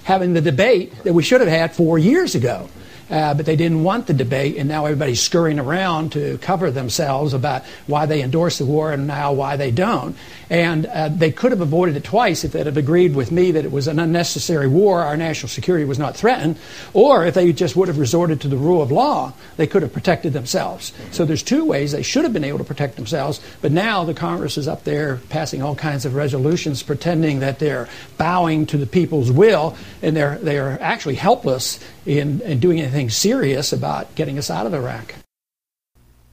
having 0.04 0.34
the 0.34 0.42
debate 0.42 1.04
that 1.04 1.14
we 1.14 1.22
should 1.22 1.40
have 1.42 1.50
had 1.50 1.76
four 1.76 2.00
years 2.00 2.34
ago. 2.34 2.68
Uh, 3.12 3.34
but 3.34 3.46
they 3.46 3.58
didn't 3.58 3.84
want 3.84 4.08
the 4.08 4.14
debate, 4.14 4.56
and 4.58 4.70
now 4.70 4.86
everybody's 4.86 5.22
scurrying 5.22 5.60
around 5.60 6.14
to 6.14 6.38
cover 6.38 6.72
themselves 6.72 7.34
about 7.34 7.64
why 7.86 8.06
they 8.06 8.22
endorse 8.24 8.58
the 8.58 8.66
war 8.66 8.94
and 8.94 9.06
now 9.06 9.34
why 9.34 9.58
they 9.58 9.70
don't. 9.70 10.16
And 10.50 10.86
uh, 10.86 11.10
they 11.10 11.32
could 11.32 11.52
have 11.52 11.62
avoided 11.62 11.98
it 11.98 12.04
twice 12.04 12.44
if 12.44 12.54
they'd 12.54 12.66
have 12.66 12.78
agreed 12.78 13.16
with 13.16 13.32
me 13.32 13.52
that 13.52 13.66
it 13.66 13.72
was 13.72 13.88
an 13.88 14.00
unnecessary 14.00 14.68
war, 14.68 15.04
our 15.04 15.18
national 15.18 15.50
security 15.50 15.86
was 15.86 16.00
not 16.00 16.16
threatened, 16.16 16.58
or 16.94 17.26
if 17.26 17.34
they 17.34 17.52
just 17.54 17.76
would 17.76 17.90
have 17.90 18.00
resorted 18.00 18.42
to 18.42 18.48
the 18.48 18.58
rule 18.58 18.82
of 18.82 18.92
law, 18.92 19.34
they 19.58 19.68
could 19.68 19.82
have 19.82 19.94
protected 19.94 20.34
themselves. 20.34 20.94
So 21.12 21.26
there's 21.26 21.44
two 21.44 21.66
ways 21.66 21.92
they 21.92 22.04
should 22.04 22.24
have 22.24 22.34
been 22.34 22.44
able 22.44 22.60
to 22.60 22.64
protect 22.64 22.96
themselves, 22.96 23.42
but 23.62 23.72
now 23.72 24.04
the 24.06 24.14
Congress 24.14 24.58
is 24.58 24.68
up 24.68 24.84
there 24.84 25.20
passing 25.30 25.62
all 25.62 25.76
kinds 25.76 26.06
of 26.06 26.16
resolutions 26.16 26.82
pretending 26.84 27.40
that 27.40 27.60
they're 27.60 27.90
bowing 28.18 28.66
to 28.68 28.78
the 28.78 28.88
people's 28.88 29.32
will, 29.32 29.76
and 30.02 30.16
they're, 30.16 30.38
they're 30.38 30.82
actually 30.82 31.16
helpless 31.16 31.80
in, 32.06 32.42
in 32.42 32.60
doing 32.60 32.80
anything 32.80 33.01
serious 33.10 33.74
about 33.74 34.14
getting 34.16 34.38
us 34.38 34.50
out 34.50 34.66
of 34.66 34.74
Iraq. 34.74 35.16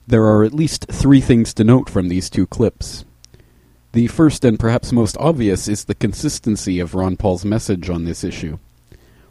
There 0.07 0.25
are 0.25 0.43
at 0.43 0.53
least 0.53 0.87
three 0.91 1.21
things 1.21 1.53
to 1.53 1.63
note 1.63 1.89
from 1.89 2.09
these 2.09 2.29
two 2.29 2.47
clips. 2.47 3.05
The 3.91 4.07
first 4.07 4.45
and 4.45 4.59
perhaps 4.59 4.91
most 4.91 5.17
obvious 5.19 5.67
is 5.67 5.85
the 5.85 5.95
consistency 5.95 6.79
of 6.79 6.93
Ron 6.93 7.17
Paul's 7.17 7.45
message 7.45 7.89
on 7.89 8.05
this 8.05 8.23
issue. 8.23 8.59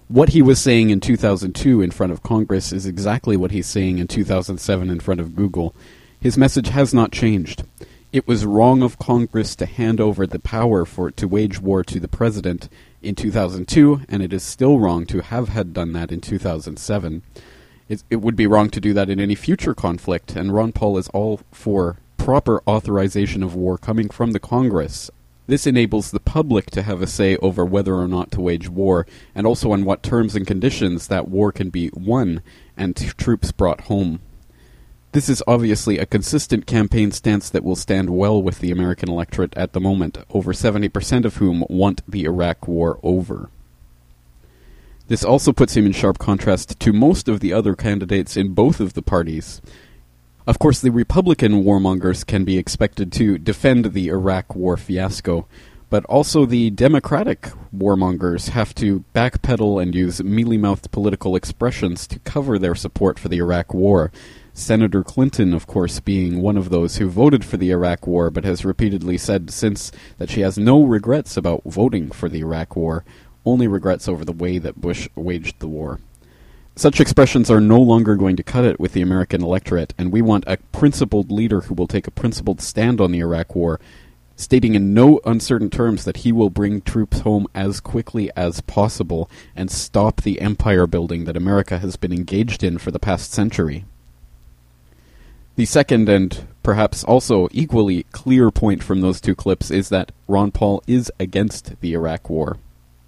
What 0.08 0.30
he 0.30 0.40
was 0.40 0.60
saying 0.60 0.90
in 0.90 1.00
2002 1.00 1.82
in 1.82 1.90
front 1.90 2.12
of 2.12 2.22
Congress 2.22 2.72
is 2.72 2.86
exactly 2.86 3.36
what 3.36 3.50
he's 3.50 3.66
saying 3.66 3.98
in 3.98 4.08
2007 4.08 4.88
in 4.88 5.00
front 5.00 5.20
of 5.20 5.36
Google. 5.36 5.74
His 6.20 6.38
message 6.38 6.68
has 6.68 6.94
not 6.94 7.12
changed. 7.12 7.62
It 8.10 8.26
was 8.26 8.46
wrong 8.46 8.82
of 8.82 8.98
Congress 8.98 9.54
to 9.56 9.66
hand 9.66 10.00
over 10.00 10.26
the 10.26 10.38
power 10.38 10.84
for 10.84 11.10
to 11.10 11.28
wage 11.28 11.60
war 11.60 11.84
to 11.84 12.00
the 12.00 12.08
president 12.08 12.68
in 13.02 13.14
2002, 13.14 14.02
and 14.08 14.22
it 14.22 14.32
is 14.32 14.42
still 14.42 14.78
wrong 14.78 15.06
to 15.06 15.22
have 15.22 15.48
had 15.48 15.72
done 15.72 15.92
that 15.92 16.12
in 16.12 16.20
2007. 16.20 17.22
It, 17.88 18.04
it 18.10 18.16
would 18.16 18.36
be 18.36 18.46
wrong 18.46 18.70
to 18.70 18.80
do 18.80 18.92
that 18.94 19.08
in 19.08 19.20
any 19.20 19.34
future 19.34 19.74
conflict, 19.74 20.36
and 20.36 20.52
Ron 20.52 20.72
Paul 20.72 20.98
is 20.98 21.08
all 21.08 21.40
for 21.52 21.98
proper 22.16 22.62
authorization 22.68 23.42
of 23.42 23.54
war 23.54 23.78
coming 23.78 24.10
from 24.10 24.32
the 24.32 24.40
Congress. 24.40 25.10
This 25.46 25.66
enables 25.66 26.10
the 26.10 26.20
public 26.20 26.70
to 26.72 26.82
have 26.82 27.00
a 27.00 27.06
say 27.06 27.36
over 27.36 27.64
whether 27.64 27.94
or 27.94 28.06
not 28.06 28.30
to 28.32 28.40
wage 28.42 28.68
war, 28.68 29.06
and 29.34 29.46
also 29.46 29.72
on 29.72 29.86
what 29.86 30.02
terms 30.02 30.36
and 30.36 30.46
conditions 30.46 31.08
that 31.08 31.28
war 31.28 31.52
can 31.52 31.70
be 31.70 31.90
won 31.94 32.42
and 32.76 32.94
troops 33.16 33.50
brought 33.50 33.82
home. 33.82 34.20
This 35.12 35.30
is 35.30 35.42
obviously 35.46 35.98
a 35.98 36.04
consistent 36.04 36.66
campaign 36.66 37.12
stance 37.12 37.48
that 37.48 37.64
will 37.64 37.76
stand 37.76 38.10
well 38.10 38.42
with 38.42 38.58
the 38.58 38.70
American 38.70 39.08
electorate 39.08 39.56
at 39.56 39.72
the 39.72 39.80
moment, 39.80 40.18
over 40.28 40.52
70% 40.52 41.24
of 41.24 41.36
whom 41.36 41.64
want 41.70 42.02
the 42.06 42.24
Iraq 42.24 42.68
War 42.68 43.00
over. 43.02 43.48
This 45.06 45.24
also 45.24 45.54
puts 45.54 45.74
him 45.74 45.86
in 45.86 45.92
sharp 45.92 46.18
contrast 46.18 46.78
to 46.78 46.92
most 46.92 47.26
of 47.26 47.40
the 47.40 47.54
other 47.54 47.74
candidates 47.74 48.36
in 48.36 48.52
both 48.52 48.80
of 48.80 48.92
the 48.92 49.00
parties. 49.00 49.62
Of 50.46 50.58
course, 50.58 50.80
the 50.80 50.90
Republican 50.90 51.64
warmongers 51.64 52.26
can 52.26 52.44
be 52.44 52.58
expected 52.58 53.10
to 53.12 53.38
defend 53.38 53.86
the 53.86 54.08
Iraq 54.08 54.54
war 54.54 54.76
fiasco, 54.76 55.46
but 55.88 56.04
also 56.04 56.44
the 56.44 56.68
Democratic 56.68 57.48
warmongers 57.74 58.50
have 58.50 58.74
to 58.74 59.04
backpedal 59.14 59.82
and 59.82 59.94
use 59.94 60.22
mealy 60.22 60.58
mouthed 60.58 60.90
political 60.90 61.34
expressions 61.34 62.06
to 62.06 62.18
cover 62.20 62.58
their 62.58 62.74
support 62.74 63.18
for 63.18 63.28
the 63.28 63.38
Iraq 63.38 63.72
war. 63.72 64.12
Senator 64.58 65.04
Clinton, 65.04 65.54
of 65.54 65.66
course, 65.68 66.00
being 66.00 66.42
one 66.42 66.56
of 66.56 66.68
those 66.68 66.96
who 66.96 67.08
voted 67.08 67.44
for 67.44 67.56
the 67.56 67.70
Iraq 67.70 68.06
war, 68.08 68.28
but 68.28 68.44
has 68.44 68.64
repeatedly 68.64 69.16
said 69.16 69.50
since 69.50 69.92
that 70.18 70.28
she 70.28 70.40
has 70.40 70.58
no 70.58 70.82
regrets 70.82 71.36
about 71.36 71.62
voting 71.64 72.10
for 72.10 72.28
the 72.28 72.40
Iraq 72.40 72.74
war, 72.74 73.04
only 73.46 73.68
regrets 73.68 74.08
over 74.08 74.24
the 74.24 74.32
way 74.32 74.58
that 74.58 74.80
Bush 74.80 75.08
waged 75.14 75.60
the 75.60 75.68
war. 75.68 76.00
Such 76.74 77.00
expressions 77.00 77.50
are 77.50 77.60
no 77.60 77.80
longer 77.80 78.16
going 78.16 78.36
to 78.36 78.42
cut 78.42 78.64
it 78.64 78.80
with 78.80 78.92
the 78.92 79.00
American 79.00 79.42
electorate, 79.42 79.94
and 79.96 80.10
we 80.12 80.22
want 80.22 80.44
a 80.46 80.58
principled 80.72 81.30
leader 81.30 81.62
who 81.62 81.74
will 81.74 81.86
take 81.86 82.08
a 82.08 82.12
principled 82.12 82.60
stand 82.60 83.00
on 83.00 83.12
the 83.12 83.20
Iraq 83.20 83.54
War, 83.54 83.78
stating 84.34 84.74
in 84.74 84.92
no 84.92 85.20
uncertain 85.24 85.70
terms 85.70 86.04
that 86.04 86.18
he 86.18 86.32
will 86.32 86.50
bring 86.50 86.80
troops 86.80 87.20
home 87.20 87.46
as 87.54 87.80
quickly 87.80 88.28
as 88.36 88.60
possible 88.62 89.30
and 89.54 89.70
stop 89.70 90.20
the 90.22 90.40
empire 90.40 90.86
building 90.86 91.24
that 91.24 91.36
America 91.36 91.78
has 91.78 91.96
been 91.96 92.12
engaged 92.12 92.64
in 92.64 92.76
for 92.76 92.90
the 92.90 92.98
past 92.98 93.32
century. 93.32 93.84
The 95.58 95.66
second 95.66 96.08
and 96.08 96.46
perhaps 96.62 97.02
also 97.02 97.48
equally 97.50 98.04
clear 98.12 98.52
point 98.52 98.80
from 98.80 99.00
those 99.00 99.20
two 99.20 99.34
clips 99.34 99.72
is 99.72 99.88
that 99.88 100.12
Ron 100.28 100.52
Paul 100.52 100.84
is 100.86 101.10
against 101.18 101.80
the 101.80 101.94
Iraq 101.94 102.30
War. 102.30 102.58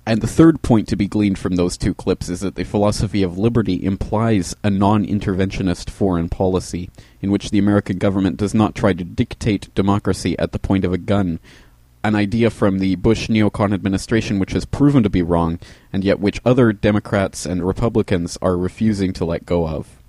And 0.05 0.21
the 0.21 0.27
third 0.27 0.61
point 0.61 0.89
to 0.89 0.97
be 0.97 1.07
gleaned 1.07 1.39
from 1.39 1.55
those 1.55 1.77
two 1.77 1.95
clips 1.95 2.29
is 2.29 2.41
that 2.41 2.57
the 2.57 2.65
philosophy 2.65 3.23
of 3.23 3.39
liberty 3.39 3.85
implies 3.85 4.57
a 4.65 4.69
non 4.69 5.07
interventionist 5.07 5.91
foreign 5.91 6.29
policy, 6.29 6.91
in 7.23 7.31
which 7.31 7.51
the 7.51 7.61
American 7.61 7.99
government 7.99 8.37
does 8.37 8.53
not 8.53 8.75
try 8.75 8.95
to 8.95 9.05
dictate 9.05 9.73
democracy 9.77 10.37
at 10.37 10.51
the 10.51 10.59
point 10.59 10.85
of 10.85 10.93
a 10.93 10.99
gun, 10.99 11.39
an 12.03 12.17
idea 12.17 12.51
from 12.51 12.81
the 12.81 12.97
Bush 12.97 13.29
neocon 13.29 13.73
administration 13.73 14.41
which 14.41 14.55
has 14.55 14.65
proven 14.65 15.05
to 15.05 15.09
be 15.09 15.23
wrong, 15.23 15.61
and 15.93 16.03
yet 16.03 16.19
which 16.19 16.41
other 16.45 16.73
Democrats 16.73 17.47
and 17.47 17.65
Republicans 17.65 18.37
are 18.43 18.57
refusing 18.57 19.13
to 19.13 19.25
let 19.25 19.47
go 19.47 19.69
of. 19.69 20.00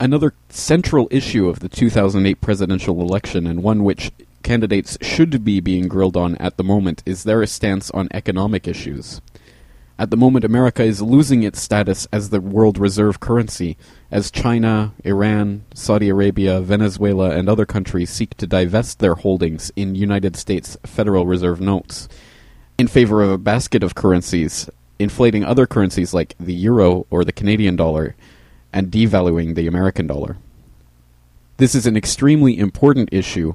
Another 0.00 0.34
central 0.48 1.08
issue 1.10 1.48
of 1.48 1.60
the 1.60 1.68
2008 1.68 2.40
presidential 2.40 3.00
election, 3.00 3.46
and 3.46 3.62
one 3.62 3.84
which 3.84 4.10
candidates 4.42 4.98
should 5.00 5.44
be 5.44 5.60
being 5.60 5.88
grilled 5.88 6.16
on 6.16 6.36
at 6.36 6.56
the 6.56 6.64
moment 6.64 7.02
is 7.06 7.24
their 7.24 7.46
stance 7.46 7.90
on 7.92 8.08
economic 8.12 8.66
issues. 8.68 9.20
At 9.96 10.10
the 10.10 10.16
moment, 10.16 10.44
America 10.44 10.82
is 10.82 11.00
losing 11.00 11.44
its 11.44 11.62
status 11.62 12.08
as 12.12 12.30
the 12.30 12.40
world 12.40 12.78
reserve 12.78 13.20
currency, 13.20 13.76
as 14.10 14.32
China, 14.32 14.92
Iran, 15.04 15.64
Saudi 15.72 16.08
Arabia, 16.08 16.60
Venezuela, 16.60 17.30
and 17.30 17.48
other 17.48 17.64
countries 17.64 18.10
seek 18.10 18.36
to 18.36 18.46
divest 18.46 18.98
their 18.98 19.14
holdings 19.14 19.70
in 19.76 19.94
United 19.94 20.34
States 20.34 20.76
Federal 20.84 21.26
Reserve 21.26 21.60
notes 21.60 22.08
in 22.76 22.88
favor 22.88 23.22
of 23.22 23.30
a 23.30 23.38
basket 23.38 23.84
of 23.84 23.94
currencies, 23.94 24.68
inflating 24.98 25.44
other 25.44 25.66
currencies 25.66 26.12
like 26.12 26.34
the 26.40 26.54
euro 26.54 27.06
or 27.10 27.24
the 27.24 27.32
Canadian 27.32 27.76
dollar, 27.76 28.16
and 28.74 28.90
devaluing 28.90 29.54
the 29.54 29.66
American 29.66 30.06
dollar. 30.06 30.36
This 31.56 31.74
is 31.74 31.86
an 31.86 31.96
extremely 31.96 32.58
important 32.58 33.08
issue 33.12 33.54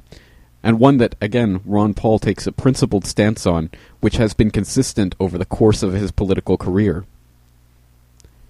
and 0.64 0.80
one 0.80 0.98
that, 0.98 1.16
again, 1.22 1.62
Ron 1.66 1.94
Paul 1.94 2.20
takes 2.20 2.46
a 2.46 2.52
principled 2.52 3.06
stance 3.06 3.46
on, 3.46 3.70
which 4.02 4.18
has 4.18 4.34
been 4.34 4.52
consistent 4.52 5.16
over 5.20 5.38
the 5.38 5.46
course 5.46 5.84
of 5.84 5.94
his 5.94 6.12
political 6.12 6.58
career. 6.58 7.06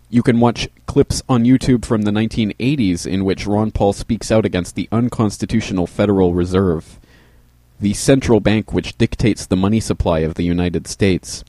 You 0.09 0.23
can 0.23 0.39
watch 0.39 0.67
clips 0.87 1.21
on 1.29 1.43
YouTube 1.43 1.85
from 1.85 2.01
the 2.03 2.11
1980s 2.11 3.05
in 3.05 3.25
which 3.25 3.45
Ron 3.45 3.69
Paul 3.69 3.93
speaks 3.93 4.31
out 4.31 4.43
against 4.43 4.75
the 4.75 4.89
unconstitutional 4.91 5.85
Federal 5.85 6.33
Reserve, 6.33 6.99
the 7.79 7.93
central 7.93 8.39
bank 8.39 8.73
which 8.73 8.97
dictates 8.97 9.45
the 9.45 9.55
money 9.55 9.79
supply 9.79 10.19
of 10.19 10.33
the 10.33 10.43
United 10.43 10.87
States. 10.87 11.43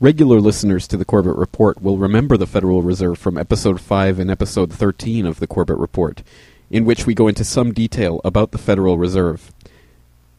Regular 0.00 0.40
listeners 0.40 0.86
to 0.88 0.96
the 0.96 1.04
Corbett 1.04 1.36
Report 1.36 1.82
will 1.82 1.98
remember 1.98 2.36
the 2.36 2.46
Federal 2.46 2.82
Reserve 2.82 3.18
from 3.18 3.36
episode 3.36 3.80
5 3.80 4.18
and 4.20 4.30
episode 4.30 4.72
13 4.72 5.26
of 5.26 5.40
the 5.40 5.46
Corbett 5.46 5.76
Report 5.76 6.22
in 6.70 6.84
which 6.84 7.06
we 7.06 7.14
go 7.14 7.28
into 7.28 7.44
some 7.44 7.72
detail 7.72 8.20
about 8.24 8.52
the 8.52 8.58
Federal 8.58 8.98
Reserve, 8.98 9.52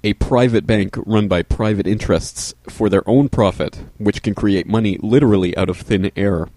a 0.04 0.13
private 0.13 0.65
bank 0.65 0.95
run 1.06 1.28
by 1.28 1.41
private 1.43 1.88
interests 1.88 2.54
for 2.69 2.89
their 2.89 3.08
own 3.08 3.30
profit, 3.30 3.84
which 3.98 4.22
can 4.22 4.36
create 4.36 4.67
money 4.67 4.98
literally 5.02 5.56
out 5.58 5.69
of 5.69 5.78
thin 5.78 6.12
air. 6.15 6.48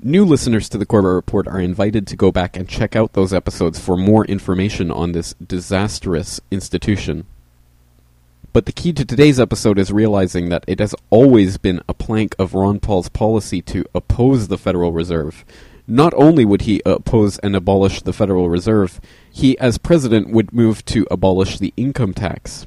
New 0.00 0.24
listeners 0.24 0.68
to 0.68 0.78
the 0.78 0.86
Corbett 0.86 1.12
Report 1.12 1.46
are 1.46 1.60
invited 1.60 2.06
to 2.06 2.16
go 2.16 2.32
back 2.32 2.56
and 2.56 2.68
check 2.68 2.96
out 2.96 3.12
those 3.12 3.32
episodes 3.32 3.78
for 3.78 3.96
more 3.96 4.24
information 4.24 4.90
on 4.90 5.12
this 5.12 5.34
disastrous 5.34 6.40
institution. 6.50 7.26
But 8.52 8.66
the 8.66 8.72
key 8.72 8.92
to 8.92 9.04
today's 9.06 9.40
episode 9.40 9.78
is 9.78 9.90
realizing 9.90 10.50
that 10.50 10.64
it 10.66 10.78
has 10.78 10.94
always 11.08 11.56
been 11.56 11.80
a 11.88 11.94
plank 11.94 12.34
of 12.38 12.52
Ron 12.52 12.80
Paul's 12.80 13.08
policy 13.08 13.62
to 13.62 13.86
oppose 13.94 14.48
the 14.48 14.58
Federal 14.58 14.92
Reserve, 14.92 15.42
not 15.86 16.12
only 16.14 16.44
would 16.44 16.62
he 16.62 16.82
oppose 16.84 17.38
and 17.38 17.56
abolish 17.56 18.02
the 18.02 18.12
Federal 18.12 18.50
Reserve, 18.50 19.00
he, 19.30 19.58
as 19.58 19.78
president, 19.78 20.30
would 20.30 20.52
move 20.52 20.84
to 20.84 21.06
abolish 21.10 21.58
the 21.58 21.72
income 21.78 22.12
tax. 22.12 22.66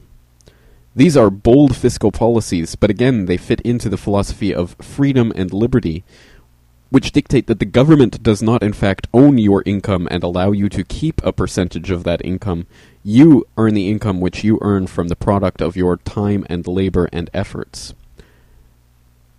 These 0.95 1.15
are 1.15 1.29
bold 1.29 1.75
fiscal 1.75 2.11
policies, 2.11 2.75
but 2.75 2.89
again, 2.89 3.25
they 3.25 3.37
fit 3.37 3.61
into 3.61 3.87
the 3.87 3.97
philosophy 3.97 4.55
of 4.55 4.75
freedom 4.81 5.31
and 5.35 5.53
liberty, 5.53 6.03
which 6.95 7.11
dictate 7.11 7.47
that 7.47 7.59
the 7.59 7.65
government 7.65 8.23
does 8.23 8.41
not, 8.41 8.63
in 8.63 8.71
fact, 8.71 9.05
own 9.13 9.37
your 9.37 9.61
income 9.65 10.07
and 10.09 10.23
allow 10.23 10.53
you 10.53 10.69
to 10.69 10.81
keep 10.81 11.21
a 11.25 11.33
percentage 11.33 11.91
of 11.91 12.05
that 12.05 12.23
income. 12.23 12.65
You 13.03 13.45
earn 13.57 13.73
the 13.73 13.89
income 13.89 14.21
which 14.21 14.45
you 14.45 14.59
earn 14.61 14.87
from 14.87 15.09
the 15.09 15.15
product 15.17 15.61
of 15.61 15.75
your 15.75 15.97
time 15.97 16.45
and 16.49 16.65
labor 16.65 17.09
and 17.11 17.29
efforts. 17.33 17.93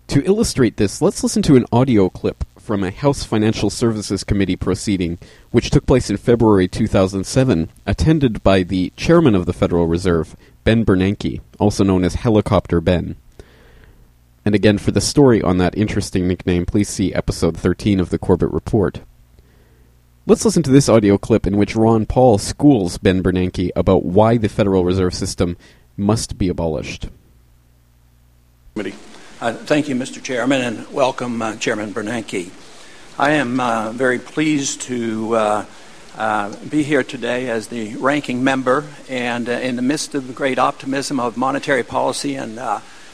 To 0.09 0.23
illustrate 0.27 0.77
this, 0.77 1.01
let's 1.01 1.23
listen 1.23 1.41
to 1.45 1.57
an 1.57 1.65
audio 1.73 2.11
clip 2.11 2.45
from 2.59 2.85
a 2.85 2.91
House 2.91 3.25
Financial 3.25 3.71
Services 3.71 4.23
Committee 4.23 4.57
proceeding, 4.57 5.17
which 5.51 5.71
took 5.71 5.87
place 5.87 6.11
in 6.11 6.19
February 6.19 6.69
2007, 6.69 7.71
attended 7.87 8.43
by 8.43 8.65
the 8.65 8.93
chairman 8.97 9.35
of 9.35 9.47
the 9.47 9.55
Federal 9.55 9.87
Reserve, 9.87 10.37
Ben 10.65 10.85
Bernanke, 10.85 11.41
also 11.59 11.85
known 11.85 12.05
as 12.05 12.17
Helicopter 12.17 12.83
Ben. 12.83 13.17
And 14.47 14.55
again, 14.55 14.79
for 14.79 14.93
the 14.93 15.01
story 15.01 15.43
on 15.43 15.59
that 15.59 15.77
interesting 15.77 16.29
nickname, 16.29 16.67
please 16.67 16.89
see 16.89 17.13
episode 17.13 17.57
13 17.57 17.99
of 17.99 18.11
the 18.11 18.19
Corbett 18.19 18.53
Report. 18.53 19.01
Let's 20.25 20.45
listen 20.45 20.63
to 20.63 20.71
this 20.71 20.89
audio 20.89 21.19
clip 21.19 21.49
in 21.49 21.57
which 21.57 21.75
Ron 21.75 22.07
Paul 22.07 22.39
schools 22.39 22.97
Ben 22.97 23.25
Bernanke 23.25 23.71
about 23.75 24.05
why 24.05 24.37
the 24.37 24.49
Federal 24.49 24.85
Reserve 24.85 25.15
System 25.15 25.57
must 25.97 26.39
be 26.39 26.49
abolished. 26.49 27.09
Uh, 28.77 29.53
thank 29.53 29.89
you, 29.89 29.97
Mr. 29.97 30.23
Chairman, 30.23 30.61
and 30.61 30.93
welcome, 30.93 31.43
uh, 31.43 31.57
Chairman 31.57 31.93
Bernanke. 31.93 32.49
I 33.19 33.33
am 33.33 33.59
uh, 33.59 33.91
very 33.91 34.21
pleased 34.21 34.83
to 34.83 35.35
uh, 35.35 35.65
uh, 36.17 36.55
be 36.67 36.85
here 36.85 37.03
today 37.03 37.51
as 37.51 37.67
the 37.67 37.97
ranking 37.97 38.45
member 38.45 38.85
and 39.09 39.49
uh, 39.49 39.53
in 39.53 39.75
the 39.75 39.83
midst 39.83 40.15
of 40.15 40.29
the 40.29 40.33
great 40.33 40.61
optimism 40.61 41.19
of 41.19 41.37
monetary 41.37 41.83
policy 41.83 42.37
and 42.37 42.61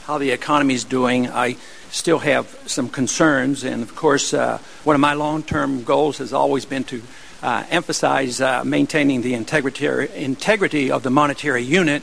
how 0.07 0.19
the 0.19 0.31
economy 0.31 0.75
is 0.75 0.85
doing, 0.85 1.29
I 1.29 1.57
still 1.91 2.19
have 2.19 2.47
some 2.67 2.88
concerns. 2.88 3.65
And 3.65 3.83
of 3.83 3.95
course, 3.95 4.35
uh, 4.35 4.59
one 4.85 4.95
of 4.95 5.01
my 5.01 5.15
long 5.15 5.43
term 5.43 5.85
goals 5.85 6.19
has 6.19 6.33
always 6.33 6.65
been 6.65 6.85
to 6.85 7.03
uh, 7.43 7.65
emphasize 7.71 8.41
uh, 8.41 8.65
maintaining 8.65 9.23
the 9.23 9.35
integrity, 9.35 9.87
integrity 10.15 10.91
of 10.91 11.03
the 11.03 11.11
monetary 11.11 11.62
unit 11.62 12.03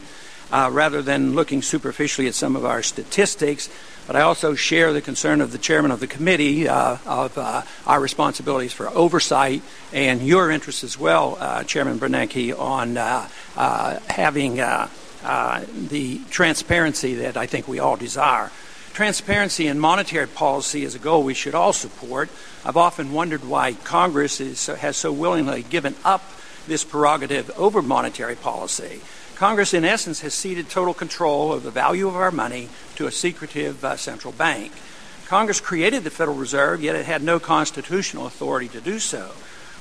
uh, 0.51 0.69
rather 0.71 1.01
than 1.01 1.33
looking 1.33 1.61
superficially 1.61 2.27
at 2.27 2.35
some 2.35 2.55
of 2.55 2.65
our 2.65 2.81
statistics. 2.83 3.69
But 4.07 4.15
I 4.15 4.21
also 4.21 4.55
share 4.55 4.91
the 4.91 5.01
concern 5.01 5.39
of 5.39 5.51
the 5.51 5.57
chairman 5.57 5.91
of 5.91 5.99
the 5.99 6.07
committee 6.07 6.67
uh, 6.67 6.97
of 7.05 7.37
uh, 7.37 7.61
our 7.85 7.99
responsibilities 7.99 8.73
for 8.73 8.89
oversight 8.89 9.61
and 9.93 10.21
your 10.21 10.49
interest 10.49 10.83
as 10.83 10.97
well, 10.97 11.37
Chairman 11.65 11.99
Bernanke, 11.99 12.57
on 12.57 12.95
having 14.07 14.57
uh, 15.23 15.65
the 15.89 16.21
transparency 16.29 17.15
that 17.15 17.37
I 17.37 17.45
think 17.45 17.67
we 17.67 17.79
all 17.79 17.95
desire. 17.95 18.51
Transparency 18.93 19.67
in 19.67 19.79
monetary 19.79 20.27
policy 20.27 20.83
is 20.83 20.95
a 20.95 20.99
goal 20.99 21.23
we 21.23 21.33
should 21.33 21.55
all 21.55 21.73
support. 21.73 22.29
I've 22.65 22.77
often 22.77 23.13
wondered 23.13 23.45
why 23.45 23.73
Congress 23.73 24.41
is, 24.41 24.65
has 24.67 24.97
so 24.97 25.11
willingly 25.11 25.63
given 25.63 25.95
up 26.03 26.23
this 26.67 26.83
prerogative 26.83 27.49
over 27.57 27.81
monetary 27.81 28.35
policy. 28.35 29.01
Congress, 29.35 29.73
in 29.73 29.85
essence, 29.85 30.19
has 30.21 30.33
ceded 30.33 30.69
total 30.69 30.93
control 30.93 31.53
of 31.53 31.63
the 31.63 31.71
value 31.71 32.07
of 32.07 32.15
our 32.15 32.31
money 32.31 32.67
to 32.95 33.07
a 33.07 33.11
secretive 33.11 33.85
uh, 33.85 33.95
central 33.95 34.33
bank. 34.33 34.71
Congress 35.27 35.61
created 35.61 36.03
the 36.03 36.09
Federal 36.09 36.35
Reserve, 36.35 36.83
yet 36.83 36.95
it 36.95 37.05
had 37.05 37.23
no 37.23 37.39
constitutional 37.39 38.25
authority 38.25 38.67
to 38.67 38.81
do 38.81 38.99
so 38.99 39.31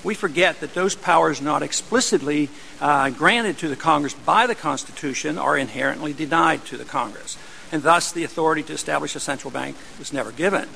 we 0.05 0.15
forget 0.15 0.61
that 0.61 0.75
those 0.75 0.95
powers 0.95 1.41
not 1.41 1.63
explicitly 1.63 2.49
uh, 2.81 3.11
granted 3.11 3.59
to 3.59 3.69
the 3.69 3.77
Congress 3.77 4.15
by 4.15 4.47
the 4.47 4.55
Constitution 4.55 5.39
are 5.39 5.57
inherently 5.57 6.13
denied 6.13 6.65
to 6.67 6.77
the 6.77 6.85
Congress. 6.85 7.37
And 7.73 7.83
thus, 7.83 8.13
the 8.13 8.25
authority 8.25 8.63
to 8.65 8.73
establish 8.73 9.15
a 9.17 9.21
central 9.21 9.51
bank 9.51 9.77
was 9.99 10.13
never 10.13 10.33
given. 10.33 10.69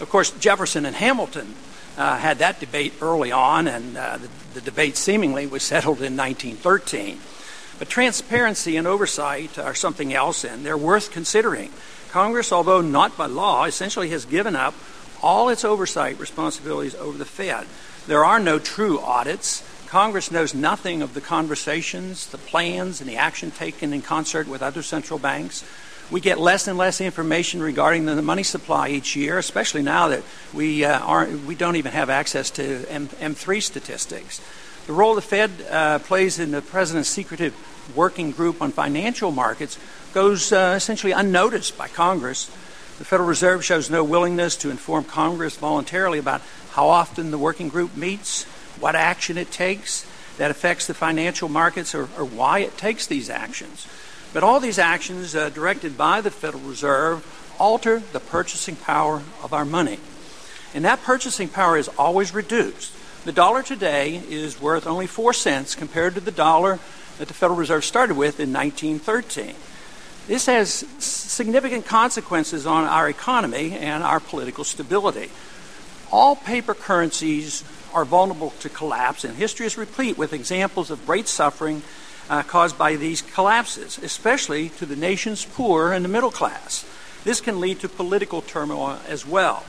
Of 0.00 0.08
course, 0.10 0.30
Jefferson 0.32 0.84
and 0.84 0.96
Hamilton 0.96 1.54
uh, 1.96 2.18
had 2.18 2.38
that 2.38 2.60
debate 2.60 2.94
early 3.00 3.32
on, 3.32 3.68
and 3.68 3.96
uh, 3.96 4.18
the, 4.18 4.28
the 4.54 4.60
debate 4.60 4.96
seemingly 4.96 5.46
was 5.46 5.62
settled 5.62 6.02
in 6.02 6.16
1913. 6.16 7.18
But 7.78 7.88
transparency 7.88 8.76
and 8.76 8.86
oversight 8.86 9.58
are 9.58 9.74
something 9.74 10.12
else, 10.12 10.44
and 10.44 10.66
they're 10.66 10.76
worth 10.76 11.10
considering. 11.10 11.70
Congress, 12.10 12.52
although 12.52 12.80
not 12.80 13.16
by 13.16 13.26
law, 13.26 13.64
essentially 13.64 14.10
has 14.10 14.24
given 14.24 14.54
up 14.54 14.74
all 15.22 15.48
its 15.48 15.64
oversight 15.64 16.18
responsibilities 16.18 16.94
over 16.94 17.16
the 17.16 17.24
Fed. 17.24 17.66
There 18.06 18.24
are 18.24 18.38
no 18.38 18.58
true 18.58 19.00
audits. 19.00 19.62
Congress 19.86 20.30
knows 20.30 20.54
nothing 20.54 21.00
of 21.00 21.14
the 21.14 21.20
conversations, 21.20 22.26
the 22.26 22.38
plans, 22.38 23.00
and 23.00 23.08
the 23.08 23.16
action 23.16 23.50
taken 23.50 23.92
in 23.92 24.02
concert 24.02 24.46
with 24.46 24.62
other 24.62 24.82
central 24.82 25.18
banks. 25.18 25.64
We 26.10 26.20
get 26.20 26.38
less 26.38 26.68
and 26.68 26.76
less 26.76 27.00
information 27.00 27.62
regarding 27.62 28.04
the 28.04 28.20
money 28.20 28.42
supply 28.42 28.88
each 28.88 29.16
year, 29.16 29.38
especially 29.38 29.82
now 29.82 30.08
that 30.08 30.22
we, 30.52 30.84
uh, 30.84 30.98
aren't, 31.00 31.46
we 31.46 31.54
don't 31.54 31.76
even 31.76 31.92
have 31.92 32.10
access 32.10 32.50
to 32.50 32.86
M- 32.90 33.08
M3 33.08 33.62
statistics. 33.62 34.42
The 34.86 34.92
role 34.92 35.14
the 35.14 35.22
Fed 35.22 35.50
uh, 35.70 35.98
plays 36.00 36.38
in 36.38 36.50
the 36.50 36.60
President's 36.60 37.08
secretive 37.08 37.54
working 37.96 38.32
group 38.32 38.60
on 38.60 38.70
financial 38.70 39.30
markets 39.30 39.78
goes 40.12 40.52
uh, 40.52 40.74
essentially 40.76 41.12
unnoticed 41.12 41.78
by 41.78 41.88
Congress. 41.88 42.50
The 42.98 43.04
Federal 43.04 43.28
Reserve 43.28 43.64
shows 43.64 43.90
no 43.90 44.04
willingness 44.04 44.54
to 44.58 44.70
inform 44.70 45.02
Congress 45.04 45.56
voluntarily 45.56 46.20
about 46.20 46.42
how 46.70 46.86
often 46.86 47.32
the 47.32 47.38
working 47.38 47.68
group 47.68 47.96
meets, 47.96 48.44
what 48.78 48.94
action 48.94 49.36
it 49.36 49.50
takes 49.50 50.06
that 50.38 50.52
affects 50.52 50.86
the 50.86 50.94
financial 50.94 51.48
markets, 51.48 51.92
or, 51.92 52.02
or 52.16 52.24
why 52.24 52.60
it 52.60 52.78
takes 52.78 53.08
these 53.08 53.28
actions. 53.28 53.88
But 54.32 54.44
all 54.44 54.60
these 54.60 54.78
actions 54.78 55.34
uh, 55.34 55.50
directed 55.50 55.98
by 55.98 56.20
the 56.20 56.30
Federal 56.30 56.62
Reserve 56.62 57.26
alter 57.58 58.00
the 58.12 58.20
purchasing 58.20 58.76
power 58.76 59.22
of 59.42 59.52
our 59.52 59.64
money. 59.64 59.98
And 60.72 60.84
that 60.84 61.02
purchasing 61.02 61.48
power 61.48 61.76
is 61.76 61.88
always 61.98 62.32
reduced. 62.32 62.92
The 63.24 63.32
dollar 63.32 63.64
today 63.64 64.22
is 64.28 64.60
worth 64.60 64.86
only 64.86 65.08
4 65.08 65.32
cents 65.32 65.74
compared 65.74 66.14
to 66.14 66.20
the 66.20 66.30
dollar 66.30 66.78
that 67.18 67.26
the 67.26 67.34
Federal 67.34 67.58
Reserve 67.58 67.84
started 67.84 68.16
with 68.16 68.38
in 68.38 68.52
1913. 68.52 69.54
This 70.26 70.46
has 70.46 70.86
significant 70.98 71.84
consequences 71.84 72.66
on 72.66 72.84
our 72.84 73.08
economy 73.10 73.72
and 73.72 74.02
our 74.02 74.20
political 74.20 74.64
stability. 74.64 75.30
All 76.10 76.34
paper 76.34 76.72
currencies 76.72 77.62
are 77.92 78.06
vulnerable 78.06 78.50
to 78.60 78.70
collapse, 78.70 79.24
and 79.24 79.36
history 79.36 79.66
is 79.66 79.76
replete 79.76 80.16
with 80.16 80.32
examples 80.32 80.90
of 80.90 81.04
great 81.04 81.28
suffering 81.28 81.82
uh, 82.30 82.42
caused 82.42 82.78
by 82.78 82.96
these 82.96 83.20
collapses, 83.20 83.98
especially 83.98 84.70
to 84.70 84.86
the 84.86 84.96
nation's 84.96 85.44
poor 85.44 85.92
and 85.92 86.02
the 86.02 86.08
middle 86.08 86.30
class. 86.30 86.86
This 87.24 87.42
can 87.42 87.60
lead 87.60 87.80
to 87.80 87.88
political 87.88 88.40
turmoil 88.40 88.98
as 89.06 89.26
well. 89.26 89.64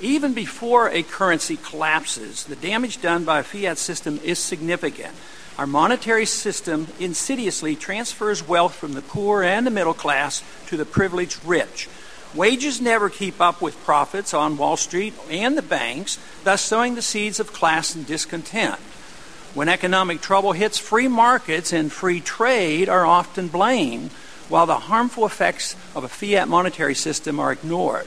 Even 0.00 0.34
before 0.34 0.88
a 0.88 1.02
currency 1.02 1.56
collapses, 1.56 2.44
the 2.44 2.56
damage 2.56 3.02
done 3.02 3.24
by 3.24 3.40
a 3.40 3.42
fiat 3.42 3.76
system 3.76 4.20
is 4.22 4.38
significant. 4.38 5.14
Our 5.60 5.66
monetary 5.66 6.24
system 6.24 6.86
insidiously 6.98 7.76
transfers 7.76 8.48
wealth 8.48 8.74
from 8.74 8.94
the 8.94 9.02
poor 9.02 9.42
and 9.42 9.66
the 9.66 9.70
middle 9.70 9.92
class 9.92 10.42
to 10.68 10.78
the 10.78 10.86
privileged 10.86 11.44
rich. 11.44 11.86
Wages 12.34 12.80
never 12.80 13.10
keep 13.10 13.42
up 13.42 13.60
with 13.60 13.84
profits 13.84 14.32
on 14.32 14.56
Wall 14.56 14.78
Street 14.78 15.12
and 15.28 15.58
the 15.58 15.62
banks, 15.62 16.18
thus 16.44 16.62
sowing 16.62 16.94
the 16.94 17.02
seeds 17.02 17.40
of 17.40 17.52
class 17.52 17.94
and 17.94 18.06
discontent. 18.06 18.80
When 19.52 19.68
economic 19.68 20.22
trouble 20.22 20.52
hits, 20.52 20.78
free 20.78 21.08
markets 21.08 21.74
and 21.74 21.92
free 21.92 22.22
trade 22.22 22.88
are 22.88 23.04
often 23.04 23.48
blamed, 23.48 24.12
while 24.48 24.64
the 24.64 24.78
harmful 24.78 25.26
effects 25.26 25.76
of 25.94 26.04
a 26.04 26.08
fiat 26.08 26.48
monetary 26.48 26.94
system 26.94 27.38
are 27.38 27.52
ignored. 27.52 28.06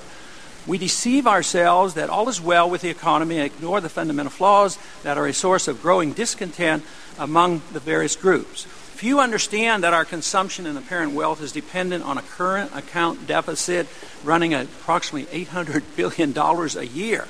We 0.66 0.80
deceive 0.80 1.28
ourselves 1.28 1.94
that 1.94 2.10
all 2.10 2.30
is 2.30 2.42
well 2.42 2.68
with 2.68 2.82
the 2.82 2.90
economy 2.90 3.38
and 3.38 3.46
ignore 3.46 3.80
the 3.80 3.90
fundamental 3.90 4.32
flaws 4.32 4.80
that 5.04 5.20
are 5.20 5.28
a 5.28 5.34
source 5.34 5.68
of 5.68 5.84
growing 5.84 6.14
discontent 6.14 6.84
among 7.18 7.62
the 7.72 7.80
various 7.80 8.16
groups. 8.16 8.66
If 8.94 9.04
you 9.04 9.20
understand 9.20 9.84
that 9.84 9.94
our 9.94 10.06
consumption 10.06 10.66
and 10.66 10.78
apparent 10.78 11.14
wealth 11.14 11.42
is 11.42 11.52
dependent 11.52 12.04
on 12.06 12.18
a 12.18 12.22
current 12.22 12.76
account 12.76 13.28
deficit 13.28 13.88
running 14.24 14.54
at 14.54 14.66
approximately 14.66 15.46
$800 15.46 15.84
billion 15.96 16.38
a 16.38 16.84
year. 16.84 17.28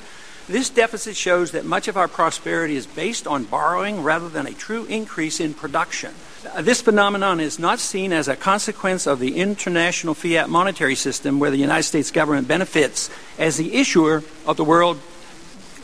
This 0.47 0.69
deficit 0.69 1.15
shows 1.15 1.51
that 1.51 1.63
much 1.63 1.87
of 1.87 1.95
our 1.95 2.09
prosperity 2.09 2.75
is 2.75 2.85
based 2.85 3.27
on 3.27 3.45
borrowing 3.45 4.03
rather 4.03 4.27
than 4.27 4.45
a 4.45 4.51
true 4.51 4.83
increase 4.85 5.39
in 5.39 5.53
production. 5.53 6.13
This 6.59 6.81
phenomenon 6.81 7.39
is 7.39 7.57
not 7.57 7.79
seen 7.79 8.11
as 8.11 8.27
a 8.27 8.35
consequence 8.35 9.07
of 9.07 9.19
the 9.19 9.37
international 9.37 10.13
fiat 10.13 10.49
monetary 10.49 10.95
system 10.95 11.39
where 11.39 11.49
the 11.49 11.57
United 11.57 11.83
States 11.83 12.11
government 12.11 12.49
benefits 12.49 13.09
as 13.39 13.55
the 13.55 13.75
issuer 13.75 14.21
of 14.45 14.57
the 14.57 14.65
world 14.65 14.99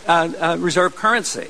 uh, 0.07 0.29
uh, 0.39 0.57
reserve 0.59 0.95
currency. 0.95 1.47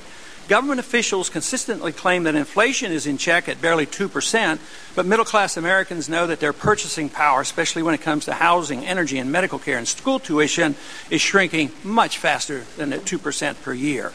Government 0.49 0.79
officials 0.79 1.29
consistently 1.29 1.91
claim 1.91 2.23
that 2.23 2.33
inflation 2.33 2.91
is 2.91 3.05
in 3.05 3.19
check 3.19 3.47
at 3.47 3.61
barely 3.61 3.85
2%, 3.85 4.57
but 4.95 5.05
middle 5.05 5.23
class 5.23 5.57
Americans 5.57 6.09
know 6.09 6.25
that 6.25 6.39
their 6.39 6.53
purchasing 6.53 7.07
power, 7.07 7.41
especially 7.41 7.83
when 7.83 7.93
it 7.93 8.01
comes 8.01 8.25
to 8.25 8.33
housing, 8.33 8.83
energy, 8.83 9.19
and 9.19 9.31
medical 9.31 9.59
care 9.59 9.77
and 9.77 9.87
school 9.87 10.17
tuition, 10.17 10.73
is 11.11 11.21
shrinking 11.21 11.71
much 11.83 12.17
faster 12.17 12.61
than 12.77 12.91
at 12.93 13.01
2% 13.01 13.61
per 13.61 13.73
year. 13.73 14.11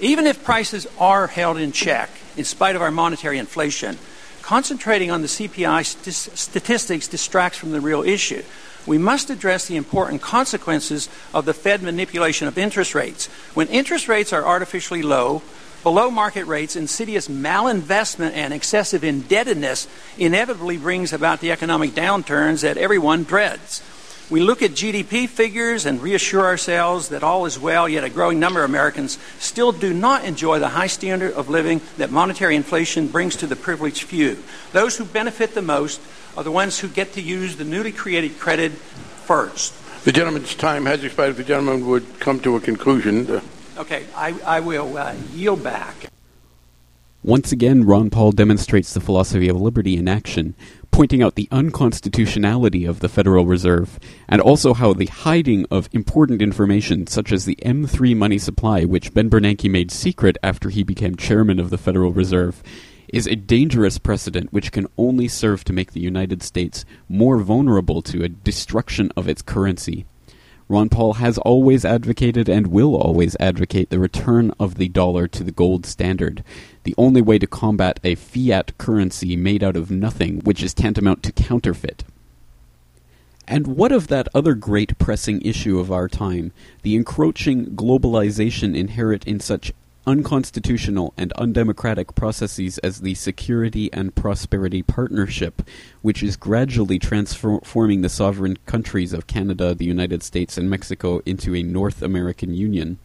Even 0.00 0.26
if 0.26 0.42
prices 0.42 0.88
are 0.98 1.28
held 1.28 1.56
in 1.56 1.70
check, 1.70 2.10
in 2.36 2.42
spite 2.42 2.74
of 2.74 2.82
our 2.82 2.90
monetary 2.90 3.38
inflation, 3.38 3.96
concentrating 4.42 5.12
on 5.12 5.22
the 5.22 5.28
CPI 5.28 5.86
st- 5.86 6.36
statistics 6.36 7.06
distracts 7.06 7.58
from 7.58 7.70
the 7.70 7.80
real 7.80 8.02
issue. 8.02 8.42
We 8.86 8.98
must 8.98 9.30
address 9.30 9.66
the 9.66 9.76
important 9.76 10.20
consequences 10.20 11.08
of 11.32 11.44
the 11.44 11.54
Fed 11.54 11.80
manipulation 11.80 12.48
of 12.48 12.58
interest 12.58 12.94
rates. 12.94 13.28
When 13.54 13.68
interest 13.68 14.08
rates 14.08 14.32
are 14.32 14.44
artificially 14.44 15.02
low, 15.02 15.42
below 15.86 16.10
market 16.10 16.46
rates, 16.46 16.74
insidious 16.74 17.28
malinvestment, 17.28 18.32
and 18.32 18.52
excessive 18.52 19.04
indebtedness 19.04 19.86
inevitably 20.18 20.76
brings 20.76 21.12
about 21.12 21.38
the 21.38 21.52
economic 21.52 21.92
downturns 21.92 22.62
that 22.62 22.76
everyone 22.76 23.22
dreads. 23.22 23.84
We 24.28 24.40
look 24.40 24.62
at 24.62 24.72
GDP 24.72 25.28
figures 25.28 25.86
and 25.86 26.02
reassure 26.02 26.42
ourselves 26.42 27.10
that 27.10 27.22
all 27.22 27.46
is 27.46 27.56
well, 27.56 27.88
yet 27.88 28.02
a 28.02 28.10
growing 28.10 28.40
number 28.40 28.64
of 28.64 28.68
Americans 28.68 29.16
still 29.38 29.70
do 29.70 29.94
not 29.94 30.24
enjoy 30.24 30.58
the 30.58 30.70
high 30.70 30.88
standard 30.88 31.34
of 31.34 31.48
living 31.48 31.80
that 31.98 32.10
monetary 32.10 32.56
inflation 32.56 33.06
brings 33.06 33.36
to 33.36 33.46
the 33.46 33.54
privileged 33.54 34.02
few. 34.02 34.42
Those 34.72 34.96
who 34.96 35.04
benefit 35.04 35.54
the 35.54 35.62
most 35.62 36.00
are 36.36 36.42
the 36.42 36.50
ones 36.50 36.80
who 36.80 36.88
get 36.88 37.12
to 37.12 37.22
use 37.22 37.54
the 37.54 37.64
newly 37.64 37.92
created 37.92 38.40
credit 38.40 38.72
first. 38.72 39.72
The 40.04 40.10
gentleman's 40.10 40.56
time 40.56 40.86
has 40.86 41.04
expired. 41.04 41.30
If 41.30 41.36
the 41.36 41.44
gentleman 41.44 41.86
would 41.86 42.18
come 42.18 42.40
to 42.40 42.56
a 42.56 42.60
conclusion. 42.60 43.30
Uh, 43.30 43.40
Okay, 43.76 44.06
I, 44.14 44.38
I 44.44 44.60
will 44.60 44.96
uh, 44.96 45.14
yield 45.34 45.62
back. 45.62 46.10
Once 47.22 47.50
again, 47.50 47.84
Ron 47.84 48.08
Paul 48.08 48.30
demonstrates 48.30 48.94
the 48.94 49.00
philosophy 49.00 49.48
of 49.48 49.60
liberty 49.60 49.96
in 49.96 50.06
action, 50.06 50.54
pointing 50.92 51.22
out 51.22 51.34
the 51.34 51.48
unconstitutionality 51.50 52.84
of 52.84 53.00
the 53.00 53.08
Federal 53.08 53.44
Reserve, 53.44 53.98
and 54.28 54.40
also 54.40 54.72
how 54.74 54.92
the 54.92 55.06
hiding 55.06 55.66
of 55.70 55.90
important 55.92 56.40
information, 56.40 57.06
such 57.06 57.32
as 57.32 57.44
the 57.44 57.58
M3 57.62 58.16
money 58.16 58.38
supply, 58.38 58.84
which 58.84 59.12
Ben 59.12 59.28
Bernanke 59.28 59.68
made 59.68 59.90
secret 59.90 60.38
after 60.42 60.70
he 60.70 60.84
became 60.84 61.16
chairman 61.16 61.58
of 61.58 61.70
the 61.70 61.78
Federal 61.78 62.12
Reserve, 62.12 62.62
is 63.08 63.26
a 63.26 63.36
dangerous 63.36 63.98
precedent 63.98 64.52
which 64.52 64.72
can 64.72 64.86
only 64.96 65.28
serve 65.28 65.64
to 65.64 65.72
make 65.72 65.92
the 65.92 66.00
United 66.00 66.42
States 66.42 66.84
more 67.08 67.38
vulnerable 67.38 68.02
to 68.02 68.22
a 68.22 68.28
destruction 68.28 69.10
of 69.16 69.28
its 69.28 69.42
currency. 69.42 70.06
Ron 70.68 70.88
Paul 70.88 71.14
has 71.14 71.38
always 71.38 71.84
advocated 71.84 72.48
and 72.48 72.66
will 72.66 72.96
always 72.96 73.36
advocate 73.38 73.90
the 73.90 74.00
return 74.00 74.52
of 74.58 74.74
the 74.74 74.88
dollar 74.88 75.28
to 75.28 75.44
the 75.44 75.52
gold 75.52 75.86
standard, 75.86 76.42
the 76.82 76.94
only 76.98 77.22
way 77.22 77.38
to 77.38 77.46
combat 77.46 78.00
a 78.02 78.16
fiat 78.16 78.76
currency 78.76 79.36
made 79.36 79.62
out 79.62 79.76
of 79.76 79.92
nothing, 79.92 80.40
which 80.40 80.64
is 80.64 80.74
tantamount 80.74 81.22
to 81.22 81.32
counterfeit. 81.32 82.02
And 83.46 83.68
what 83.68 83.92
of 83.92 84.08
that 84.08 84.26
other 84.34 84.54
great 84.54 84.98
pressing 84.98 85.40
issue 85.42 85.78
of 85.78 85.92
our 85.92 86.08
time, 86.08 86.50
the 86.82 86.96
encroaching 86.96 87.66
globalization 87.76 88.76
inherent 88.76 89.24
in 89.24 89.38
such 89.38 89.72
unconstitutional 90.06 91.12
and 91.16 91.32
undemocratic 91.32 92.14
processes 92.14 92.78
as 92.78 93.00
the 93.00 93.14
Security 93.14 93.92
and 93.92 94.14
Prosperity 94.14 94.82
Partnership, 94.82 95.62
which 96.00 96.22
is 96.22 96.36
gradually 96.36 96.98
transforming 96.98 98.02
the 98.02 98.08
sovereign 98.08 98.56
countries 98.66 99.12
of 99.12 99.26
Canada, 99.26 99.74
the 99.74 99.84
United 99.84 100.22
States, 100.22 100.56
and 100.56 100.70
Mexico 100.70 101.20
into 101.26 101.54
a 101.54 101.62
North 101.62 102.02
American 102.02 102.54
Union. 102.54 102.98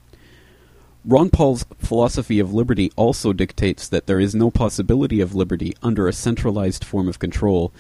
Ron 1.04 1.32
Paul's 1.32 1.66
philosophy 1.80 2.40
of 2.40 2.54
liberty 2.54 2.92
also 2.96 3.34
dictates 3.34 3.88
that 3.88 4.06
there 4.06 4.20
is 4.20 4.36
no 4.36 4.52
possibility 4.52 5.20
of 5.20 5.34
liberty 5.34 5.76
under 5.82 6.08
a 6.08 6.14
centralized 6.14 6.86
form 6.86 7.08
of 7.08 7.18
control, 7.18 7.74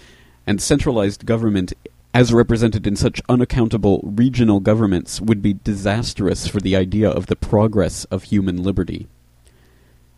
and 0.47 0.59
centralized 0.59 1.27
government 1.27 1.73
as 2.13 2.33
represented 2.33 2.85
in 2.85 2.95
such 2.95 3.21
unaccountable 3.29 4.01
regional 4.03 4.59
governments, 4.59 5.21
would 5.21 5.41
be 5.41 5.53
disastrous 5.53 6.47
for 6.47 6.59
the 6.59 6.75
idea 6.75 7.09
of 7.09 7.27
the 7.27 7.35
progress 7.35 8.05
of 8.05 8.23
human 8.23 8.61
liberty. 8.61 9.07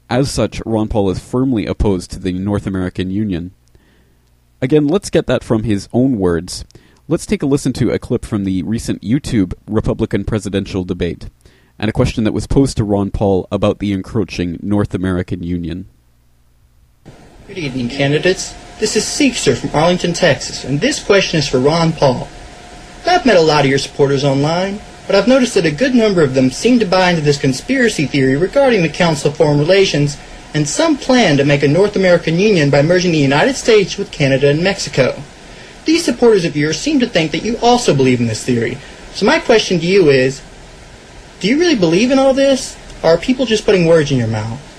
As 0.10 0.32
such, 0.32 0.62
Ron 0.66 0.88
Paul 0.90 1.10
is 1.12 1.20
firmly 1.20 1.66
opposed 1.66 2.12
to 2.12 2.20
the 2.20 2.34
North 2.34 2.68
American 2.68 3.12
Union. 3.12 3.52
Again, 4.62 4.88
let's 4.88 5.10
get 5.10 5.28
that 5.28 5.44
from 5.44 5.64
his 5.64 5.88
own 5.94 6.18
words. 6.18 6.66
Let's 7.08 7.26
take 7.26 7.44
a 7.44 7.46
listen 7.46 7.74
to 7.74 7.92
a 7.92 8.00
clip 8.00 8.26
from 8.26 8.44
the 8.44 8.64
recent 8.64 9.02
YouTube 9.02 9.54
Republican 9.68 10.24
presidential 10.24 10.84
debate, 10.84 11.30
and 11.78 11.90
a 11.90 11.94
question 11.94 12.24
that 12.24 12.34
was 12.34 12.48
posed 12.48 12.78
to 12.78 12.84
Ron 12.84 13.12
Paul 13.12 13.48
about 13.52 13.80
the 13.80 13.92
encroaching 13.92 14.58
North 14.62 14.94
American 14.94 15.44
Union. 15.44 15.90
Good 17.54 17.66
evening, 17.66 17.90
candidates. 17.90 18.52
This 18.80 18.96
is 18.96 19.04
Seekster 19.04 19.56
from 19.56 19.76
Arlington, 19.76 20.14
Texas, 20.14 20.64
and 20.64 20.82
this 20.82 21.04
question 21.04 21.38
is 21.38 21.48
for 21.48 21.60
Ron 21.60 21.94
Paul. 21.94 22.28
I've 23.06 23.28
met 23.28 23.38
a 23.38 23.42
lot 23.42 23.64
of 23.64 23.70
your 23.70 23.78
supporters 23.78 24.24
online, 24.24 24.82
but 25.06 25.16
I've 25.16 25.28
noticed 25.28 25.54
that 25.54 25.68
a 25.68 25.72
good 25.72 25.94
number 25.94 26.24
of 26.24 26.34
them 26.34 26.50
seem 26.50 26.80
to 26.80 26.86
buy 26.88 27.12
into 27.12 27.22
this 27.22 27.38
conspiracy 27.38 28.08
theory 28.08 28.38
regarding 28.38 28.82
the 28.82 28.90
Council 28.90 29.30
of 29.30 29.38
Foreign 29.38 29.60
Relations 29.60 30.18
and 30.56 30.68
some 30.68 30.98
plan 30.98 31.38
to 31.38 31.46
make 31.46 31.62
a 31.62 31.68
North 31.68 31.96
American 31.96 32.40
Union 32.40 32.72
by 32.72 32.82
merging 32.82 33.12
the 33.12 33.20
United 33.20 33.54
States 33.54 34.00
with 34.00 34.12
Canada 34.12 34.50
and 34.50 34.64
Mexico. 34.64 35.22
These 35.86 36.04
supporters 36.04 36.46
of 36.46 36.58
yours 36.58 36.80
seem 36.80 37.00
to 37.02 37.08
think 37.08 37.32
that 37.34 37.46
you 37.46 37.60
also 37.62 37.96
believe 37.96 38.20
in 38.20 38.26
this 38.26 38.44
theory. 38.44 38.80
So 39.12 39.28
my 39.28 39.38
question 39.38 39.80
to 39.80 39.86
you 39.86 40.10
is, 40.10 40.42
do 41.40 41.48
you 41.48 41.60
really 41.60 41.76
believe 41.76 42.10
in 42.10 42.18
all 42.18 42.34
this, 42.34 42.76
or 43.04 43.12
are 43.12 43.18
people 43.20 43.46
just 43.46 43.64
putting 43.64 43.86
words 43.86 44.12
in 44.12 44.18
your 44.18 44.26
mouth? 44.26 44.73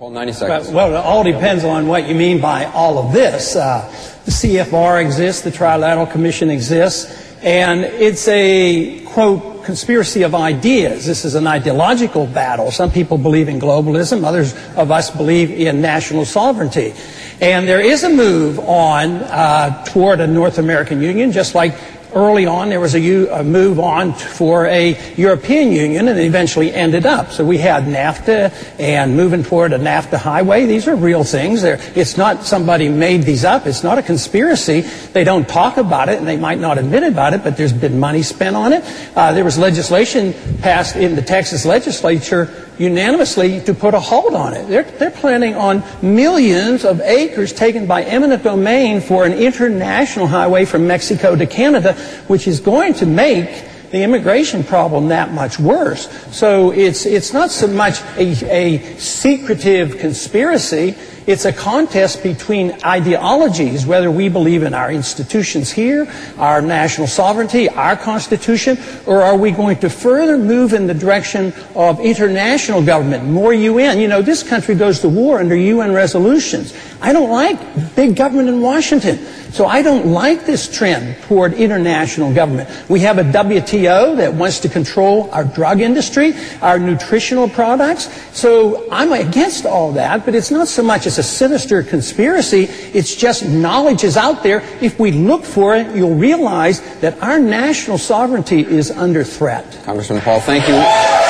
Well, 0.00 0.08
90 0.08 0.32
seconds. 0.32 0.70
Well, 0.70 0.92
it 0.92 0.96
all 0.96 1.22
depends 1.22 1.62
on 1.62 1.86
what 1.86 2.08
you 2.08 2.14
mean 2.14 2.40
by 2.40 2.64
all 2.64 2.96
of 2.96 3.12
this. 3.12 3.54
Uh, 3.54 3.86
the 4.24 4.30
CFR 4.30 4.98
exists, 5.04 5.42
the 5.42 5.50
Trilateral 5.50 6.10
Commission 6.10 6.48
exists, 6.48 7.36
and 7.42 7.80
it's 7.82 8.26
a, 8.28 9.04
quote, 9.04 9.62
conspiracy 9.62 10.22
of 10.22 10.34
ideas. 10.34 11.04
This 11.04 11.26
is 11.26 11.34
an 11.34 11.46
ideological 11.46 12.26
battle. 12.26 12.70
Some 12.70 12.90
people 12.90 13.18
believe 13.18 13.50
in 13.50 13.60
globalism, 13.60 14.24
others 14.24 14.54
of 14.74 14.90
us 14.90 15.10
believe 15.10 15.50
in 15.50 15.82
national 15.82 16.24
sovereignty. 16.24 16.94
And 17.42 17.68
there 17.68 17.82
is 17.82 18.02
a 18.02 18.08
move 18.08 18.58
on 18.58 19.16
uh, 19.16 19.84
toward 19.84 20.20
a 20.20 20.26
North 20.26 20.56
American 20.56 21.02
Union, 21.02 21.30
just 21.30 21.54
like 21.54 21.74
early 22.14 22.46
on 22.46 22.68
there 22.68 22.80
was 22.80 22.94
a, 22.94 23.42
move 23.42 23.78
on 23.80 24.12
for 24.12 24.66
a 24.66 25.14
European 25.16 25.72
Union 25.72 26.08
and 26.08 26.18
it 26.18 26.24
eventually 26.24 26.72
ended 26.72 27.06
up. 27.06 27.32
So 27.32 27.44
we 27.44 27.58
had 27.58 27.84
NAFTA 27.84 28.78
and 28.78 29.16
moving 29.16 29.42
toward 29.42 29.72
a 29.72 29.78
NAFTA 29.78 30.18
highway. 30.18 30.66
These 30.66 30.88
are 30.88 30.96
real 30.96 31.24
things. 31.24 31.62
They're, 31.62 31.80
it's 31.94 32.16
not 32.16 32.44
somebody 32.44 32.88
made 32.88 33.22
these 33.22 33.44
up. 33.44 33.66
It's 33.66 33.82
not 33.82 33.98
a 33.98 34.02
conspiracy. 34.02 34.80
They 34.80 35.24
don't 35.24 35.48
talk 35.48 35.76
about 35.76 36.08
it 36.08 36.18
and 36.18 36.26
they 36.26 36.36
might 36.36 36.58
not 36.58 36.78
admit 36.78 37.02
about 37.02 37.34
it, 37.34 37.42
but 37.42 37.56
there's 37.56 37.72
been 37.72 37.98
money 37.98 38.22
spent 38.22 38.56
on 38.56 38.72
it. 38.72 38.84
Uh, 39.16 39.32
there 39.32 39.44
was 39.44 39.58
legislation 39.58 40.34
passed 40.60 40.96
in 40.96 41.16
the 41.16 41.22
Texas 41.22 41.64
legislature 41.64 42.69
unanimously 42.80 43.60
to 43.60 43.74
put 43.74 43.92
a 43.92 44.00
hold 44.00 44.34
on 44.34 44.54
it. 44.54 44.66
They're, 44.66 44.84
they're 44.84 45.10
planning 45.10 45.54
on 45.54 45.84
millions 46.00 46.84
of 46.86 47.00
acres 47.02 47.52
taken 47.52 47.86
by 47.86 48.02
eminent 48.04 48.42
domain 48.42 49.02
for 49.02 49.26
an 49.26 49.34
international 49.34 50.26
highway 50.26 50.64
from 50.64 50.86
Mexico 50.86 51.36
to 51.36 51.46
Canada, 51.46 51.92
which 52.26 52.48
is 52.48 52.58
going 52.58 52.94
to 52.94 53.06
make 53.06 53.66
the 53.90 54.02
immigration 54.02 54.64
problem 54.64 55.08
that 55.08 55.32
much 55.32 55.58
worse. 55.58 56.08
So 56.34 56.70
it's, 56.70 57.04
it's 57.04 57.34
not 57.34 57.50
so 57.50 57.66
much 57.66 58.00
a, 58.16 58.78
a 58.78 58.96
secretive 58.98 59.98
conspiracy. 59.98 60.94
It's 61.30 61.44
a 61.44 61.52
contest 61.52 62.24
between 62.24 62.76
ideologies, 62.84 63.86
whether 63.86 64.10
we 64.10 64.28
believe 64.28 64.64
in 64.64 64.74
our 64.74 64.90
institutions 64.90 65.70
here, 65.70 66.12
our 66.38 66.60
national 66.60 67.06
sovereignty, 67.06 67.68
our 67.68 67.96
Constitution, 67.96 68.76
or 69.06 69.22
are 69.22 69.36
we 69.36 69.52
going 69.52 69.78
to 69.78 69.88
further 69.88 70.36
move 70.36 70.72
in 70.72 70.88
the 70.88 70.92
direction 70.94 71.54
of 71.76 72.00
international 72.00 72.82
government, 72.82 73.26
more 73.26 73.54
UN? 73.54 74.00
You 74.00 74.08
know, 74.08 74.22
this 74.22 74.42
country 74.42 74.74
goes 74.74 74.98
to 75.00 75.08
war 75.08 75.38
under 75.38 75.54
UN 75.54 75.92
resolutions. 75.92 76.74
I 77.02 77.12
don't 77.12 77.30
like 77.30 77.94
big 77.96 78.16
government 78.16 78.48
in 78.48 78.60
Washington. 78.60 79.18
So 79.52 79.66
I 79.66 79.82
don't 79.82 80.06
like 80.06 80.46
this 80.46 80.72
trend 80.72 81.20
toward 81.24 81.54
international 81.54 82.32
government. 82.32 82.68
We 82.88 83.00
have 83.00 83.18
a 83.18 83.24
WTO 83.24 84.16
that 84.16 84.32
wants 84.32 84.60
to 84.60 84.68
control 84.68 85.28
our 85.32 85.44
drug 85.44 85.80
industry, 85.80 86.34
our 86.62 86.78
nutritional 86.78 87.48
products. 87.48 88.08
So 88.36 88.86
I'm 88.92 89.12
against 89.12 89.66
all 89.66 89.92
that, 89.92 90.24
but 90.24 90.36
it's 90.36 90.52
not 90.52 90.68
so 90.68 90.82
much 90.82 91.06
as 91.06 91.18
a 91.18 91.22
sinister 91.22 91.82
conspiracy. 91.82 92.64
It's 92.94 93.14
just 93.16 93.44
knowledge 93.44 94.04
is 94.04 94.16
out 94.16 94.44
there. 94.44 94.62
If 94.80 95.00
we 95.00 95.10
look 95.10 95.44
for 95.44 95.74
it, 95.74 95.96
you'll 95.96 96.14
realize 96.14 96.80
that 97.00 97.20
our 97.20 97.40
national 97.40 97.98
sovereignty 97.98 98.60
is 98.60 98.90
under 98.92 99.24
threat. 99.24 99.80
Congressman 99.84 100.20
Paul, 100.20 100.40
thank 100.40 100.68
you. 100.68 101.29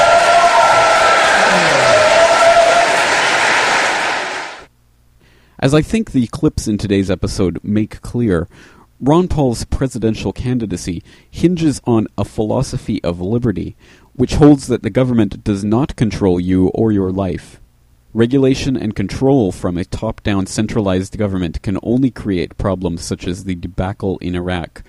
As 5.63 5.75
I 5.75 5.83
think 5.83 6.13
the 6.13 6.27
clips 6.29 6.67
in 6.67 6.79
today's 6.79 7.11
episode 7.11 7.61
make 7.63 8.01
clear, 8.01 8.49
Ron 8.99 9.29
Paul's 9.29 9.67
presidential 9.67 10.33
candidacy 10.33 11.03
hinges 11.31 11.83
on 11.85 12.07
a 12.17 12.25
philosophy 12.25 13.05
of 13.05 13.21
liberty, 13.21 13.77
which 14.15 14.37
holds 14.37 14.69
that 14.69 14.83
the 14.83 14.89
government 14.89 15.45
does 15.45 15.63
not 15.63 15.97
control 15.97 16.41
you 16.41 16.69
or 16.69 16.93
your 16.93 17.13
life. 17.13 17.61
Regulation 18.15 18.75
and 18.75 18.97
control 18.97 19.53
from 19.53 19.77
a 19.77 19.85
top 19.85 20.23
down 20.23 20.47
centralized 20.47 21.19
government 21.19 21.61
can 21.61 21.79
only 21.83 22.11
create 22.11 22.57
problems 22.57 23.05
such 23.05 23.27
as 23.27 23.45
the 23.45 23.55
debacle 23.55 24.17
in 24.23 24.35
Iraq, 24.35 24.83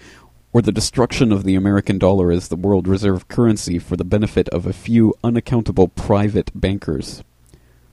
or 0.53 0.61
the 0.61 0.71
destruction 0.71 1.33
of 1.33 1.43
the 1.43 1.55
American 1.55 1.97
dollar 1.97 2.31
as 2.31 2.47
the 2.47 2.55
world 2.55 2.87
reserve 2.87 3.27
currency 3.27 3.77
for 3.77 3.97
the 3.97 4.05
benefit 4.05 4.47
of 4.49 4.65
a 4.65 4.71
few 4.71 5.13
unaccountable 5.21 5.89
private 5.89 6.49
bankers, 6.55 7.25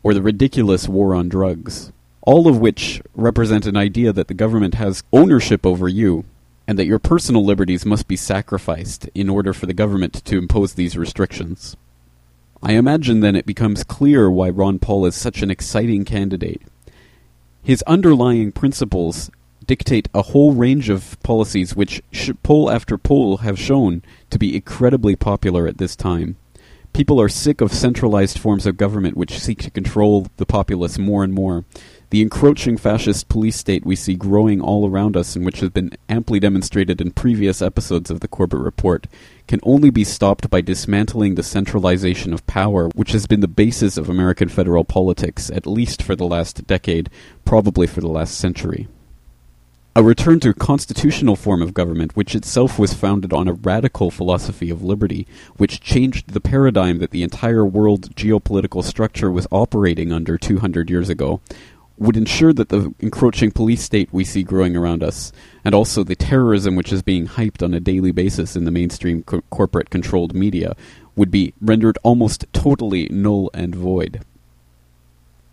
or 0.05 0.15
the 0.15 0.23
ridiculous 0.23 0.89
war 0.89 1.13
on 1.13 1.29
drugs 1.29 1.91
all 2.29 2.47
of 2.47 2.59
which 2.59 3.01
represent 3.15 3.65
an 3.65 3.75
idea 3.75 4.13
that 4.13 4.29
the 4.29 4.35
government 4.35 4.75
has 4.75 5.03
ownership 5.15 5.65
over 5.65 5.89
you 5.89 6.27
and 6.67 6.79
that 6.79 6.85
your 6.85 6.99
personal 6.99 7.43
liberties 7.43 7.87
must 7.87 8.07
be 8.07 8.17
sacrificed 8.17 9.09
in 9.15 9.31
order 9.31 9.55
for 9.55 9.65
the 9.65 9.73
government 9.73 10.23
to 10.27 10.37
impose 10.37 10.75
these 10.75 10.95
restrictions. 10.95 11.75
I 12.63 12.73
imagine 12.73 13.21
then 13.21 13.35
it 13.35 13.47
becomes 13.47 13.83
clear 13.83 14.31
why 14.31 14.51
Ron 14.51 14.79
Paul 14.79 15.07
is 15.07 15.15
such 15.15 15.41
an 15.41 15.51
exciting 15.51 16.05
candidate. 16.05 16.61
His 17.63 17.83
underlying 17.87 18.53
principles 18.53 19.31
dictate 19.65 20.11
a 20.13 20.21
whole 20.21 20.53
range 20.53 20.91
of 20.91 21.17
policies 21.23 21.75
which 21.75 22.03
poll 22.43 22.71
after 22.71 22.99
poll 22.99 23.39
have 23.39 23.59
shown 23.59 24.03
to 24.29 24.39
be 24.39 24.55
incredibly 24.55 25.17
popular 25.17 25.67
at 25.67 25.79
this 25.79 25.97
time. 25.97 26.37
People 26.93 27.21
are 27.23 27.29
sick 27.31 27.63
of 27.63 27.73
centralized 27.73 28.39
forms 28.39 28.67
of 28.67 28.77
government 28.77 29.17
which 29.17 29.39
seek 29.39 29.63
to 29.63 29.71
control 29.71 30.27
the 30.37 30.47
populace 30.47 30.99
more 30.99 31.25
and 31.25 31.33
more 31.33 31.65
The 32.11 32.23
encroaching 32.23 32.79
fascist 32.79 33.29
police 33.29 33.57
state 33.57 33.85
we 33.85 33.95
see 33.95 34.15
growing 34.15 34.63
all 34.63 34.89
around 34.89 35.15
us 35.15 35.37
and 35.37 35.45
which 35.45 35.61
has 35.61 35.69
been 35.69 35.93
amply 36.09 36.41
demonstrated 36.41 37.03
in 37.03 37.11
previous 37.11 37.61
episodes 37.61 38.11
of 38.11 38.21
the 38.21 38.29
Corbett 38.29 38.61
Report 38.61 39.07
can 39.47 39.61
only 39.63 39.91
be 39.91 40.05
stopped 40.05 40.49
by 40.49 40.63
dismantling 40.63 41.35
the 41.35 41.43
centralization 41.43 42.33
of 42.33 42.47
power, 42.47 42.89
which 42.95 43.13
has 43.13 43.27
been 43.27 43.41
the 43.41 43.47
basis 43.47 43.99
of 43.99 44.09
American 44.09 44.49
federal 44.49 44.85
politics, 44.85 45.51
at 45.51 45.67
least 45.67 46.03
for 46.03 46.17
the 46.17 46.25
last 46.25 46.67
decade, 46.67 47.11
probably 47.45 47.87
for 47.87 48.01
the 48.01 48.09
last 48.09 48.39
century. 48.39 48.89
A 49.99 50.03
return 50.03 50.39
to 50.41 50.51
a 50.51 50.55
constitutional 50.55 51.35
form 51.35 51.61
of 51.61 51.75
government, 51.75 52.15
which 52.15 52.37
itself 52.37 52.79
was 52.79 52.95
founded 52.95 53.33
on 53.33 53.49
a 53.49 53.53
radical 53.53 54.13
philosophy 54.13 54.71
of 54.71 54.85
liberty, 54.85 55.27
which 55.57 55.81
changed 55.81 56.33
the 56.33 56.41
paradigm 56.41 56.99
that 56.99 57.11
the 57.11 57.25
entire 57.25 57.67
world 57.67 58.15
geopolitical 58.15 58.85
structure 58.85 59.29
was 59.29 59.49
operating 59.51 60.13
under 60.13 60.39
200 60.39 60.89
years 60.89 61.09
ago, 61.09 61.41
would 61.99 62.17
ensure 62.17 62.53
that 62.53 62.69
the 62.69 62.95
encroaching 63.01 63.51
police 63.51 63.83
state 63.83 64.09
we 64.13 64.25
see 64.25 64.43
growing 64.43 64.77
around 64.77 65.03
us, 65.03 65.33
and 65.65 65.75
also 65.75 66.05
the 66.05 66.17
terrorism 66.17 66.77
which 66.77 66.93
is 66.93 67.03
being 67.03 67.27
hyped 67.27 67.63
on 67.63 67.75
a 67.75 67.81
daily 67.81 68.13
basis 68.13 68.57
in 68.57 68.65
the 68.65 68.71
mainstream 68.71 69.23
co- 69.23 69.43
corporate 69.51 69.91
controlled 69.91 70.35
media, 70.35 70.77
would 71.17 71.31
be 71.31 71.53
rendered 71.61 71.99
almost 72.03 72.47
totally 72.53 73.09
null 73.11 73.51
and 73.53 73.75
void. 73.75 74.23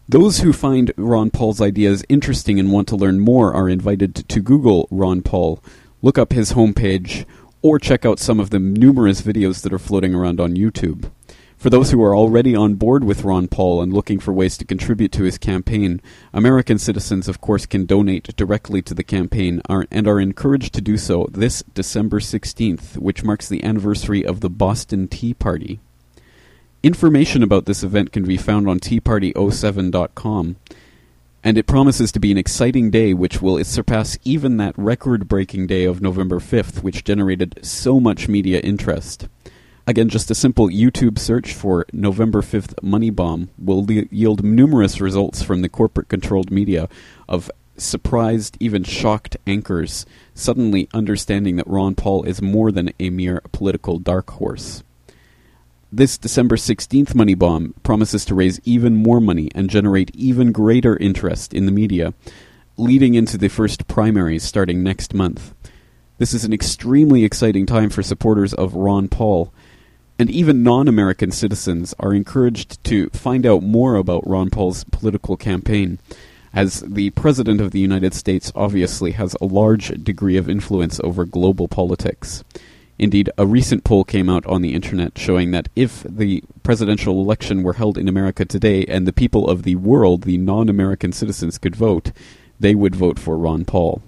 Those 0.08 0.40
who 0.40 0.54
find 0.54 0.94
Ron 0.98 1.32
Paul's 1.32 1.60
ideas 1.60 2.04
interesting 2.08 2.60
and 2.60 2.72
want 2.72 2.88
to 2.90 2.96
learn 2.96 3.20
more 3.20 3.54
are 3.54 3.68
invited 3.68 4.14
to 4.16 4.40
Google 4.40 4.88
Ron 4.92 5.24
Paul, 5.24 5.64
look 6.04 6.20
up 6.20 6.32
his 6.32 6.54
homepage, 6.54 7.26
or 7.64 7.80
check 7.80 8.06
out 8.06 8.20
some 8.20 8.40
of 8.40 8.52
the 8.52 8.60
numerous 8.60 9.24
videos 9.24 9.64
that 9.64 9.74
are 9.74 9.80
floating 9.80 10.14
around 10.14 10.40
on 10.40 10.56
YouTube. 10.56 11.10
For 11.66 11.72
those 11.72 11.90
who 11.90 12.04
are 12.04 12.16
already 12.16 12.56
on 12.56 12.76
board 12.76 13.04
with 13.04 13.24
Ron 13.24 13.48
Paul 13.48 13.82
and 13.82 13.92
looking 13.92 14.20
for 14.20 14.32
ways 14.32 14.56
to 14.58 14.66
contribute 14.66 15.12
to 15.14 15.24
his 15.24 15.40
campaign, 15.40 16.00
American 16.32 16.78
citizens, 16.78 17.28
of 17.28 17.42
course, 17.42 17.66
can 17.66 17.88
donate 17.88 18.36
directly 18.36 18.84
to 18.84 18.94
the 18.94 19.04
campaign 19.04 19.64
and 19.68 20.08
are 20.08 20.20
encouraged 20.20 20.76
to 20.76 20.82
do 20.82 20.96
so 20.96 21.28
this 21.32 21.64
December 21.74 22.20
16th, 22.20 23.00
which 23.00 23.24
marks 23.24 23.50
the 23.50 23.64
anniversary 23.64 24.24
of 24.24 24.42
the 24.42 24.50
Boston 24.52 25.08
Tea 25.08 25.34
Party. 25.34 25.80
Information 26.84 27.42
about 27.42 27.66
this 27.66 27.82
event 27.82 28.12
can 28.12 28.26
be 28.26 28.38
found 28.38 28.70
on 28.70 28.80
teaparty07.com, 28.80 30.58
and 31.44 31.58
it 31.58 31.66
promises 31.66 32.12
to 32.12 32.20
be 32.20 32.32
an 32.32 32.38
exciting 32.38 32.92
day 32.92 33.12
which 33.16 33.42
will 33.42 33.64
surpass 33.64 34.20
even 34.24 34.58
that 34.58 34.78
record 34.78 35.28
breaking 35.28 35.66
day 35.66 35.86
of 35.86 36.00
November 36.00 36.40
5th, 36.40 36.84
which 36.84 37.04
generated 37.04 37.58
so 37.64 38.00
much 38.00 38.28
media 38.28 38.60
interest. 38.60 39.28
Again, 39.88 40.10
just 40.10 40.32
a 40.32 40.36
simple 40.36 40.68
YouTube 40.68 41.20
search 41.20 41.54
for 41.54 41.86
November 41.94 42.42
5th 42.42 42.82
Money 42.82 43.12
Bomb 43.12 43.50
will 43.56 43.86
le- 43.86 44.08
yield 44.10 44.44
numerous 44.44 45.00
results 45.00 45.44
from 45.44 45.62
the 45.62 45.70
corporate 45.70 46.10
controlled 46.10 46.50
media 46.50 46.90
of 47.30 47.52
surprised, 47.78 48.58
even 48.60 48.84
shocked 48.84 49.38
anchors 49.46 50.08
suddenly 50.34 50.90
understanding 50.92 51.58
that 51.58 51.68
Ron 51.68 51.94
Paul 51.94 52.24
is 52.24 52.42
more 52.42 52.72
than 52.72 52.94
a 53.00 53.12
mere 53.12 53.44
political 53.52 54.00
dark 54.00 54.32
horse. 54.32 54.82
This 55.92 56.18
December 56.18 56.56
16th 56.56 57.14
Money 57.14 57.36
Bomb 57.36 57.76
promises 57.84 58.26
to 58.26 58.34
raise 58.34 58.60
even 58.64 58.96
more 58.96 59.22
money 59.22 59.52
and 59.54 59.70
generate 59.70 60.10
even 60.16 60.52
greater 60.52 60.98
interest 60.98 61.54
in 61.54 61.68
the 61.68 61.72
media, 61.72 62.16
leading 62.76 63.14
into 63.14 63.38
the 63.38 63.50
first 63.50 63.88
primaries 63.88 64.42
starting 64.42 64.82
next 64.82 65.14
month. 65.14 65.54
This 66.18 66.34
is 66.34 66.44
an 66.44 66.54
extremely 66.54 67.24
exciting 67.24 67.68
time 67.68 67.92
for 67.92 68.02
supporters 68.02 68.54
of 68.54 68.74
Ron 68.74 69.10
Paul 69.10 69.54
and 70.18 70.30
even 70.30 70.64
non 70.64 70.88
American 70.88 71.32
citizens 71.32 71.94
are 72.00 72.14
encouraged 72.14 72.84
to 72.86 73.10
find 73.10 73.46
out 73.46 73.64
more 73.64 73.96
about 73.96 74.28
Ron 74.28 74.50
Paul's 74.50 74.84
political 74.86 75.38
campaign, 75.38 76.00
as 76.54 76.82
the 76.82 77.10
President 77.12 77.60
of 77.60 77.72
the 77.72 77.80
United 77.80 78.14
States 78.14 78.52
obviously 78.56 79.12
has 79.12 79.36
a 79.42 79.46
large 79.46 79.90
degree 80.04 80.38
of 80.38 80.50
influence 80.50 81.00
over 81.04 81.26
global 81.26 81.68
politics. 81.68 82.44
Indeed, 82.98 83.30
a 83.38 83.46
recent 83.46 83.84
poll 83.84 84.06
came 84.06 84.30
out 84.30 84.46
on 84.46 84.62
the 84.62 84.74
internet 84.74 85.18
showing 85.18 85.52
that 85.52 85.68
if 85.76 86.04
the 86.04 86.44
presidential 86.64 87.20
election 87.20 87.62
were 87.62 87.74
held 87.74 87.98
in 87.98 88.08
America 88.08 88.46
today 88.46 88.86
and 88.86 89.06
the 89.06 89.12
people 89.14 89.50
of 89.50 89.64
the 89.64 89.76
world, 89.76 90.24
the 90.24 90.38
non 90.38 90.70
American 90.70 91.12
citizens, 91.12 91.58
could 91.58 91.76
vote, 91.76 92.12
they 92.58 92.74
would 92.74 92.96
vote 92.96 93.20
for 93.20 93.38
Ron 93.38 93.66
Paul. 93.66 94.02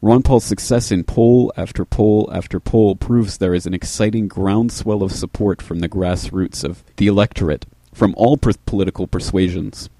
Ron 0.00 0.22
Paul's 0.22 0.44
success 0.44 0.92
in 0.92 1.02
poll 1.02 1.52
after 1.56 1.84
poll 1.84 2.30
after 2.32 2.60
poll 2.60 2.94
proves 2.94 3.38
there 3.38 3.54
is 3.54 3.66
an 3.66 3.74
exciting 3.74 4.28
groundswell 4.28 5.02
of 5.02 5.10
support 5.10 5.60
from 5.60 5.80
the 5.80 5.88
grassroots 5.88 6.62
of 6.62 6.84
the 6.96 7.08
electorate, 7.08 7.66
from 7.92 8.14
all 8.16 8.36
per- 8.36 8.52
political 8.64 9.08
persuasions. 9.08 9.90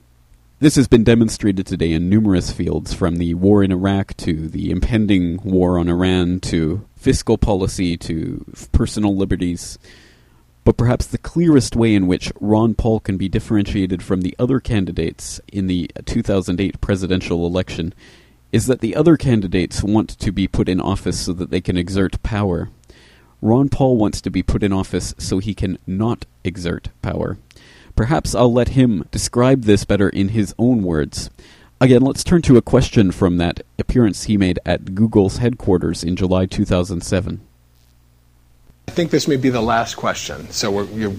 This 0.61 0.77
has 0.77 0.87
been 0.87 1.03
demonstrated 1.03 1.67
today 1.67 1.93
in 1.93 2.09
numerous 2.09 2.53
fields, 2.53 2.95
from 2.95 3.17
the 3.17 3.35
war 3.35 3.65
in 3.65 3.73
Iraq 3.73 4.17
to 4.19 4.49
the 4.49 4.71
impending 4.71 5.41
war 5.43 5.81
on 5.81 5.89
Iran 5.89 6.39
to 6.41 6.87
fiscal 6.97 7.37
policy 7.37 7.97
to 7.97 8.45
personal 8.71 9.17
liberties. 9.17 9.81
But 10.65 10.77
perhaps 10.77 11.07
the 11.07 11.19
clearest 11.19 11.75
way 11.75 11.95
in 11.95 12.07
which 12.07 12.33
Ron 12.41 12.75
Paul 12.75 13.01
can 13.01 13.17
be 13.17 13.29
differentiated 13.29 14.03
from 14.03 14.21
the 14.21 14.37
other 14.39 14.61
candidates 14.61 15.41
in 15.53 15.67
the 15.67 15.91
2008 16.05 16.81
presidential 16.81 17.47
election 17.47 17.95
is 18.53 18.67
that 18.67 18.81
the 18.81 18.97
other 18.97 19.17
candidates 19.17 19.83
want 19.83 20.11
to 20.19 20.33
be 20.33 20.49
put 20.49 20.69
in 20.69 20.81
office 20.81 21.21
so 21.21 21.33
that 21.33 21.51
they 21.51 21.61
can 21.61 21.77
exert 21.77 22.23
power. 22.23 22.71
Ron 23.41 23.69
Paul 23.69 23.97
wants 23.97 24.21
to 24.23 24.31
be 24.31 24.43
put 24.43 24.63
in 24.63 24.73
office 24.73 25.15
so 25.19 25.39
he 25.39 25.55
can 25.55 25.79
not 25.87 26.27
exert 26.45 26.89
power. 27.03 27.39
Perhaps 27.95 28.35
I'll 28.35 28.53
let 28.53 28.71
him 28.71 29.07
describe 29.11 29.63
this 29.63 29.85
better 29.85 30.09
in 30.09 30.29
his 30.29 30.55
own 30.59 30.83
words. 30.83 31.31
Again, 31.81 32.03
let's 32.03 32.25
turn 32.25 32.43
to 32.43 32.57
a 32.57 32.63
question 32.63 33.13
from 33.13 33.37
that 33.37 33.61
appearance 33.79 34.25
he 34.25 34.37
made 34.37 34.59
at 34.67 34.95
Google's 34.95 35.39
headquarters 35.39 36.03
in 36.03 36.17
July 36.17 36.47
2007. 36.47 37.41
I 38.89 38.91
think 38.91 39.11
this 39.11 39.29
may 39.29 39.37
be 39.37 39.51
the 39.51 39.61
last 39.61 39.97
question, 39.97 40.51
so 40.51 40.81
you 40.85 41.15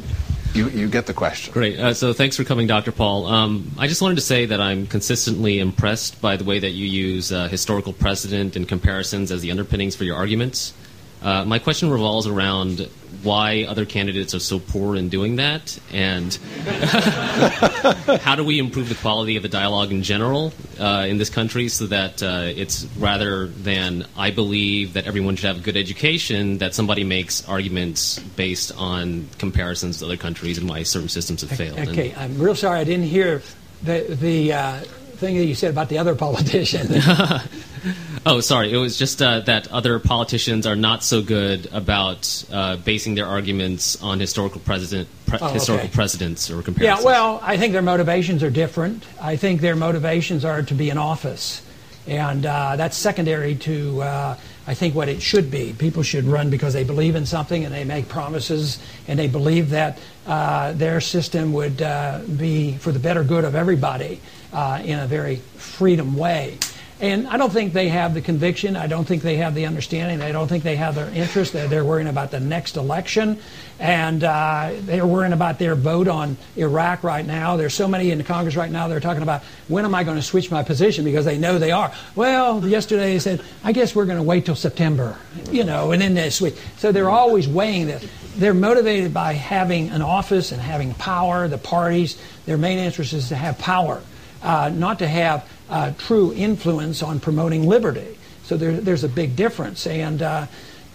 you, 0.56 0.70
you 0.70 0.90
get 0.90 1.06
the 1.06 1.14
question. 1.14 1.54
Great. 1.54 1.78
Uh, 1.80 1.94
so 1.94 2.14
thanks 2.14 2.36
for 2.36 2.44
coming, 2.44 2.66
Dr. 2.66 2.92
Paul. 2.92 3.28
Um, 3.28 3.72
I 3.78 3.86
just 3.86 4.02
wanted 4.02 4.16
to 4.16 4.22
say 4.22 4.48
that 4.48 4.60
I'm 4.60 4.88
consistently 4.88 5.60
impressed 5.60 6.20
by 6.20 6.36
the 6.36 6.44
way 6.46 6.58
that 6.58 6.72
you 6.72 6.88
use 6.88 7.32
uh, 7.32 7.48
historical 7.48 7.94
precedent 7.94 8.56
and 8.56 8.68
comparisons 8.68 9.32
as 9.32 9.44
the 9.44 9.52
underpinnings 9.52 9.96
for 9.96 10.04
your 10.04 10.16
arguments. 10.16 10.74
Uh, 11.22 11.46
my 11.46 11.60
question 11.60 11.92
revolves 11.92 12.26
around 12.26 12.90
why 13.24 13.66
other 13.68 13.86
candidates 13.86 14.34
are 14.34 14.40
so 14.40 14.60
poor 14.60 14.96
in 14.96 15.10
doing 15.10 15.38
that, 15.38 15.78
and 15.92 16.34
how 18.22 18.36
do 18.36 18.44
we 18.44 18.60
improve 18.60 18.90
the 18.90 18.96
quality 18.96 19.36
of 19.36 19.44
the 19.44 19.50
dialogue 19.50 19.92
in 19.92 20.04
general 20.04 20.54
uh, 20.80 21.06
in 21.08 21.18
this 21.18 21.30
country 21.30 21.68
so 21.68 21.88
that 21.88 22.24
uh, 22.24 22.44
it's 22.56 22.86
rather 22.98 23.48
than 23.48 24.06
I 24.18 24.32
believe 24.32 24.94
that 24.94 25.06
everyone 25.08 25.36
should 25.36 25.48
have 25.48 25.58
a 25.58 25.62
good 25.62 25.78
education, 25.78 26.60
that 26.60 26.74
somebody 26.74 27.04
makes 27.04 27.48
arguments 27.48 28.20
based 28.20 28.72
on 28.78 29.28
comparisons 29.38 30.00
to 30.00 30.06
other 30.06 30.18
countries 30.18 30.58
and 30.58 30.70
why 30.70 30.84
certain 30.84 31.10
systems 31.10 31.42
have 31.42 31.52
failed. 31.52 31.80
Okay, 31.80 32.12
and 32.12 32.20
I'm 32.20 32.40
real 32.40 32.56
sorry 32.56 32.80
I 32.80 32.84
didn't 32.84 33.08
hear 33.08 33.42
the 33.84 34.18
the 34.20 34.54
uh, 34.54 34.80
thing 35.20 35.38
that 35.38 35.46
you 35.46 35.56
said 35.56 35.70
about 35.70 35.90
the 35.90 35.98
other 35.98 36.16
politician. 36.16 36.88
oh, 38.26 38.40
sorry. 38.40 38.74
It 38.74 38.78
was 38.78 38.98
just 38.98 39.22
uh, 39.22 39.42
that 39.42 39.68
other 39.72 40.00
politicians 40.00 40.66
are 40.66 40.76
not 40.76 41.04
so 41.04 41.22
good 41.22 41.68
about 41.72 42.46
uh, 42.52 42.78
basing 42.78 43.16
their 43.16 43.26
arguments 43.26 44.02
on 44.02 44.20
historical 44.20 44.62
precedent, 44.62 45.08
pre- 45.28 45.40
Oh, 45.42 45.46
okay. 45.46 45.54
historical 45.54 45.90
precedents 45.90 46.50
or 46.50 46.62
comparisons. 46.64 47.04
Yeah, 47.04 47.06
well, 47.06 47.40
I 47.44 47.58
think 47.58 47.74
their 47.74 47.82
motivations 47.82 48.44
are 48.44 48.50
different. 48.50 49.06
I 49.22 49.36
think 49.36 49.62
their 49.62 49.76
motivations 49.76 50.44
are 50.46 50.64
to 50.64 50.74
be 50.74 50.90
in 50.90 50.98
office. 50.98 51.62
And 52.08 52.46
uh, 52.46 52.76
that's 52.76 52.98
secondary 52.98 53.56
to, 53.56 54.02
uh, 54.02 54.38
I 54.66 54.74
think, 54.74 54.96
what 54.96 55.10
it 55.10 55.22
should 55.22 55.52
be. 55.52 55.76
People 55.78 56.02
should 56.02 56.26
run 56.26 56.50
because 56.50 56.74
they 56.74 56.84
believe 56.84 57.16
in 57.16 57.26
something 57.26 57.66
and 57.66 57.74
they 57.74 57.84
make 57.84 58.08
promises 58.08 58.80
and 59.08 59.20
they 59.20 59.28
believe 59.28 59.70
that 59.72 60.00
uh, 60.26 60.72
their 60.74 61.02
system 61.02 61.54
would 61.54 61.82
uh, 61.82 62.22
be 62.38 62.78
for 62.78 62.92
the 62.92 63.00
better 63.00 63.24
good 63.24 63.44
of 63.44 63.54
everybody 63.54 64.22
uh, 64.54 64.82
in 64.84 65.00
a 65.00 65.08
very 65.08 65.38
freedom 65.58 66.16
way. 66.16 66.58
And 67.02 67.28
I 67.28 67.38
don't 67.38 67.52
think 67.52 67.72
they 67.72 67.88
have 67.88 68.14
the 68.14 68.20
conviction. 68.20 68.76
I 68.76 68.88
don't 68.88 69.06
think 69.06 69.24
they 69.24 69.38
have 69.38 69.56
the 69.56 69.66
understanding. 69.66 70.22
I 70.22 70.34
don't 70.34 70.50
think 70.50 70.66
they 70.66 70.76
have 70.76 70.96
their 70.96 71.10
interest. 71.10 71.54
They're, 71.54 71.70
they're 71.70 71.86
worrying 71.86 72.10
about 72.10 72.30
the 72.30 72.42
next 72.42 72.76
election. 72.76 73.40
And 73.80 74.22
uh, 74.22 74.72
they're 74.82 75.06
worrying 75.06 75.32
about 75.32 75.60
their 75.60 75.76
vote 75.76 76.10
on 76.10 76.36
Iraq 76.58 77.06
right 77.06 77.26
now. 77.26 77.56
There's 77.56 77.74
so 77.74 77.88
many 77.88 78.12
in 78.12 78.22
Congress 78.26 78.58
right 78.58 78.70
now, 78.70 78.90
they're 78.90 79.00
talking 79.00 79.24
about 79.24 79.44
when 79.70 79.86
am 79.86 79.96
I 79.96 80.04
going 80.04 80.18
to 80.18 80.22
switch 80.22 80.52
my 80.52 80.62
position 80.62 81.06
because 81.06 81.24
they 81.24 81.38
know 81.38 81.58
they 81.58 81.72
are. 81.72 81.94
Well, 82.16 82.68
yesterday 82.68 83.14
they 83.14 83.20
said, 83.20 83.42
I 83.64 83.72
guess 83.72 83.96
we're 83.96 84.06
going 84.06 84.18
to 84.18 84.24
wait 84.24 84.46
till 84.46 84.56
September, 84.56 85.18
you 85.50 85.64
know, 85.64 85.94
and 85.94 86.02
then 86.02 86.16
they 86.16 86.30
switch. 86.30 86.58
So 86.80 86.92
they're 86.92 87.10
always 87.10 87.48
weighing 87.48 87.88
this. 87.88 88.06
They're 88.36 88.54
motivated 88.54 89.14
by 89.14 89.34
having 89.34 89.90
an 89.90 90.02
office 90.02 90.52
and 90.52 90.62
having 90.62 90.94
power. 90.96 91.48
The 91.48 91.58
parties, 91.58 92.22
their 92.46 92.58
main 92.58 92.80
interest 92.80 93.14
is 93.14 93.30
to 93.30 93.36
have 93.36 93.58
power, 93.58 94.02
uh, 94.42 94.70
not 94.74 95.00
to 95.00 95.08
have 95.08 95.50
uh, 95.70 95.92
true 95.98 96.34
influence 96.34 97.04
on 97.04 97.20
promoting 97.20 97.68
liberty. 97.68 98.18
So 98.44 98.58
there, 98.58 98.74
there's 98.74 99.04
a 99.04 99.10
big 99.10 99.36
difference. 99.36 99.86
And 99.86 100.22
uh, 100.22 100.48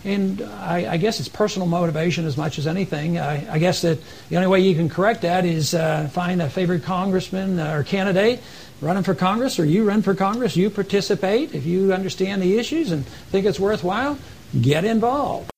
And 0.05 0.42
I, 0.42 0.92
I, 0.92 0.97
guess 0.99 1.18
it's 1.18 1.30
personal 1.30 1.66
motivation 1.66 2.26
as 2.26 2.36
much 2.36 2.59
as 2.59 2.66
anything. 2.66 3.18
I, 3.18 3.55
I, 3.55 3.59
guess 3.59 3.80
that 3.82 3.99
the 4.28 4.36
only 4.36 4.49
way 4.49 4.61
you 4.61 4.74
can 4.74 4.90
correct 4.90 5.22
that 5.22 5.47
is 5.47 5.72
uh, 5.72 6.09
find 6.12 6.42
a 6.42 6.51
favorite 6.51 6.82
congressman 6.82 7.59
or 7.59 7.84
candidate 7.84 8.40
running 8.82 9.03
for 9.03 9.14
Congress, 9.14 9.59
or 9.59 9.64
you 9.64 9.84
run 9.84 10.03
for 10.03 10.14
Congress, 10.14 10.57
you 10.57 10.68
participate. 10.68 11.55
If 11.55 11.64
you 11.64 11.95
understand 11.95 12.42
the 12.42 12.59
issues 12.59 12.92
and 12.92 13.07
think 13.07 13.47
it's 13.47 13.59
worthwhile, 13.59 14.18
get 14.61 14.84
involved. 14.84 15.51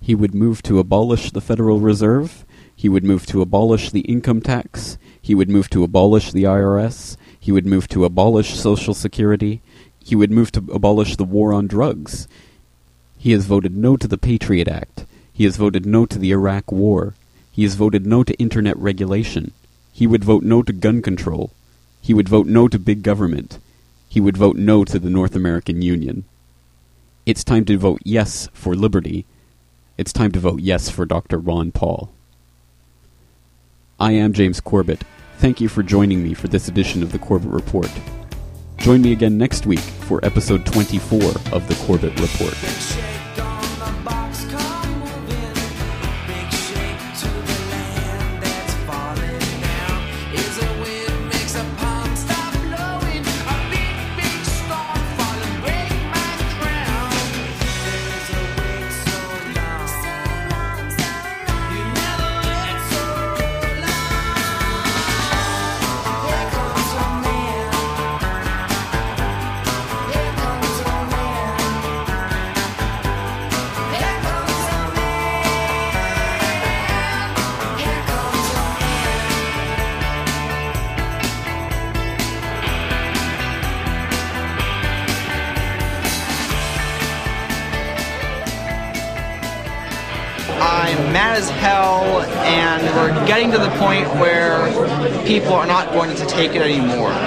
He 0.00 0.14
would 0.14 0.34
move 0.34 0.62
to 0.64 0.78
abolish 0.78 1.30
the 1.30 1.40
Federal 1.40 1.80
Reserve. 1.80 2.44
He 2.74 2.88
would 2.88 3.04
move 3.04 3.24
to 3.26 3.40
abolish 3.40 3.90
the 3.90 4.00
income 4.00 4.42
tax. 4.42 4.98
He 5.30 5.36
would 5.36 5.48
move 5.48 5.70
to 5.70 5.84
abolish 5.84 6.32
the 6.32 6.42
IRS. 6.42 7.16
He 7.38 7.52
would 7.52 7.64
move 7.64 7.86
to 7.90 8.04
abolish 8.04 8.58
Social 8.58 8.94
Security. 8.94 9.62
He 10.04 10.16
would 10.16 10.32
move 10.32 10.50
to 10.50 10.64
abolish 10.72 11.14
the 11.14 11.24
war 11.24 11.52
on 11.52 11.68
drugs. 11.68 12.26
He 13.16 13.30
has 13.30 13.46
voted 13.46 13.76
no 13.76 13.96
to 13.96 14.08
the 14.08 14.18
Patriot 14.18 14.66
Act. 14.66 15.04
He 15.32 15.44
has 15.44 15.56
voted 15.56 15.86
no 15.86 16.04
to 16.04 16.18
the 16.18 16.32
Iraq 16.32 16.72
War. 16.72 17.14
He 17.52 17.62
has 17.62 17.76
voted 17.76 18.06
no 18.06 18.24
to 18.24 18.34
Internet 18.40 18.76
regulation. 18.76 19.52
He 19.92 20.04
would 20.04 20.24
vote 20.24 20.42
no 20.42 20.64
to 20.64 20.72
gun 20.72 21.00
control. 21.00 21.52
He 22.02 22.12
would 22.12 22.28
vote 22.28 22.48
no 22.48 22.66
to 22.66 22.80
big 22.80 23.04
government. 23.04 23.60
He 24.08 24.20
would 24.20 24.36
vote 24.36 24.56
no 24.56 24.84
to 24.84 24.98
the 24.98 25.10
North 25.10 25.36
American 25.36 25.80
Union. 25.80 26.24
It's 27.24 27.44
time 27.44 27.64
to 27.66 27.78
vote 27.78 28.02
yes 28.04 28.48
for 28.52 28.74
liberty. 28.74 29.26
It's 29.96 30.12
time 30.12 30.32
to 30.32 30.40
vote 30.40 30.58
yes 30.58 30.90
for 30.90 31.06
Dr. 31.06 31.38
Ron 31.38 31.70
Paul. 31.70 32.10
I 34.00 34.10
am 34.10 34.32
James 34.32 34.60
Corbett. 34.60 35.04
Thank 35.40 35.58
you 35.58 35.70
for 35.70 35.82
joining 35.82 36.22
me 36.22 36.34
for 36.34 36.48
this 36.48 36.68
edition 36.68 37.02
of 37.02 37.12
the 37.12 37.18
Corbett 37.18 37.50
Report. 37.50 37.88
Join 38.76 39.00
me 39.00 39.12
again 39.12 39.38
next 39.38 39.64
week 39.64 39.78
for 39.78 40.22
episode 40.22 40.66
24 40.66 41.18
of 41.54 41.66
the 41.66 41.82
Corbett 41.86 42.12
Report. 42.20 42.52
People 95.30 95.54
are 95.54 95.64
not 95.64 95.92
going 95.92 96.12
to 96.16 96.26
take 96.26 96.56
it 96.56 96.60
anymore. 96.60 97.20